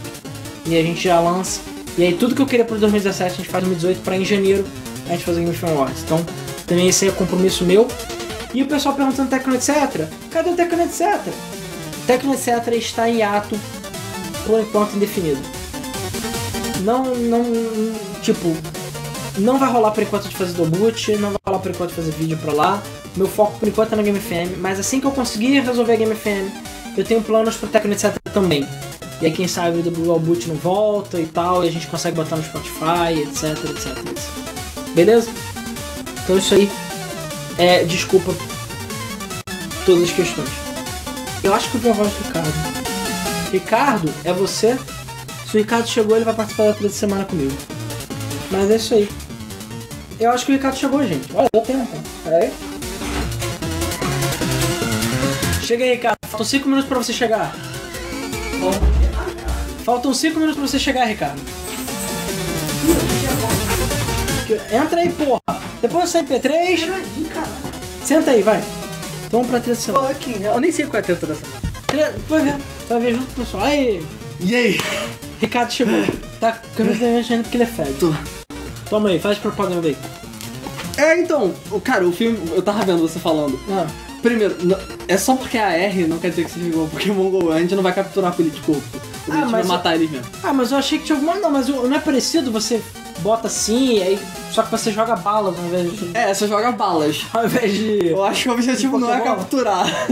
[0.67, 1.74] E a gente já lança.
[1.97, 4.25] E aí tudo que eu queria para 2017 a gente faz em 2018 para em
[4.25, 4.65] janeiro
[5.07, 6.03] a gente fazer Game FM Awards.
[6.03, 6.25] Então
[6.65, 7.87] também esse é compromisso meu.
[8.53, 10.07] E o pessoal perguntando Tecno Etc.
[10.31, 11.19] Cadê o Tecno Etc?
[12.07, 13.59] Tecno Etc está em ato
[14.45, 15.41] por enquanto indefinido.
[16.81, 17.43] Não, não,
[18.21, 18.55] tipo,
[19.37, 21.95] não vai rolar por enquanto de fazer do boot, não vai rolar por enquanto de
[21.95, 22.83] fazer vídeo pra lá.
[23.15, 25.95] Meu foco por enquanto é na Game FM, mas assim que eu conseguir resolver a
[25.95, 28.67] Game FM, eu tenho planos pro Tecno Etc também.
[29.21, 32.15] E aí quem sabe o Dual Boot não volta e tal, e a gente consegue
[32.17, 34.33] botar no Spotify, etc, etc, etc.
[34.93, 35.29] Beleza?
[36.23, 36.69] Então isso aí
[37.57, 38.33] é desculpa
[39.85, 40.49] todas as questões.
[41.43, 42.53] Eu acho que eu vi a voz do Ricardo.
[43.51, 44.77] Ricardo, é você?
[45.49, 47.55] Se o Ricardo chegou, ele vai participar da outra semana comigo.
[48.51, 49.09] Mas é isso aí.
[50.19, 51.29] Eu acho que o Ricardo chegou, gente.
[51.33, 51.97] Olha, deu tempo.
[52.23, 52.53] Pera aí.
[55.61, 56.17] Chega aí, Ricardo.
[56.27, 57.55] Faltam 5 minutos pra você chegar.
[59.85, 61.39] Faltam 5 minutos pra você chegar, Ricardo.
[64.71, 65.39] Entra aí, porra.
[65.79, 66.89] Depois você MP3.
[68.03, 68.57] Senta aí, vai.
[69.27, 70.15] Então vamos pra trilha sonora.
[70.15, 70.53] Fucking hell.
[70.53, 71.41] Eu nem sei qual é a treta dessa.
[72.27, 72.55] Vai ver.
[72.89, 73.63] Vai ver junto com o pessoal.
[73.63, 74.03] Aí,
[74.39, 74.79] E aí?
[75.39, 76.03] Ricardo chegou.
[76.39, 77.93] Tá com a camisa mexendo porque ele é fede.
[77.99, 78.11] Tô.
[78.89, 79.95] Toma aí, faz propaganda aí.
[80.97, 83.59] É, então, o cara, o filme, eu tava vendo você falando.
[83.69, 83.85] Ah,
[84.21, 84.55] Primeiro,
[85.07, 87.51] é só porque é a R, não quer dizer que seja igual Pokémon GO.
[87.51, 88.81] A gente não vai capturar político.
[89.29, 90.25] Ah, mas- matar eles mesmo.
[90.43, 91.35] Ah, mas eu achei que tinha alguma.
[91.35, 92.51] Não, mas não é parecido?
[92.51, 92.81] Você
[93.19, 94.19] bota assim, aí.
[94.51, 96.11] Só que você joga balas ao invés de.
[96.15, 97.25] É, você joga balas.
[97.33, 98.07] Ao invés de.
[98.07, 100.07] Eu acho que o objetivo não é capturar.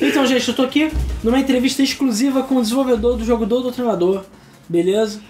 [0.00, 0.92] Então, gente, eu tô aqui
[1.24, 4.24] numa entrevista exclusiva com o desenvolvedor do jogo do Doutrinador,
[4.68, 5.20] beleza?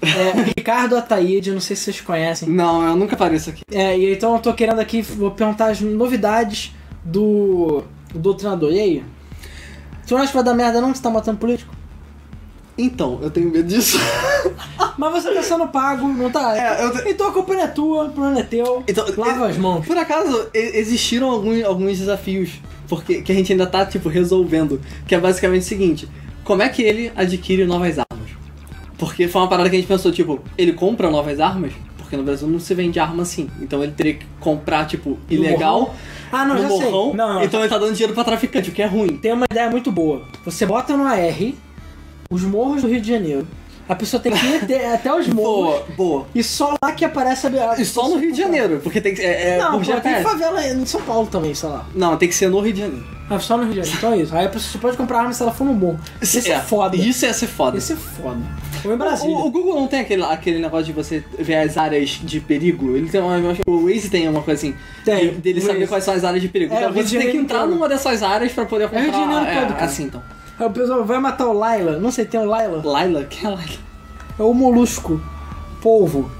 [0.00, 2.48] É, Ricardo Ataíde, não sei se vocês conhecem.
[2.48, 3.62] Não, eu nunca apareço aqui.
[3.70, 6.72] É, e então eu tô querendo aqui, vou perguntar as novidades
[7.04, 7.82] do,
[8.12, 8.72] do Doutrinador.
[8.72, 9.04] E aí?
[10.06, 11.74] Tu não acha que vai dar merda não que você tá matando político?
[12.76, 13.98] Então, eu tenho medo disso.
[14.98, 16.56] Mas você tá sendo pago, não tá?
[16.56, 18.82] É, eu- Então a culpa não é tua, o problema é teu.
[18.88, 19.86] Então, Lava e- as mãos.
[19.86, 22.50] Por acaso, existiram alguns, alguns desafios
[22.88, 24.80] porque, que a gente ainda tá, tipo, resolvendo.
[25.06, 26.08] Que é basicamente o seguinte:
[26.44, 28.30] como é que ele adquire novas armas?
[28.98, 31.72] Porque foi uma parada que a gente pensou, tipo, ele compra novas armas?
[31.98, 33.48] Porque no Brasil não se vende arma assim.
[33.60, 35.94] Então ele teria que comprar, tipo, ilegal.
[36.30, 36.78] Ah, não, no já sei.
[36.90, 39.16] morrão, Não, não, então ele tá dando dinheiro pra traficante, o que é ruim.
[39.18, 40.22] Tem uma ideia muito boa.
[40.44, 41.52] Você bota no AR
[42.32, 43.46] os morros do Rio de Janeiro.
[43.88, 45.82] A pessoa tem que ir até, até os morros.
[45.82, 46.26] Boa, boa.
[46.34, 47.74] E só lá que aparece a.
[47.78, 49.20] E só no Rio de Janeiro, porque tem que.
[49.20, 51.84] É, é Não, pô, tem favela em São Paulo também, sei lá.
[51.94, 53.04] Não, tem que ser no Rio de Janeiro.
[53.28, 53.98] Ah, só no Rio de Janeiro.
[53.98, 54.36] Então é isso.
[54.36, 55.98] Aí a pessoa só pode comprar arma se ela for no morro.
[56.20, 56.96] Isso é, foda.
[56.96, 57.76] Isso ia ser foda.
[57.78, 58.40] Isso é foda.
[58.84, 59.36] Ou em Brasília.
[59.36, 62.96] O, o Google não tem aquele, aquele negócio de você ver as áreas de perigo?
[62.96, 63.36] Ele tem uma.
[63.66, 64.74] O Waze tem uma coisa assim.
[65.04, 65.30] Tem.
[65.30, 66.72] de- Dele O saber quais são as áreas de perigo.
[66.72, 69.02] É, então de você tem que entrar numa dessas áreas pra poder comprar.
[69.02, 70.22] Rio de Janeiro é, assim então.
[70.58, 71.98] Aí o pessoal vai matar o Laila.
[71.98, 72.82] Não sei, tem o Laila.
[72.84, 73.24] Laila?
[73.24, 73.78] Que é Laila?
[74.38, 75.20] É o molusco.
[75.80, 76.30] Polvo.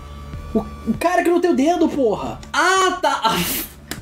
[0.54, 2.38] O, o cara que não tem o dedo, porra.
[2.52, 3.36] Ah, tá!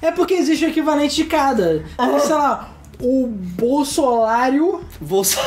[0.02, 1.84] É porque existe o equivalente de cada.
[2.20, 2.70] Sei lá,
[3.00, 4.80] o Bolsolário,
[5.24, 5.40] só.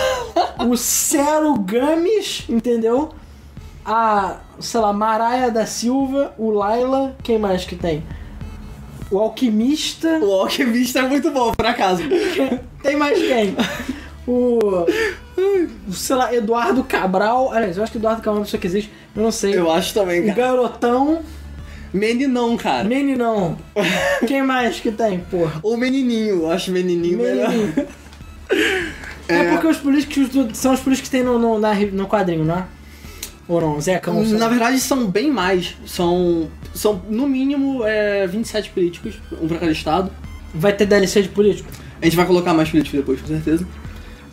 [0.66, 3.10] o Cero Games, entendeu?
[3.86, 8.04] A, sei lá, Maraia da Silva, o Laila, quem mais que tem?
[9.12, 10.20] O Alquimista.
[10.20, 12.04] O alquimista é muito bom, por acaso.
[12.82, 13.56] Tem mais quem?
[14.28, 14.60] O.
[15.92, 17.52] Sei lá, Eduardo Cabral.
[17.52, 18.92] Aliás, eu acho que Eduardo Cabral é uma pessoa que existe.
[19.16, 19.58] Eu não sei.
[19.58, 20.38] Eu acho também, O cara.
[20.38, 21.22] Garotão.
[21.94, 22.84] Meninão, cara.
[22.88, 23.58] Meninão.
[24.28, 25.60] Quem mais que tem, porra?
[25.62, 27.50] Ou menininho, eu acho menininho, melhor.
[27.50, 27.88] Menininho.
[29.28, 32.44] É porque os políticos do- são os políticos que tem no, no, na- no quadrinho,
[32.46, 32.66] não é?
[33.48, 33.80] Ou não?
[33.80, 35.76] Zecão, sei Na verdade, são bem mais.
[35.86, 40.12] São, são no mínimo, é, 27 políticos, um pra cada estado.
[40.54, 41.70] Vai ter DLC de político?
[42.02, 43.68] A gente vai colocar mais políticos depois, com certeza.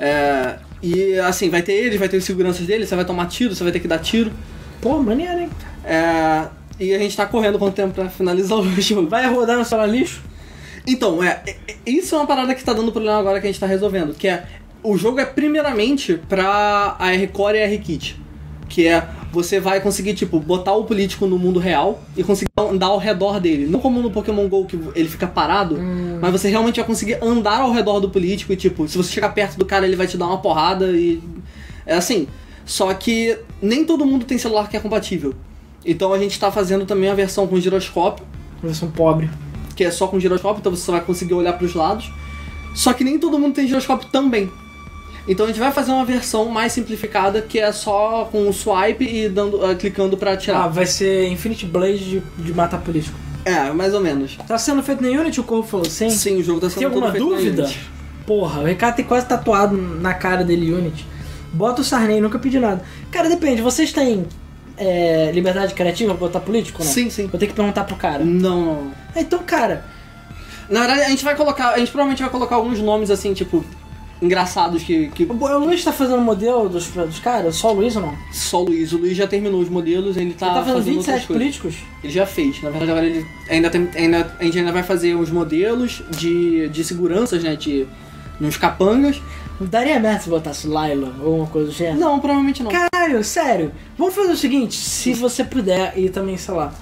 [0.01, 3.55] É, e assim, vai ter eles, vai ter os seguranças deles, você vai tomar tiro,
[3.55, 4.33] você vai ter que dar tiro.
[4.81, 5.51] Pô, maneiro, hein?
[5.85, 6.47] É,
[6.81, 9.09] e a gente tá correndo quanto tempo pra finalizar o jogo.
[9.09, 10.23] Vai rodar no celular lixo?
[10.87, 11.57] Então, é, é-
[11.87, 14.27] isso é uma parada que tá dando problema agora que a gente tá resolvendo, que
[14.27, 14.45] é
[14.83, 18.19] o jogo é primeiramente pra a R-Core e a R-Kit,
[18.67, 22.87] que é você vai conseguir tipo botar o político no mundo real e conseguir andar
[22.87, 25.79] ao redor dele, não como no Pokémon Go que ele fica parado,
[26.21, 29.29] mas você realmente vai conseguir andar ao redor do político e tipo, se você chegar
[29.31, 31.23] perto do cara, ele vai te dar uma porrada e
[31.87, 32.27] é assim.
[32.65, 35.35] Só que nem todo mundo tem celular que é compatível.
[35.85, 38.25] Então a gente tá fazendo também a versão com giroscópio
[38.63, 39.31] Versão pobre.
[39.75, 42.13] que é só com giroscópio, então você só vai conseguir olhar para os lados.
[42.75, 44.51] Só que nem todo mundo tem giroscópio também.
[45.29, 49.05] Então a gente vai fazer uma versão mais simplificada que é só com o swipe
[49.05, 50.69] e dando, ah, clicando pra Ah, atirar.
[50.71, 53.19] vai ser Infinite Blade de, de matar político.
[53.45, 54.37] É, mais ou menos.
[54.47, 56.11] Tá sendo feito na Unity, o Corvo falou sim?
[56.11, 57.71] Sim, o jogo tá sendo Tem alguma dúvida?
[58.27, 61.07] Porra, o Ricardo tem quase tatuado na cara dele Unity.
[61.53, 62.83] Bota o Sarney, nunca pedi nada.
[63.11, 64.27] Cara, depende, vocês têm
[64.77, 66.91] é, liberdade criativa pra botar político não?
[66.91, 67.27] Sim, sim.
[67.27, 68.25] Vou ter que perguntar pro cara.
[68.25, 68.93] Não, não.
[69.15, 69.85] Ah, Então, cara,
[70.69, 71.71] Na verdade, a gente vai colocar.
[71.71, 73.65] A gente provavelmente vai colocar alguns nomes assim, tipo,
[74.23, 77.57] engraçados que, que o o Luiz tá fazendo modelo dos, dos caras?
[77.57, 78.15] Só o Luiz ou não?
[78.33, 78.93] só o Luiz.
[78.93, 81.27] O Luiz já terminou os modelos, ele tá, Ele tá fazendo fazendo 27 outras coisas.
[81.43, 81.75] políticos?
[82.05, 82.63] Ele já fez.
[82.63, 83.89] Na verdade, agora ele ainda tem.
[83.97, 87.57] Ainda, a gente ainda vai fazer os modelos de, de seguranças, né?
[87.57, 87.87] De.
[88.39, 89.21] Nos capangas.
[89.61, 91.99] Daria merda se botasse Laila ou uma coisa do gênero?
[92.01, 92.71] Não, provavelmente não.
[92.71, 93.71] Caralho, sério.
[93.99, 96.73] Vamos fazer o seguinte, se você puder e também, sei lá.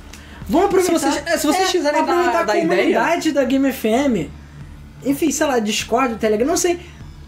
[0.48, 0.98] Vamos aproveitar.
[1.00, 2.68] Se vocês- é, se vocês quiserem dar- aproveitar dar a ideia.
[3.00, 4.30] comunidade da Game FM.
[5.04, 6.78] Enfim, sei lá, Discord, Telegram, não sei.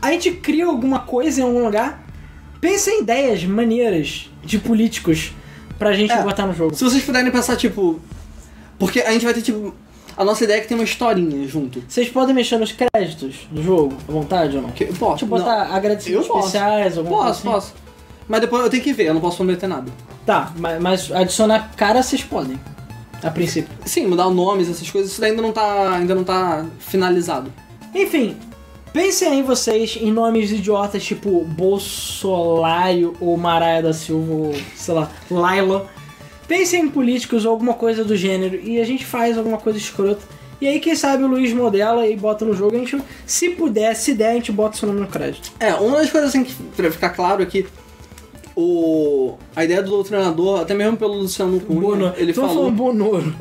[0.00, 2.04] A gente cria alguma coisa em algum lugar.
[2.60, 5.32] Pensa em ideias maneiras de políticos
[5.78, 6.22] pra gente É.
[6.22, 6.74] botar no jogo.
[6.74, 8.00] Se vocês puderem pensar, tipo.
[8.78, 9.74] Porque a gente vai ter, tipo.
[10.16, 11.82] A nossa ideia é que tem uma historinha junto.
[11.88, 14.70] Vocês podem mexer nos créditos do jogo, à vontade ou não?
[14.70, 15.18] Que, posso.
[15.18, 15.74] Tipo, botar não.
[15.74, 16.46] agradecimentos Eu posso.
[16.48, 17.68] especiais, alguma Posso, coisa assim?
[17.72, 17.74] posso.
[18.28, 19.90] Mas depois eu tenho que ver, eu não posso prometer nada.
[20.26, 22.60] Tá, mas, mas adicionar cara vocês podem.
[23.22, 23.70] A princípio.
[23.86, 27.52] Sim, mudar nomes, essas coisas, isso ainda não tá, ainda não tá finalizado.
[27.94, 28.36] Enfim,
[28.92, 35.10] pensem aí vocês em nomes idiotas tipo Bolsonaro ou Maraia da Silva ou, sei lá,
[35.30, 35.86] Laila.
[36.46, 40.20] Pensem em políticos ou alguma coisa do gênero e a gente faz alguma coisa escrota.
[40.60, 42.76] E aí, quem sabe o Luiz modela e bota no jogo.
[42.76, 45.50] A gente, se puder, se der, a gente bota seu nome no crédito.
[45.58, 47.66] É, uma das coisas assim que pra ficar claro é que
[48.54, 52.12] o, a ideia do doutrinador, até mesmo pelo Luciano Cunha, Bono.
[52.16, 52.56] ele Tô falou.
[52.56, 53.34] falando Bonoro.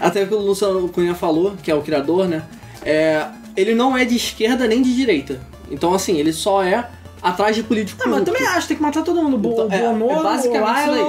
[0.00, 2.44] Até pelo Luciano Cunha falou, que é o criador, né?
[2.84, 5.40] É, ele não é de esquerda nem de direita.
[5.70, 6.88] Então, assim, ele só é
[7.22, 9.48] atrás de político Não, mas eu também acho, tem que matar todo mundo.
[9.48, 11.04] Então, é, Bonoro, é basicamente o Laila, isso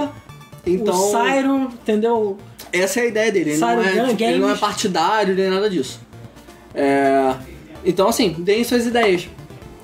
[0.63, 0.73] daí.
[0.73, 2.37] Então, o entendeu?
[2.71, 3.51] essa é a ideia dele.
[3.51, 5.99] Ele não, Sairo é, Gun tipo, ele não é partidário nem nada disso.
[6.73, 7.35] É,
[7.83, 9.27] então, assim, deem suas ideias.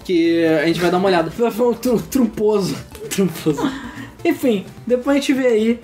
[0.04, 1.30] Que a gente vai dar uma olhada.
[1.32, 2.76] Foi um tru- trumposo.
[3.10, 3.72] Trumposo.
[4.26, 5.80] Enfim, depois a gente vê aí.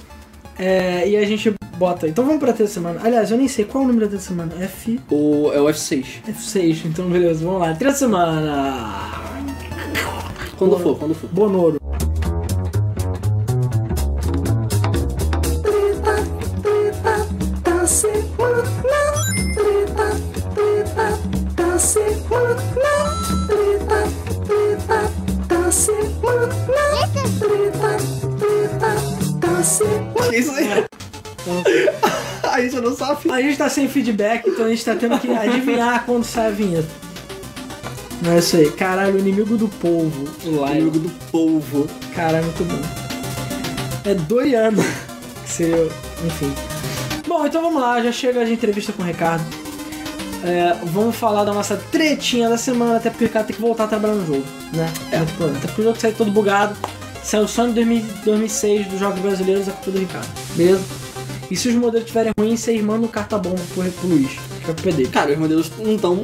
[0.60, 2.08] É, e a gente bota.
[2.08, 3.00] Então vamos pra terça semana.
[3.04, 4.54] Aliás, eu nem sei qual é o número da terça semana.
[4.64, 5.00] F.
[5.10, 6.06] O, é o F6.
[6.28, 7.74] F6, então beleza, vamos lá.
[7.74, 9.12] Terça semana.
[10.58, 10.84] Quando Bonoro.
[10.84, 11.30] for, quando for.
[11.30, 11.78] Bonoro.
[25.70, 26.77] Semana
[30.34, 30.86] isso aí.
[31.42, 31.64] Então,
[32.58, 33.30] A gente não sabe.
[33.32, 36.50] a gente tá sem feedback, então a gente tá tendo que adivinhar quando sai a
[36.50, 36.88] vinheta.
[38.22, 38.72] Não é isso aí.
[38.72, 40.66] Caralho, o inimigo do povo, o.
[40.66, 41.88] Inimigo do povo.
[42.16, 42.82] Caralho, muito bom.
[44.10, 44.84] É Doiano.
[45.44, 45.88] Que seria.
[46.26, 46.52] Enfim.
[47.28, 49.46] Bom, então vamos lá, já chega de entrevista com o Ricardo.
[50.44, 53.84] É, vamos falar da nossa tretinha da semana, até porque o Ricardo tem que voltar
[53.84, 54.92] a trabalhar no jogo, né?
[55.12, 55.18] É.
[55.18, 56.76] Até porque o jogo saiu todo bugado.
[57.28, 60.28] Saiu só em 2000 2006 dos Jogos Brasileiros, é culpa do Ricardo.
[60.56, 60.82] Beleza?
[61.52, 64.32] E se os modelos estiverem ruins, vocês mandam carta bomba pro, pro Luiz,
[64.64, 65.08] que é pro PD.
[65.08, 66.24] Cara, os modelos não tão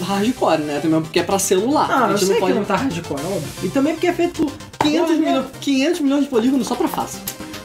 [0.00, 0.78] hardcore, né?
[0.80, 1.88] Também porque é pra celular.
[1.90, 2.52] Ah, a eu gente sei não pode.
[2.52, 3.42] que não tá hardcore, óbvio.
[3.64, 4.52] E também porque é feito por
[4.86, 7.18] 500, Olha, milhões, 500 milhões de polígonos só pra face.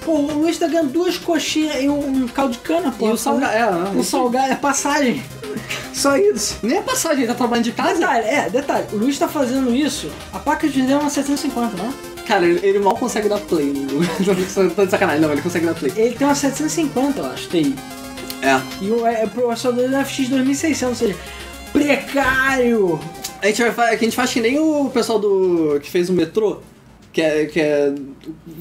[0.03, 3.09] Pô, o Luiz tá ganhando duas coxinhas e um caldo de cana, pô.
[3.09, 3.53] E o salgado.
[3.53, 5.23] É, O é, salgado é passagem.
[5.93, 6.57] Só isso.
[6.63, 7.93] Nem é passagem, ele tá trabalhando de casa.
[7.99, 11.77] Detalhe, é, detalhe, o Luiz tá fazendo isso, a placa de vídeo é uma 750,
[11.77, 12.10] não é?
[12.31, 13.89] Cara, ele, ele mal consegue dar play no
[14.23, 14.39] jogo.
[14.73, 15.91] Tô de sacanagem, não, ele consegue dar play.
[15.97, 17.75] Ele tem uma 750, eu acho, TI.
[18.41, 18.61] É.
[18.81, 21.19] E o é, é processador do FX 2600, ou seja,
[21.73, 22.99] precário.
[23.41, 25.77] A gente, vai, fa- a gente faz que nem o pessoal do.
[25.81, 26.59] que fez o metrô.
[27.11, 27.93] Que é, que é.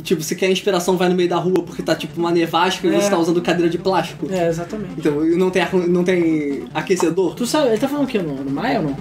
[0.03, 2.93] Tipo, se quer inspiração, vai no meio da rua porque tá tipo uma nevasca e
[2.93, 3.01] É.
[3.01, 4.27] você tá usando cadeira de plástico.
[4.29, 4.95] É, exatamente.
[4.99, 7.37] Então, e não tem, não tem aquecedor.
[7.37, 8.19] Tu sabe, ele tá falando o que?
[8.19, 8.97] No, no Maia ou não?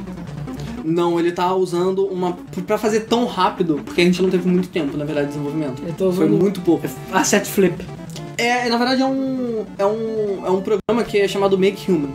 [0.89, 2.37] Não, ele tá usando uma.
[2.65, 5.81] Pra fazer tão rápido, porque a gente não teve muito tempo, na verdade, de desenvolvimento.
[5.81, 6.87] Tá Foi usando muito pouco.
[7.11, 7.85] a set flip.
[8.37, 9.65] É, na verdade é um.
[9.77, 10.45] É um.
[10.45, 12.09] É um programa que é chamado Make Human.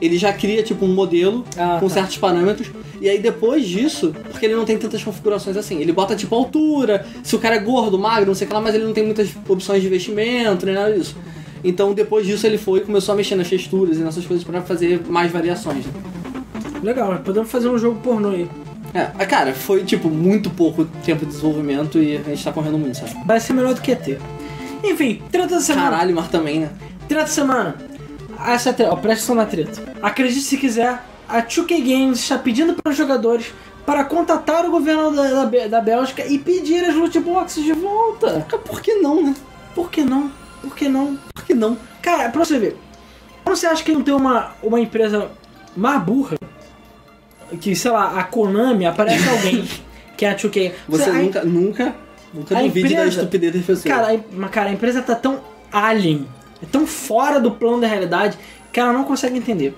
[0.00, 1.94] Ele já cria, tipo, um modelo Ah, com tá.
[1.94, 2.70] certos parâmetros.
[3.02, 7.06] E aí depois disso, porque ele não tem tantas configurações assim, ele bota tipo altura,
[7.22, 9.04] se o cara é gordo, magro, não sei o que lá, mas ele não tem
[9.04, 11.16] muitas opções de investimento, nem nada disso.
[11.64, 14.60] Então depois disso ele foi e começou a mexer nas texturas e nessas coisas pra
[14.62, 15.84] fazer mais variações.
[15.86, 15.92] né?
[16.82, 18.48] Legal, podemos fazer um jogo pornô aí.
[18.92, 22.78] É, ah, cara, foi tipo muito pouco tempo de desenvolvimento e a gente tá correndo
[22.78, 23.14] muito, sabe?
[23.24, 24.18] Vai ser melhor do que ET.
[24.82, 25.90] Enfim, treta da semana.
[25.90, 26.70] Caralho, mas também, né?
[27.06, 27.76] Treta da semana.
[28.46, 29.82] Essa é a treta, ó, presta atenção na treta.
[30.02, 33.52] Acredite se quiser, a 2K Games está pedindo para os jogadores
[33.86, 38.46] para contatar o governo da, da, da Bélgica e pedir as loot boxes de volta.
[38.64, 39.34] Por que não, né?
[39.74, 40.30] Por que não?
[40.62, 41.18] Por que não?
[41.34, 41.76] Por que não?
[42.02, 42.76] Cara, pra você ver,
[43.44, 45.30] quando você acha que não tem uma, uma empresa
[45.76, 46.36] mais burra,
[47.58, 49.68] que sei lá, a Konami, aparece alguém
[50.16, 50.72] que é a 2K.
[50.88, 51.94] Você a- nunca, nunca,
[52.34, 53.84] nunca duvide da estupidez das pessoas.
[53.84, 55.40] Cara, a, cara, a empresa tá tão
[55.72, 56.26] alien,
[56.62, 58.36] é tão fora do plano da realidade,
[58.72, 59.76] que ela não consegue entender.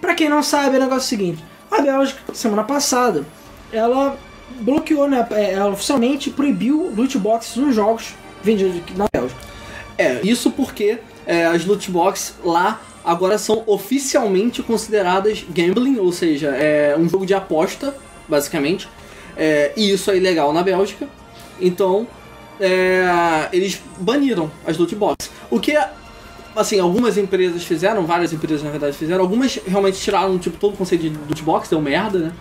[0.00, 3.24] Pra quem não sabe, o negócio é o seguinte: a Bélgica, semana passada,
[3.72, 4.16] ela
[4.60, 5.26] bloqueou, né?
[5.30, 9.40] é, Ela oficialmente proibiu loot boxes nos jogos vendidos na Bélgica.
[9.98, 16.48] É, isso porque é, as loot box lá agora são oficialmente consideradas gambling, ou seja,
[16.48, 17.94] é um jogo de aposta,
[18.28, 18.88] basicamente.
[19.36, 21.08] É, e isso é ilegal na Bélgica.
[21.60, 22.06] Então,
[22.60, 25.30] é, eles baniram as loot box.
[25.50, 25.76] O que,
[26.54, 30.76] assim, algumas empresas fizeram, várias empresas na verdade fizeram, algumas realmente tiraram tipo, todo o
[30.76, 32.32] conceito de loot box, deu merda, né?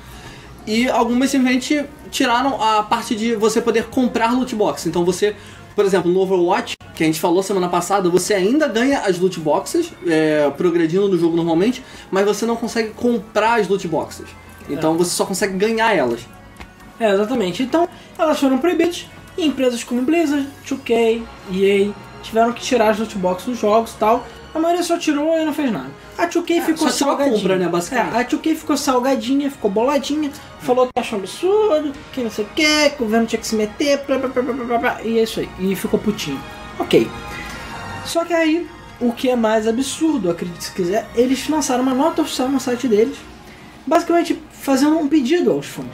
[0.67, 4.87] E algumas simplesmente tiraram a parte de você poder comprar loot box.
[4.87, 5.35] Então você,
[5.79, 9.39] por exemplo, no Overwatch, que a gente falou semana passada, você ainda ganha as loot
[9.39, 11.81] boxes, é, progredindo no jogo normalmente,
[12.11, 14.25] mas você não consegue comprar as loot boxes.
[14.69, 16.19] Então você só consegue ganhar elas.
[16.99, 17.63] É, exatamente.
[17.63, 17.87] Então,
[18.17, 19.07] elas foram proibidas
[19.37, 21.23] e empresas como Blizzard, 2K,
[21.53, 24.27] EA tiveram que tirar as loot boxes dos jogos e tal.
[24.53, 25.91] A maioria só tirou e não fez nada.
[26.19, 27.35] A 2K ficou É, a salgadinha.
[27.37, 28.15] compra, né, basicamente.
[28.15, 30.29] É, a 2K ficou salgadinha, ficou boladinha,
[30.59, 33.55] falou que achou absurdo, que não sei o que, que o governo tinha que se
[33.55, 35.49] meter, blá, blá, blá, blá, e é isso aí.
[35.59, 36.41] E ficou putinho.
[36.77, 37.09] Ok.
[38.05, 38.67] Só que aí,
[38.99, 42.87] o que é mais absurdo, acredite se quiser, eles lançaram uma nota oficial no site
[42.87, 43.17] deles,
[43.87, 45.87] basicamente fazendo um pedido aos fãs.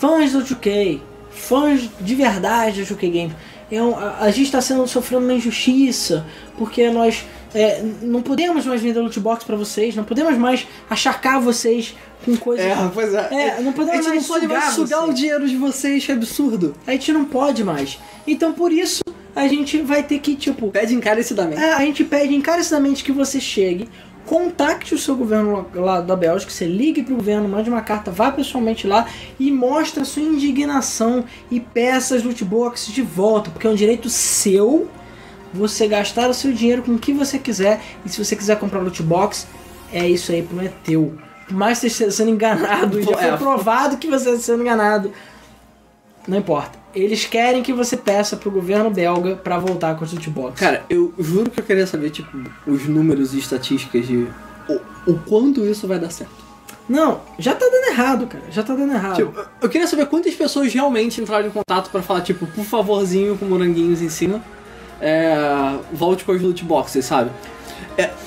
[0.00, 1.00] Fãs do 2K,
[1.30, 3.32] fãs de verdade do 2K Games,
[3.70, 6.24] é um- a, a gente está sendo sofrendo uma injustiça,
[6.58, 7.24] porque nós
[7.54, 12.36] é, não podemos mais vender loot box para vocês, não podemos mais achacar vocês com
[12.36, 12.66] coisas.
[12.92, 15.10] pois É, não podemos a gente mais não pode mais sugar vocês.
[15.10, 16.74] o dinheiro de vocês, que absurdo.
[16.86, 17.98] A gente não pode mais.
[18.26, 19.02] Então por isso
[19.36, 21.60] a gente vai ter que, tipo, Pede encarecidamente.
[21.62, 23.88] é, a gente pede encarecidamente que você chegue,
[24.26, 28.30] contacte o seu governo lá- da Bélgica, você ligue pro governo, mande uma carta, vá
[28.32, 29.06] pessoalmente lá
[29.38, 33.74] e mostre a sua indignação e peça as loot boxes de volta, porque é um
[33.74, 34.88] direito seu
[35.52, 38.80] você gastar o seu dinheiro com o que você quiser e se você quiser comprar
[38.80, 39.46] loot box,
[39.92, 41.14] é isso aí, não é teu.
[41.46, 43.36] Por mais que você esteja sendo enganado, e já foi É.
[43.36, 45.12] provado que você está sendo enganado,
[46.26, 46.78] não importa.
[46.94, 50.60] Eles querem que você peça pro governo belga pra voltar com as loot boxes.
[50.60, 52.30] Cara, eu juro que eu queria saber, tipo,
[52.66, 54.28] os números e estatísticas de
[54.68, 56.32] o, o quanto isso vai dar certo.
[56.88, 58.44] Não, já tá dando errado, cara.
[58.50, 59.16] Já tá dando errado.
[59.16, 63.36] Tipo, eu queria saber quantas pessoas realmente entraram em contato pra falar, tipo, por favorzinho
[63.38, 64.42] com moranguinhos em cima.
[65.00, 65.34] é,
[65.92, 67.30] volte com as loot boxes, sabe?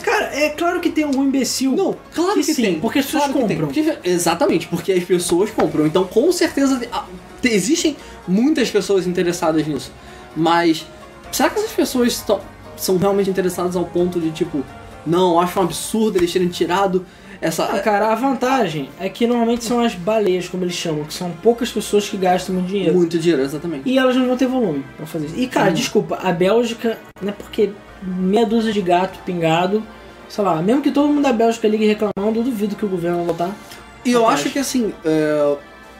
[0.04, 1.74] Cara, é claro que tem algum imbecil.
[1.74, 2.80] Não, claro que, sim, tem.
[2.80, 3.68] porque as pessoas Claro que compram.
[3.68, 5.86] Porque- exatamente, porque as pessoas compram.
[5.86, 6.90] Então, com certeza, te-
[7.44, 7.96] existem
[8.28, 9.92] muitas pessoas interessadas nisso.
[10.36, 10.86] Mas,
[11.32, 12.24] será que essas pessoas
[12.76, 14.64] são realmente interessadas ao ponto de, tipo,
[15.06, 17.06] não, acho um absurdo eles terem tirado
[17.42, 17.66] essa...
[17.66, 21.32] Ah, cara, a vantagem é que normalmente são as baleias, como eles chamam, que são
[21.32, 22.94] poucas pessoas que gastam muito dinheiro.
[22.96, 23.84] Muito dinheiro, exatamente.
[23.90, 25.40] E elas não vão ter volume pra fazer isso.
[25.40, 25.74] E, cara, Hum.
[25.74, 29.84] desculpa, a Bélgica, não é porque meia dúzia de gato pingado,
[30.28, 33.18] sei lá, mesmo que todo mundo da Bélgica ligue reclamando, eu duvido que o governo
[33.18, 33.56] vai votar.
[34.04, 35.56] E eu acho que, assim, é,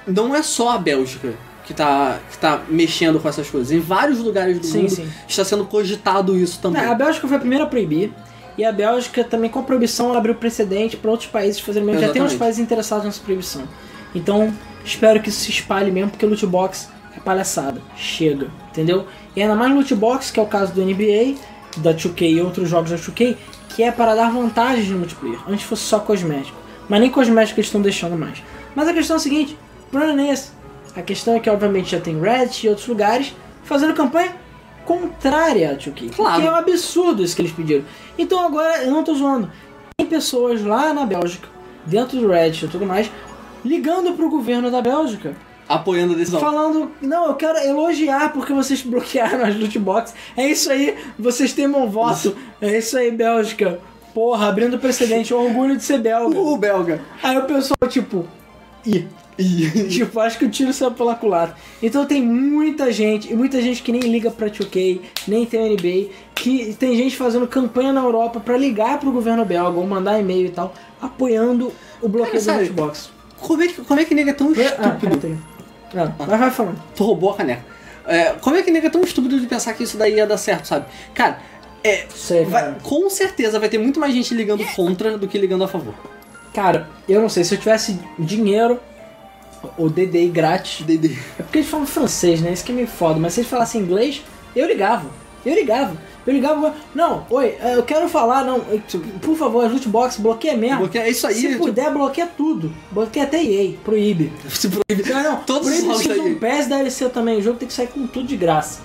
[0.08, 1.34] não é só a Bélgica
[1.66, 3.72] que tá, que tá mexendo com essas coisas.
[3.72, 5.10] Em vários lugares do Sim, mundo sim.
[5.28, 6.82] está sendo cogitado isso também.
[6.82, 8.14] É, a Bélgica foi a primeira a proibir.
[8.58, 12.02] E a Bélgica também, com a proibição, ela abriu precedente para outros países fazerem mesmo.
[12.02, 12.40] Já tem uns Exatamente.
[12.40, 13.64] países interessados nessa proibição.
[14.16, 14.52] Então,
[14.84, 17.82] espero que isso se espalhe mesmo, porque loot box é palhaçada.
[17.96, 19.06] Chega, entendeu?
[19.36, 21.36] E ainda mais loot box, que é o caso do NBA,
[21.78, 23.36] da 2K e outros jogos da 2K,
[23.76, 25.40] que é para dar vantagens no multiplayer.
[25.48, 26.58] Antes fosse só cosmético.
[26.90, 28.42] Mas nem cosmético eles estão deixando mais.
[28.74, 29.58] Mas a questão é a seguinte,
[29.92, 30.52] problema esse.
[30.96, 33.34] A questão é que, obviamente, já tem Reddit e outros lugares
[33.64, 34.36] fazendo campanha
[34.86, 36.16] contrária a 2K.
[36.16, 36.42] Claro.
[36.42, 37.84] Que é um absurdo isso que eles pediram.
[38.18, 39.52] Então agora, eu não tô zoando.
[39.98, 41.48] Tem pessoas lá na Bélgica,
[41.86, 43.12] dentro do Reddit e tudo mais,
[43.64, 45.36] ligando pro governo da Bélgica.
[45.68, 46.40] Apoiando a decisão.
[46.40, 50.16] Falando, não, eu quero elogiar porque vocês bloquearam as loot boxes.
[50.38, 52.36] É isso aí, vocês têm meu voto.
[52.62, 53.80] É isso aí, Bélgica.
[54.14, 56.40] Porra, abrindo precedente, orgulho de ser belga.
[56.40, 57.02] O belga.
[57.22, 58.26] Aí o pessoal, tipo,
[58.88, 59.08] ih.
[59.90, 61.56] tipo, acho que o tiro saiu pela culatra.
[61.82, 65.74] Então tem muita gente, e muita gente que nem liga pra 2K, nem tem o
[65.74, 70.20] NBA, que tem gente fazendo campanha na Europa pra ligar pro governo belga ou mandar
[70.20, 73.12] e-mail e tal, apoiando o bloqueio Cara, do Xbox.
[73.40, 75.18] Como é que, como é que nega é tão Ah, estúpido?
[75.20, 75.38] peraí.
[75.96, 76.82] Ah, vai, vai falando.
[76.96, 77.64] Tu roubou a caneca.
[78.08, 80.38] É, como é que nega é tão estúpido de pensar que isso daí ia dar
[80.38, 80.86] certo, sabe?
[81.14, 81.40] Cara,
[81.84, 82.78] é, Sei, vai- cara.
[82.82, 85.94] com certeza vai ter muito mais gente ligando contra do que ligando a favor.
[86.58, 88.80] Cara, eu não sei, se eu tivesse dinheiro
[89.78, 91.16] ou DDI grátis, DD.
[91.38, 92.52] É porque eles falam francês, né?
[92.52, 93.20] Isso que é meio foda.
[93.20, 94.24] Mas se eles falassem inglês,
[94.56, 95.06] eu ligava.
[95.46, 95.96] Eu ligava.
[96.26, 96.74] Eu ligava.
[96.96, 98.58] Não, oi, é, eu quero falar, não.
[98.72, 98.82] eu-
[99.22, 100.80] Por favor, as loot box, bloqueia mesmo.
[100.80, 101.36] Porque é isso aí.
[101.36, 102.74] Se tipo, puder, bloqueia tudo.
[102.92, 104.34] Bloqueia até EA, proíbe.
[104.50, 105.08] se proíbe.
[105.12, 106.36] Não, não, Todos os proíbe jogos Season aí.
[106.38, 107.38] Pass DLC também.
[107.38, 108.80] O jogo tem que sair com tudo de graça.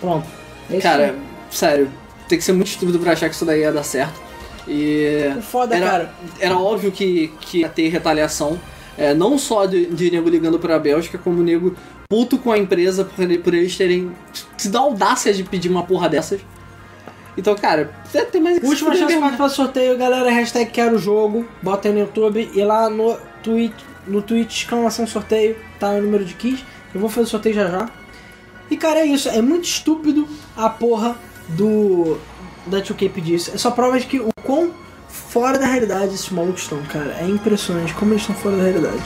[0.00, 0.26] Pronto.
[0.70, 1.14] É isso Cara, aí.
[1.50, 1.90] sério,
[2.26, 4.27] tem que ser muito estúpido pra achar que isso daí ia dar certo.
[4.68, 5.34] E.
[5.38, 6.14] O foda, era, cara.
[6.38, 8.58] Era óbvio que, que ia ter retaliação.
[8.96, 11.74] é, não só de, de nego ligando pra Bélgica, como nego
[12.08, 14.12] puto com a empresa por, por eles terem.
[14.56, 16.40] se dar audácia de pedir uma porra dessas.
[17.36, 17.92] Então, cara,
[18.32, 19.36] tem mais que Última chance mesmo.
[19.36, 20.28] para sorteio, galera.
[20.30, 21.46] Hashtag quero o jogo.
[21.62, 23.74] Bota aí no YouTube e lá no Twitch,
[24.08, 26.64] no Twitch, exclamação sorteio, tá o número de keys.
[26.92, 27.88] Eu vou fazer o sorteio já já.
[28.68, 29.28] E cara, é isso.
[29.28, 30.26] É muito estúpido
[30.56, 31.16] a porra
[31.50, 32.18] do.
[32.70, 33.50] Da 2K pedir isso.
[33.54, 34.72] É só prova de que o quão
[35.08, 37.16] fora da realidade esses malucos estão, cara.
[37.20, 39.02] É impressionante como eles estão fora da realidade.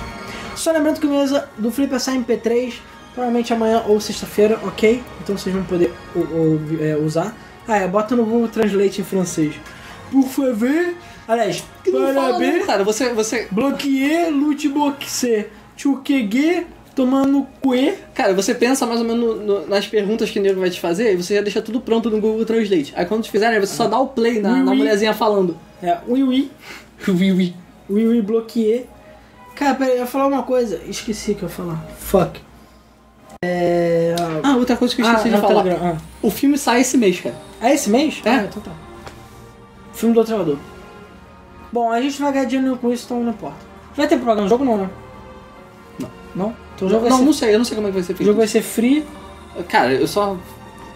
[0.57, 2.75] Só lembrando que o mesa do Flip sai em P3,
[3.15, 5.03] provavelmente amanhã ou sexta-feira, ok?
[5.23, 7.35] Então vocês vão poder o- o- é, usar.
[7.67, 9.55] Ah, é, bota no Google Translate em francês.
[10.11, 10.95] Por favor.
[11.29, 11.65] Aliás,
[12.15, 12.67] parabéns.
[12.67, 12.85] cara.
[12.85, 15.47] Você, você, Bloqueei, loot boxe.
[16.95, 17.95] Tomando cuê.
[18.15, 20.79] cara, você pensa mais ou menos no- no- nas perguntas que o nego vai te
[20.79, 22.93] fazer e você já deixa tudo pronto no Google Translate.
[22.95, 25.57] Aí quando te fizerem, você só dá o play na, Oui, na mulherzinha falando.
[25.83, 26.51] É, ui ui.
[27.09, 27.55] Ui, ui.
[27.89, 28.87] Ui ui, bloqueei.
[29.57, 30.81] Cara, peraí, eu ia falar uma coisa.
[30.87, 31.85] Esqueci que eu ia falar.
[31.99, 32.41] Fuck.
[33.45, 34.15] É.
[34.43, 35.65] Ah, outra coisa que eu esqueci ah, de falar.
[35.69, 35.97] Ah.
[36.23, 37.35] O filme sai esse mês, cara.
[37.61, 38.21] É esse mês?
[38.25, 38.31] É.
[38.31, 38.71] Ah, então tá.
[39.95, 40.57] Filme do treinador.
[41.73, 43.57] Bom, a gente vai ganhar dinheiro com isso, então não importa.
[43.97, 44.91] Vai ter programa no jogo não, né?
[45.99, 46.11] Não.
[46.35, 46.57] Não?
[46.85, 47.25] Então o jogo não, ser...
[47.25, 48.27] não sei, eu não sei como é que vai ser O feito.
[48.27, 49.05] jogo vai ser free,
[49.69, 50.37] Cara, eu só.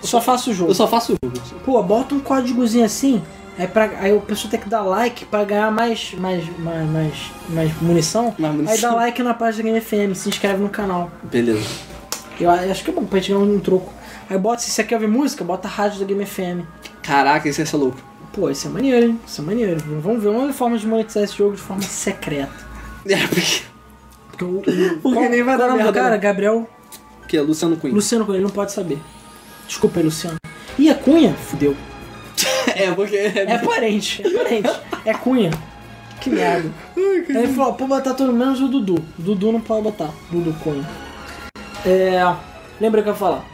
[0.02, 0.70] eu só faço o jogo.
[0.70, 1.38] Eu só faço o jogo.
[1.64, 3.22] Pô, bota um códigozinho assim,
[3.58, 7.14] aí, pra, aí o pessoal tem que dar like pra ganhar mais, mais, mais, mais,
[7.50, 8.34] mais munição.
[8.38, 8.74] Mais munição.
[8.74, 11.10] Aí dá like na página da Game FM, se inscreve no canal.
[11.22, 11.66] Beleza.
[12.40, 13.92] Eu acho que é bom pra gente ganhar um troco.
[14.28, 16.64] Aí bota, se você quer ouvir música, bota a rádio da Game FM.
[17.02, 17.98] Caraca, isso ia ser louco.
[18.32, 19.20] Pô, isso é maneiro, hein?
[19.26, 19.80] Isso é maneiro.
[20.02, 22.52] Vamos ver uma forma de monetizar esse jogo de forma secreta.
[23.08, 23.62] É, porque.
[24.36, 24.62] Porque, o, o,
[25.02, 26.18] Porque qual- nem vai qual dar é merda, cara, né?
[26.18, 26.68] Gabriel
[27.28, 27.94] Que é Luciano Cunha.
[27.94, 28.98] Luciano Cunha, ele não pode saber.
[29.66, 30.36] Desculpa aí, Luciano.
[30.78, 31.34] E a Cunha?
[31.34, 31.74] Fudeu.
[32.74, 33.16] É, porque.
[33.16, 34.70] É parente, é parente.
[35.06, 35.50] É Cunha.
[36.20, 36.70] Que merda.
[36.96, 38.96] Aí ele falou, pode botar todo menos o Dudu.
[39.18, 40.10] O Dudu não pode botar.
[40.30, 40.84] Dudu Cunha.
[41.86, 42.20] É.
[42.80, 43.44] Lembra que eu ia falar?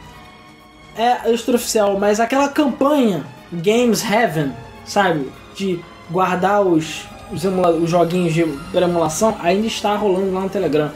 [0.97, 4.51] É extraoficial, mas aquela campanha Games Heaven,
[4.85, 5.31] sabe?
[5.55, 5.79] De
[6.11, 8.45] guardar os, os, os joguinhos de
[8.75, 10.91] emulação, ainda está rolando lá no Telegram.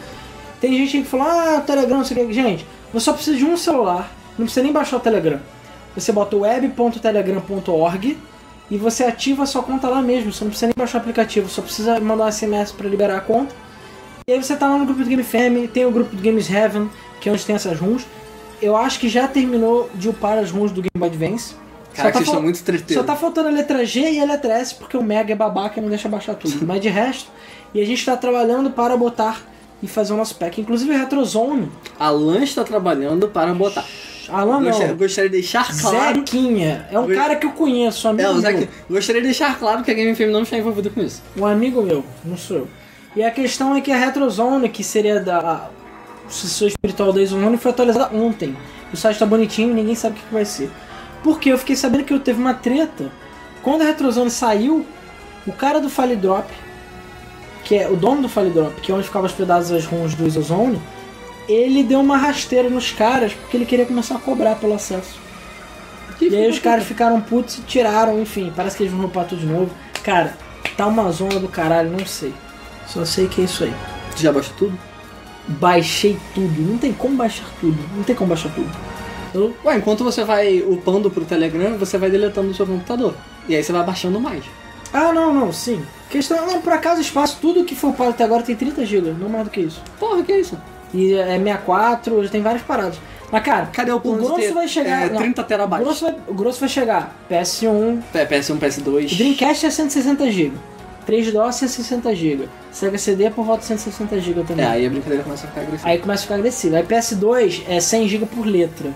[0.61, 2.33] Tem gente que fala, ah, Telegram, não sei o que.
[2.33, 5.39] Gente, você só precisa de um celular, não precisa nem baixar o Telegram.
[5.95, 8.17] você bota web.telegram.org
[8.69, 10.31] e você ativa a sua conta lá mesmo.
[10.31, 13.21] Você não precisa nem baixar o aplicativo, só precisa mandar um SMS para liberar a
[13.21, 13.53] conta.
[14.27, 16.49] E aí você tá lá no grupo do Game Fam, tem o grupo do Games
[16.49, 16.89] Heaven,
[17.21, 18.05] que é onde tem essas runs.
[18.61, 21.55] Eu acho que já terminou de upar as runs do Game Boy Advance.
[21.97, 23.05] Cara, Só tá vocês estão muito Só treteiros.
[23.05, 25.81] tá faltando a letra G e a letra S porque o Mega é babaca e
[25.83, 26.65] não deixa baixar tudo.
[26.65, 27.29] Mas de resto,
[27.73, 29.41] e a gente tá trabalhando para botar
[29.81, 30.61] e fazer o nosso pack.
[30.61, 31.71] Inclusive a Retrozone.
[31.99, 33.83] Alan está trabalhando para botar.
[34.29, 34.97] Alan Gostaria, não.
[34.97, 36.19] gostaria de deixar claro.
[36.19, 36.87] Zequinha.
[36.91, 38.39] É um cara que eu conheço, um amigo É, o.
[38.41, 41.23] Zac, gostaria de deixar claro que a Game FM não está envolvida com isso.
[41.35, 42.67] Um amigo meu, não sou eu.
[43.15, 45.69] E a questão é que a Retrozone, que seria da
[46.27, 48.55] sucessor espiritual da Zone, foi atualizada ontem.
[48.93, 50.69] O site tá bonitinho e ninguém sabe o que que vai ser.
[51.23, 53.11] Porque eu fiquei sabendo que eu teve uma treta.
[53.61, 54.85] Quando a Retrozone saiu,
[55.45, 56.47] o cara do File Drop,
[57.63, 60.25] que é o dono do File Drop, que é onde ficavam hospedadas as runs do
[60.25, 60.81] Isozone,
[61.47, 65.19] ele deu uma rasteira nos caras porque ele queria começar a cobrar pelo acesso.
[66.19, 69.39] E aí os caras ficaram putos e tiraram, enfim, parece que eles vão roubar tudo
[69.39, 69.71] de novo.
[70.03, 70.35] Cara,
[70.75, 72.33] tá uma zona do caralho, não sei.
[72.87, 73.73] Só sei que é isso aí.
[74.15, 74.79] Tu já baixou tudo?
[75.47, 78.69] Baixei tudo, não tem como baixar tudo, não tem como baixar tudo.
[79.65, 83.13] Ué, enquanto você vai upando pro Telegram, você vai deletando do seu computador.
[83.47, 84.43] E aí você vai baixando mais.
[84.93, 85.81] ah, não, não, sim.
[86.09, 89.27] Questão, não, por acaso espaço, tudo que foi upado até agora tem 30 GB, não
[89.29, 89.81] mais do que isso.
[89.99, 90.57] Porra, que é isso?
[90.93, 92.97] E é 64, já tem várias paradas.
[93.29, 95.07] Mas cara, Cadê o o plano grosso ter, vai chegar.
[95.07, 95.85] é, não, 30 o, terabytes.
[95.85, 97.13] grosso vai, o grosso vai chegar.
[97.29, 99.11] PS1, P- PS1, PS2.
[99.13, 100.53] O Dreamcast é 160 GB.
[101.05, 102.47] 3DO 160 GB.
[102.71, 104.65] Sega CD é por volta de 160 GB também.
[104.65, 105.89] É, aí a brincadeira começa a ficar agressiva.
[105.89, 106.75] Aí começa a ficar agressivo.
[106.77, 108.91] Aí PS2 é 100 GB por letra.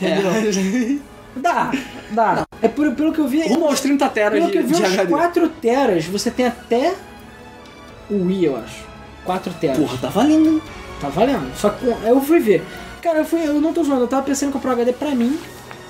[0.00, 0.30] Entendeu?
[0.30, 0.98] É.
[1.34, 1.72] Dá,
[2.10, 2.46] dá.
[2.60, 3.42] É por, pelo que eu vi.
[3.48, 5.10] Rumo aos 30 teras Pelo de, que eu vi, de uns HD.
[5.10, 6.04] 4 teras.
[6.04, 6.94] Você tem até
[8.10, 8.84] o Wii, eu acho.
[9.24, 9.78] 4 teras.
[9.78, 10.62] Porra, tá valendo, hein?
[11.00, 11.50] Tá valendo.
[11.56, 12.62] Só que eu fui ver.
[13.00, 14.02] Cara, eu, fui, eu não tô zoando.
[14.02, 15.38] Eu tava pensando em comprar um HD pra mim.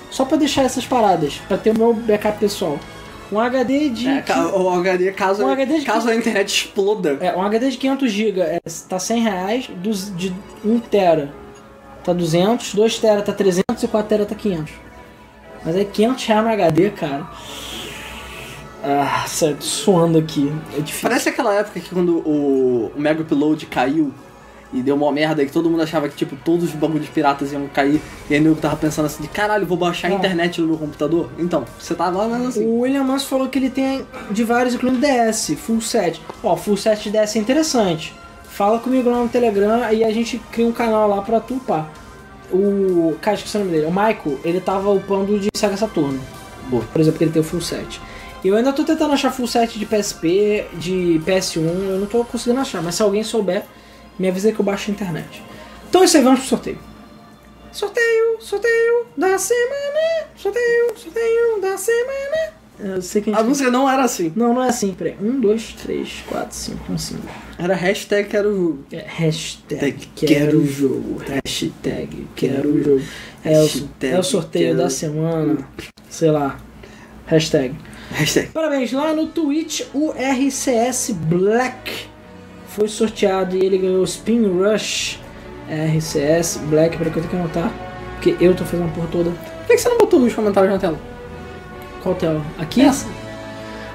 [0.09, 1.41] Só pra deixar essas paradas.
[1.47, 2.79] Pra ter o meu backup pessoal.
[3.29, 4.07] Um HD de.
[4.07, 4.23] É,
[4.55, 7.17] o HD, caso, Um HD de- caso a internet exploda.
[7.19, 11.33] É, um HD de 500 GB é, tá 100 reais, dos, de 1 tera
[12.03, 14.73] tá 200, 2 tera tá 300 e 4 tera tá 500.
[15.65, 17.27] Mas aí 500 reais no HD, cara.
[18.83, 20.51] Ah, sério, suando aqui.
[20.77, 21.07] É difícil.
[21.09, 24.11] Parece aquela época que quando o, o Mega Upload caiu
[24.73, 27.53] e deu uma merda e que todo mundo achava que tipo todos os bagulhos piratas
[27.53, 30.15] iam cair e aí nego tava pensando assim de caralho, vou baixar a É.
[30.15, 31.29] internet no meu computador.
[31.37, 32.65] Então, você tava lá assim.
[32.65, 36.19] O William Manso falou que ele tem de vários, incluindo DS, full set.
[36.43, 38.13] Ó, full set de DS é interessante.
[38.53, 41.91] Fala comigo lá no Telegram e a gente cria um canal lá pra tu upar.
[42.51, 43.15] O.
[43.19, 43.87] Cara, esqueci o nome dele.
[43.87, 46.21] O Michael, ele tava upando de Sega Saturno.
[46.69, 47.99] Por exemplo, que ele tem o full set.
[48.45, 52.61] Eu ainda tô tentando achar full set de PSP, de PS1, eu não tô conseguindo
[52.61, 53.63] achar, mas se alguém souber,
[54.19, 55.41] me avisa que eu baixo a internet.
[55.89, 56.77] Então é isso aí, vamos pro sorteio.
[57.71, 62.53] Sorteio, sorteio da semana, sorteio, sorteio da semana.
[62.79, 63.47] Eu sei que a A gente...
[63.49, 64.31] música não era assim.
[64.35, 65.15] Não, não é assim, peraí.
[65.21, 67.21] Um, dois, três, quatro, cinco, um, cinco.
[67.57, 68.79] Era hashtag que era o jogo.
[68.91, 71.21] É, hashtag Hashtag quero o jogo.
[71.45, 73.01] Hashtag quero o jogo.
[73.45, 75.57] É o, Hashtag é o sorteio quero- da semana.
[76.09, 76.59] Sei lá.
[77.27, 77.75] Hashtag.
[78.11, 78.49] Hashtag.
[78.49, 82.05] Parabéns, lá no Twitch o RCS Black
[82.67, 85.19] foi sorteado e ele ganhou o Spin Rush
[85.69, 87.71] RCS Black, peraí que eu tenho que anotar,
[88.15, 89.29] porque eu tô fazendo a porra toda.
[89.31, 90.99] Por que você não botou nos comentários na tela?
[92.03, 92.41] Qual tela?
[92.59, 92.81] Aqui?
[92.81, 93.07] Essa.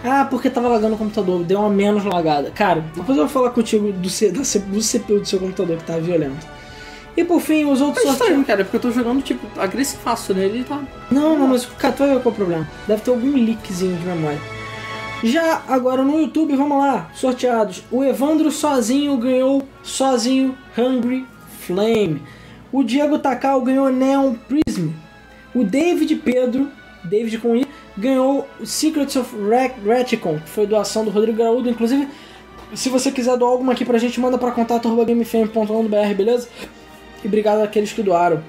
[0.03, 2.51] Ah, porque tava lagando o computador, deu uma menos lagada.
[2.53, 4.45] Cara, depois eu vou falar contigo do, C, da do
[4.83, 6.47] CPU do seu computador que tá violento.
[7.17, 8.21] E por fim, os outros Tá sorteios.
[8.31, 10.81] estranho, cara, porque eu tô jogando, tipo, agressivaço nele e tá.
[11.11, 12.69] Não, não, mas cara, tu vai ver qual é o problema.
[12.87, 14.39] Deve ter algum leakzinho de memória.
[15.25, 17.83] Já agora no YouTube, vamos lá, sorteados.
[17.91, 21.27] O Evandro sozinho ganhou sozinho Hungry
[21.61, 22.23] Flame.
[22.71, 24.91] O Diego Takal ganhou Neon Prism.
[25.53, 26.69] O David Pedro,
[27.03, 27.67] David com I,
[27.99, 31.69] ganhou Secrets of Ret- Reticon, que foi doação do Rodrigo Graúdo.
[31.69, 32.09] Inclusive,
[32.75, 36.49] se você quiser doar alguma aqui pra gente, manda pra contato.gamefm.com.br, beleza?
[37.23, 38.43] E obrigado àqueles que doaram.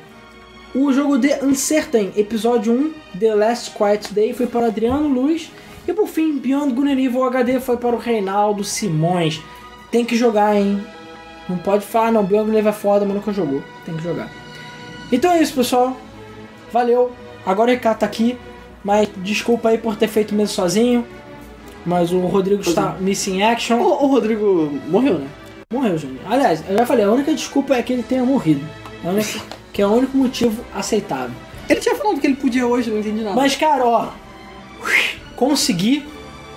[0.76, 5.50] O jogo The Uncertain, episódio 1, The Last Quiet Day, foi para Adriano Luiz.
[5.88, 9.42] E por fim, Beyond Good Evil HD foi para o Reinaldo Simões.
[9.90, 10.80] Tem que jogar, hein?
[11.50, 13.64] Não pode falar, não, Beyond Good é foda, mas nunca jogou.
[13.84, 14.30] Tem que jogar.
[15.12, 15.98] Então é isso, pessoal.
[16.72, 17.12] Valeu.
[17.44, 18.38] Agora o Ricardo tá aqui,
[18.84, 21.06] mas desculpa aí por ter feito mesmo sozinho.
[21.86, 23.78] Mas o Rodrigo está missing action.
[23.80, 25.28] O, o Rodrigo morreu, né?
[25.72, 26.20] Morreu, Júnior.
[26.30, 28.62] Aliás, eu já falei, a única desculpa é que ele tenha morrido.
[29.04, 29.40] A única-
[29.72, 31.32] que é o único motivo aceitável.
[31.70, 33.36] Ele tinha falado que ele podia hoje, não entendi nada.
[33.36, 34.08] Mas, cara, ó.
[35.36, 36.06] Consegui.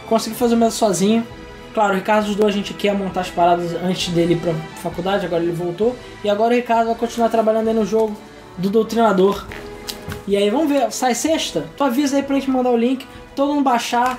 [0.08, 1.26] Consegui fazer o mesmo sozinho.
[1.72, 4.52] Claro, o Ricardo ajudou a gente aqui a montar as paradas antes dele ir pra
[4.82, 5.96] faculdade, agora ele voltou.
[6.22, 8.14] E agora o Ricardo vai continuar trabalhando aí no jogo
[8.58, 9.46] do Doutrinador.
[10.26, 11.64] E aí, vamos ver, sai sexta?
[11.76, 14.18] Tu avisa aí pra gente mandar o link, todo mundo baixar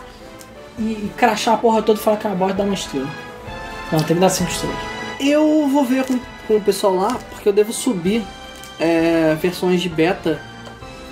[0.77, 3.07] e, e crachar a porra toda e falar que a bosta dá uma estrela.
[3.91, 4.77] Não, tem que dar cinco estrelas.
[5.19, 8.23] Eu vou ver com, com o pessoal lá, porque eu devo subir
[8.79, 10.41] é, versões de beta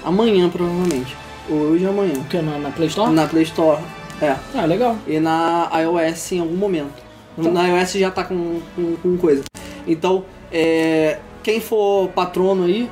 [0.03, 1.15] amanhã, provavelmente.
[1.49, 2.13] Hoje ou amanhã.
[2.15, 2.41] O que?
[2.41, 3.11] Na, na Play Store?
[3.11, 3.81] Na Play Store.
[4.21, 4.35] É.
[4.55, 4.97] Ah, legal.
[5.07, 6.91] E na iOS em algum momento.
[7.37, 9.43] Então- Na iOS já tá com, com, com coisa.
[9.87, 12.89] Então, é, quem for patrono aí,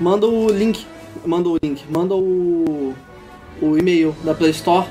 [0.00, 0.86] manda o link.
[1.24, 1.84] Manda o link.
[1.90, 2.94] Manda o,
[3.62, 4.86] o e-mail da Play Store.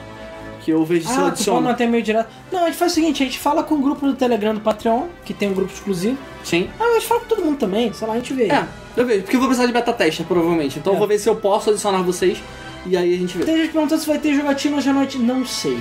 [0.62, 1.62] Que eu vejo se eu Ah, pode adiciono.
[1.62, 2.30] manter meio direto.
[2.50, 4.62] Não, a gente faz o seguinte, a gente fala com o grupo do Telegram do
[4.62, 6.18] Patreon, que tem um grupo exclusivo.
[6.42, 6.70] Sim.
[6.80, 8.46] Ah, a gente fala com todo mundo também, sei lá, a gente vê.
[8.48, 8.66] É,
[8.96, 9.24] eu vejo.
[9.24, 10.80] Porque eu vou precisar de beta teste, provavelmente.
[10.80, 10.96] Então É.
[10.96, 12.42] eu vou ver se eu posso adicionar vocês.
[12.86, 13.44] E aí a gente vê.
[13.44, 15.18] Tem gente perguntando se vai ter jogatina hoje à noite.
[15.18, 15.80] Não sei.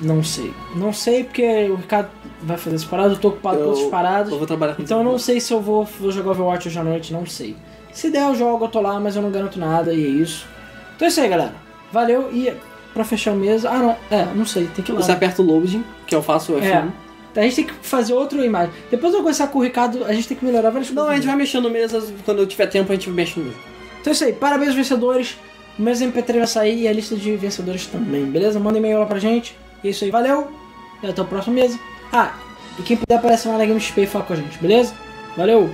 [0.00, 0.54] Não sei.
[0.76, 2.10] Não sei porque o Ricardo
[2.42, 4.30] vai fazer essa parada, eu tô ocupado com Eu- outras paradas.
[4.32, 6.78] Eu vou trabalhar com Então eu não sei se eu vou, vou jogar Overwatch hoje
[6.78, 7.56] à noite, não sei.
[7.92, 10.46] Se der eu jogo, eu tô lá, mas eu não garanto nada e é isso.
[10.96, 11.54] Então é isso aí, galera.
[11.92, 12.52] Valeu e
[12.94, 13.64] pra fechar o mês.
[13.64, 13.96] Ah, não.
[14.10, 15.02] É, não sei, tem que ir lá.
[15.02, 16.64] Você aperta o loading, que eu faço o F1.
[16.64, 17.40] É.
[17.40, 18.72] A gente tem que fazer outra imagem.
[18.90, 21.06] Depois eu vou conversar com o Ricardo, a gente tem que melhorar várias Não, a
[21.06, 21.22] coisas.
[21.22, 22.12] gente vai mexendo mesas.
[22.24, 23.56] Quando eu tiver tempo, a gente mexe no mesa.
[24.00, 25.36] Então é isso aí, parabéns vencedores.
[25.78, 28.58] O mês MP3 vai sair e a lista de vencedores também, beleza?
[28.58, 29.56] Manda e-mail lá pra gente.
[29.82, 30.48] E é isso aí, valeu.
[31.02, 31.78] E até o próximo mês.
[32.12, 32.34] Ah,
[32.78, 34.92] e quem puder aparecer lá na GameSP e falar com a gente, beleza?
[35.36, 35.70] Valeu!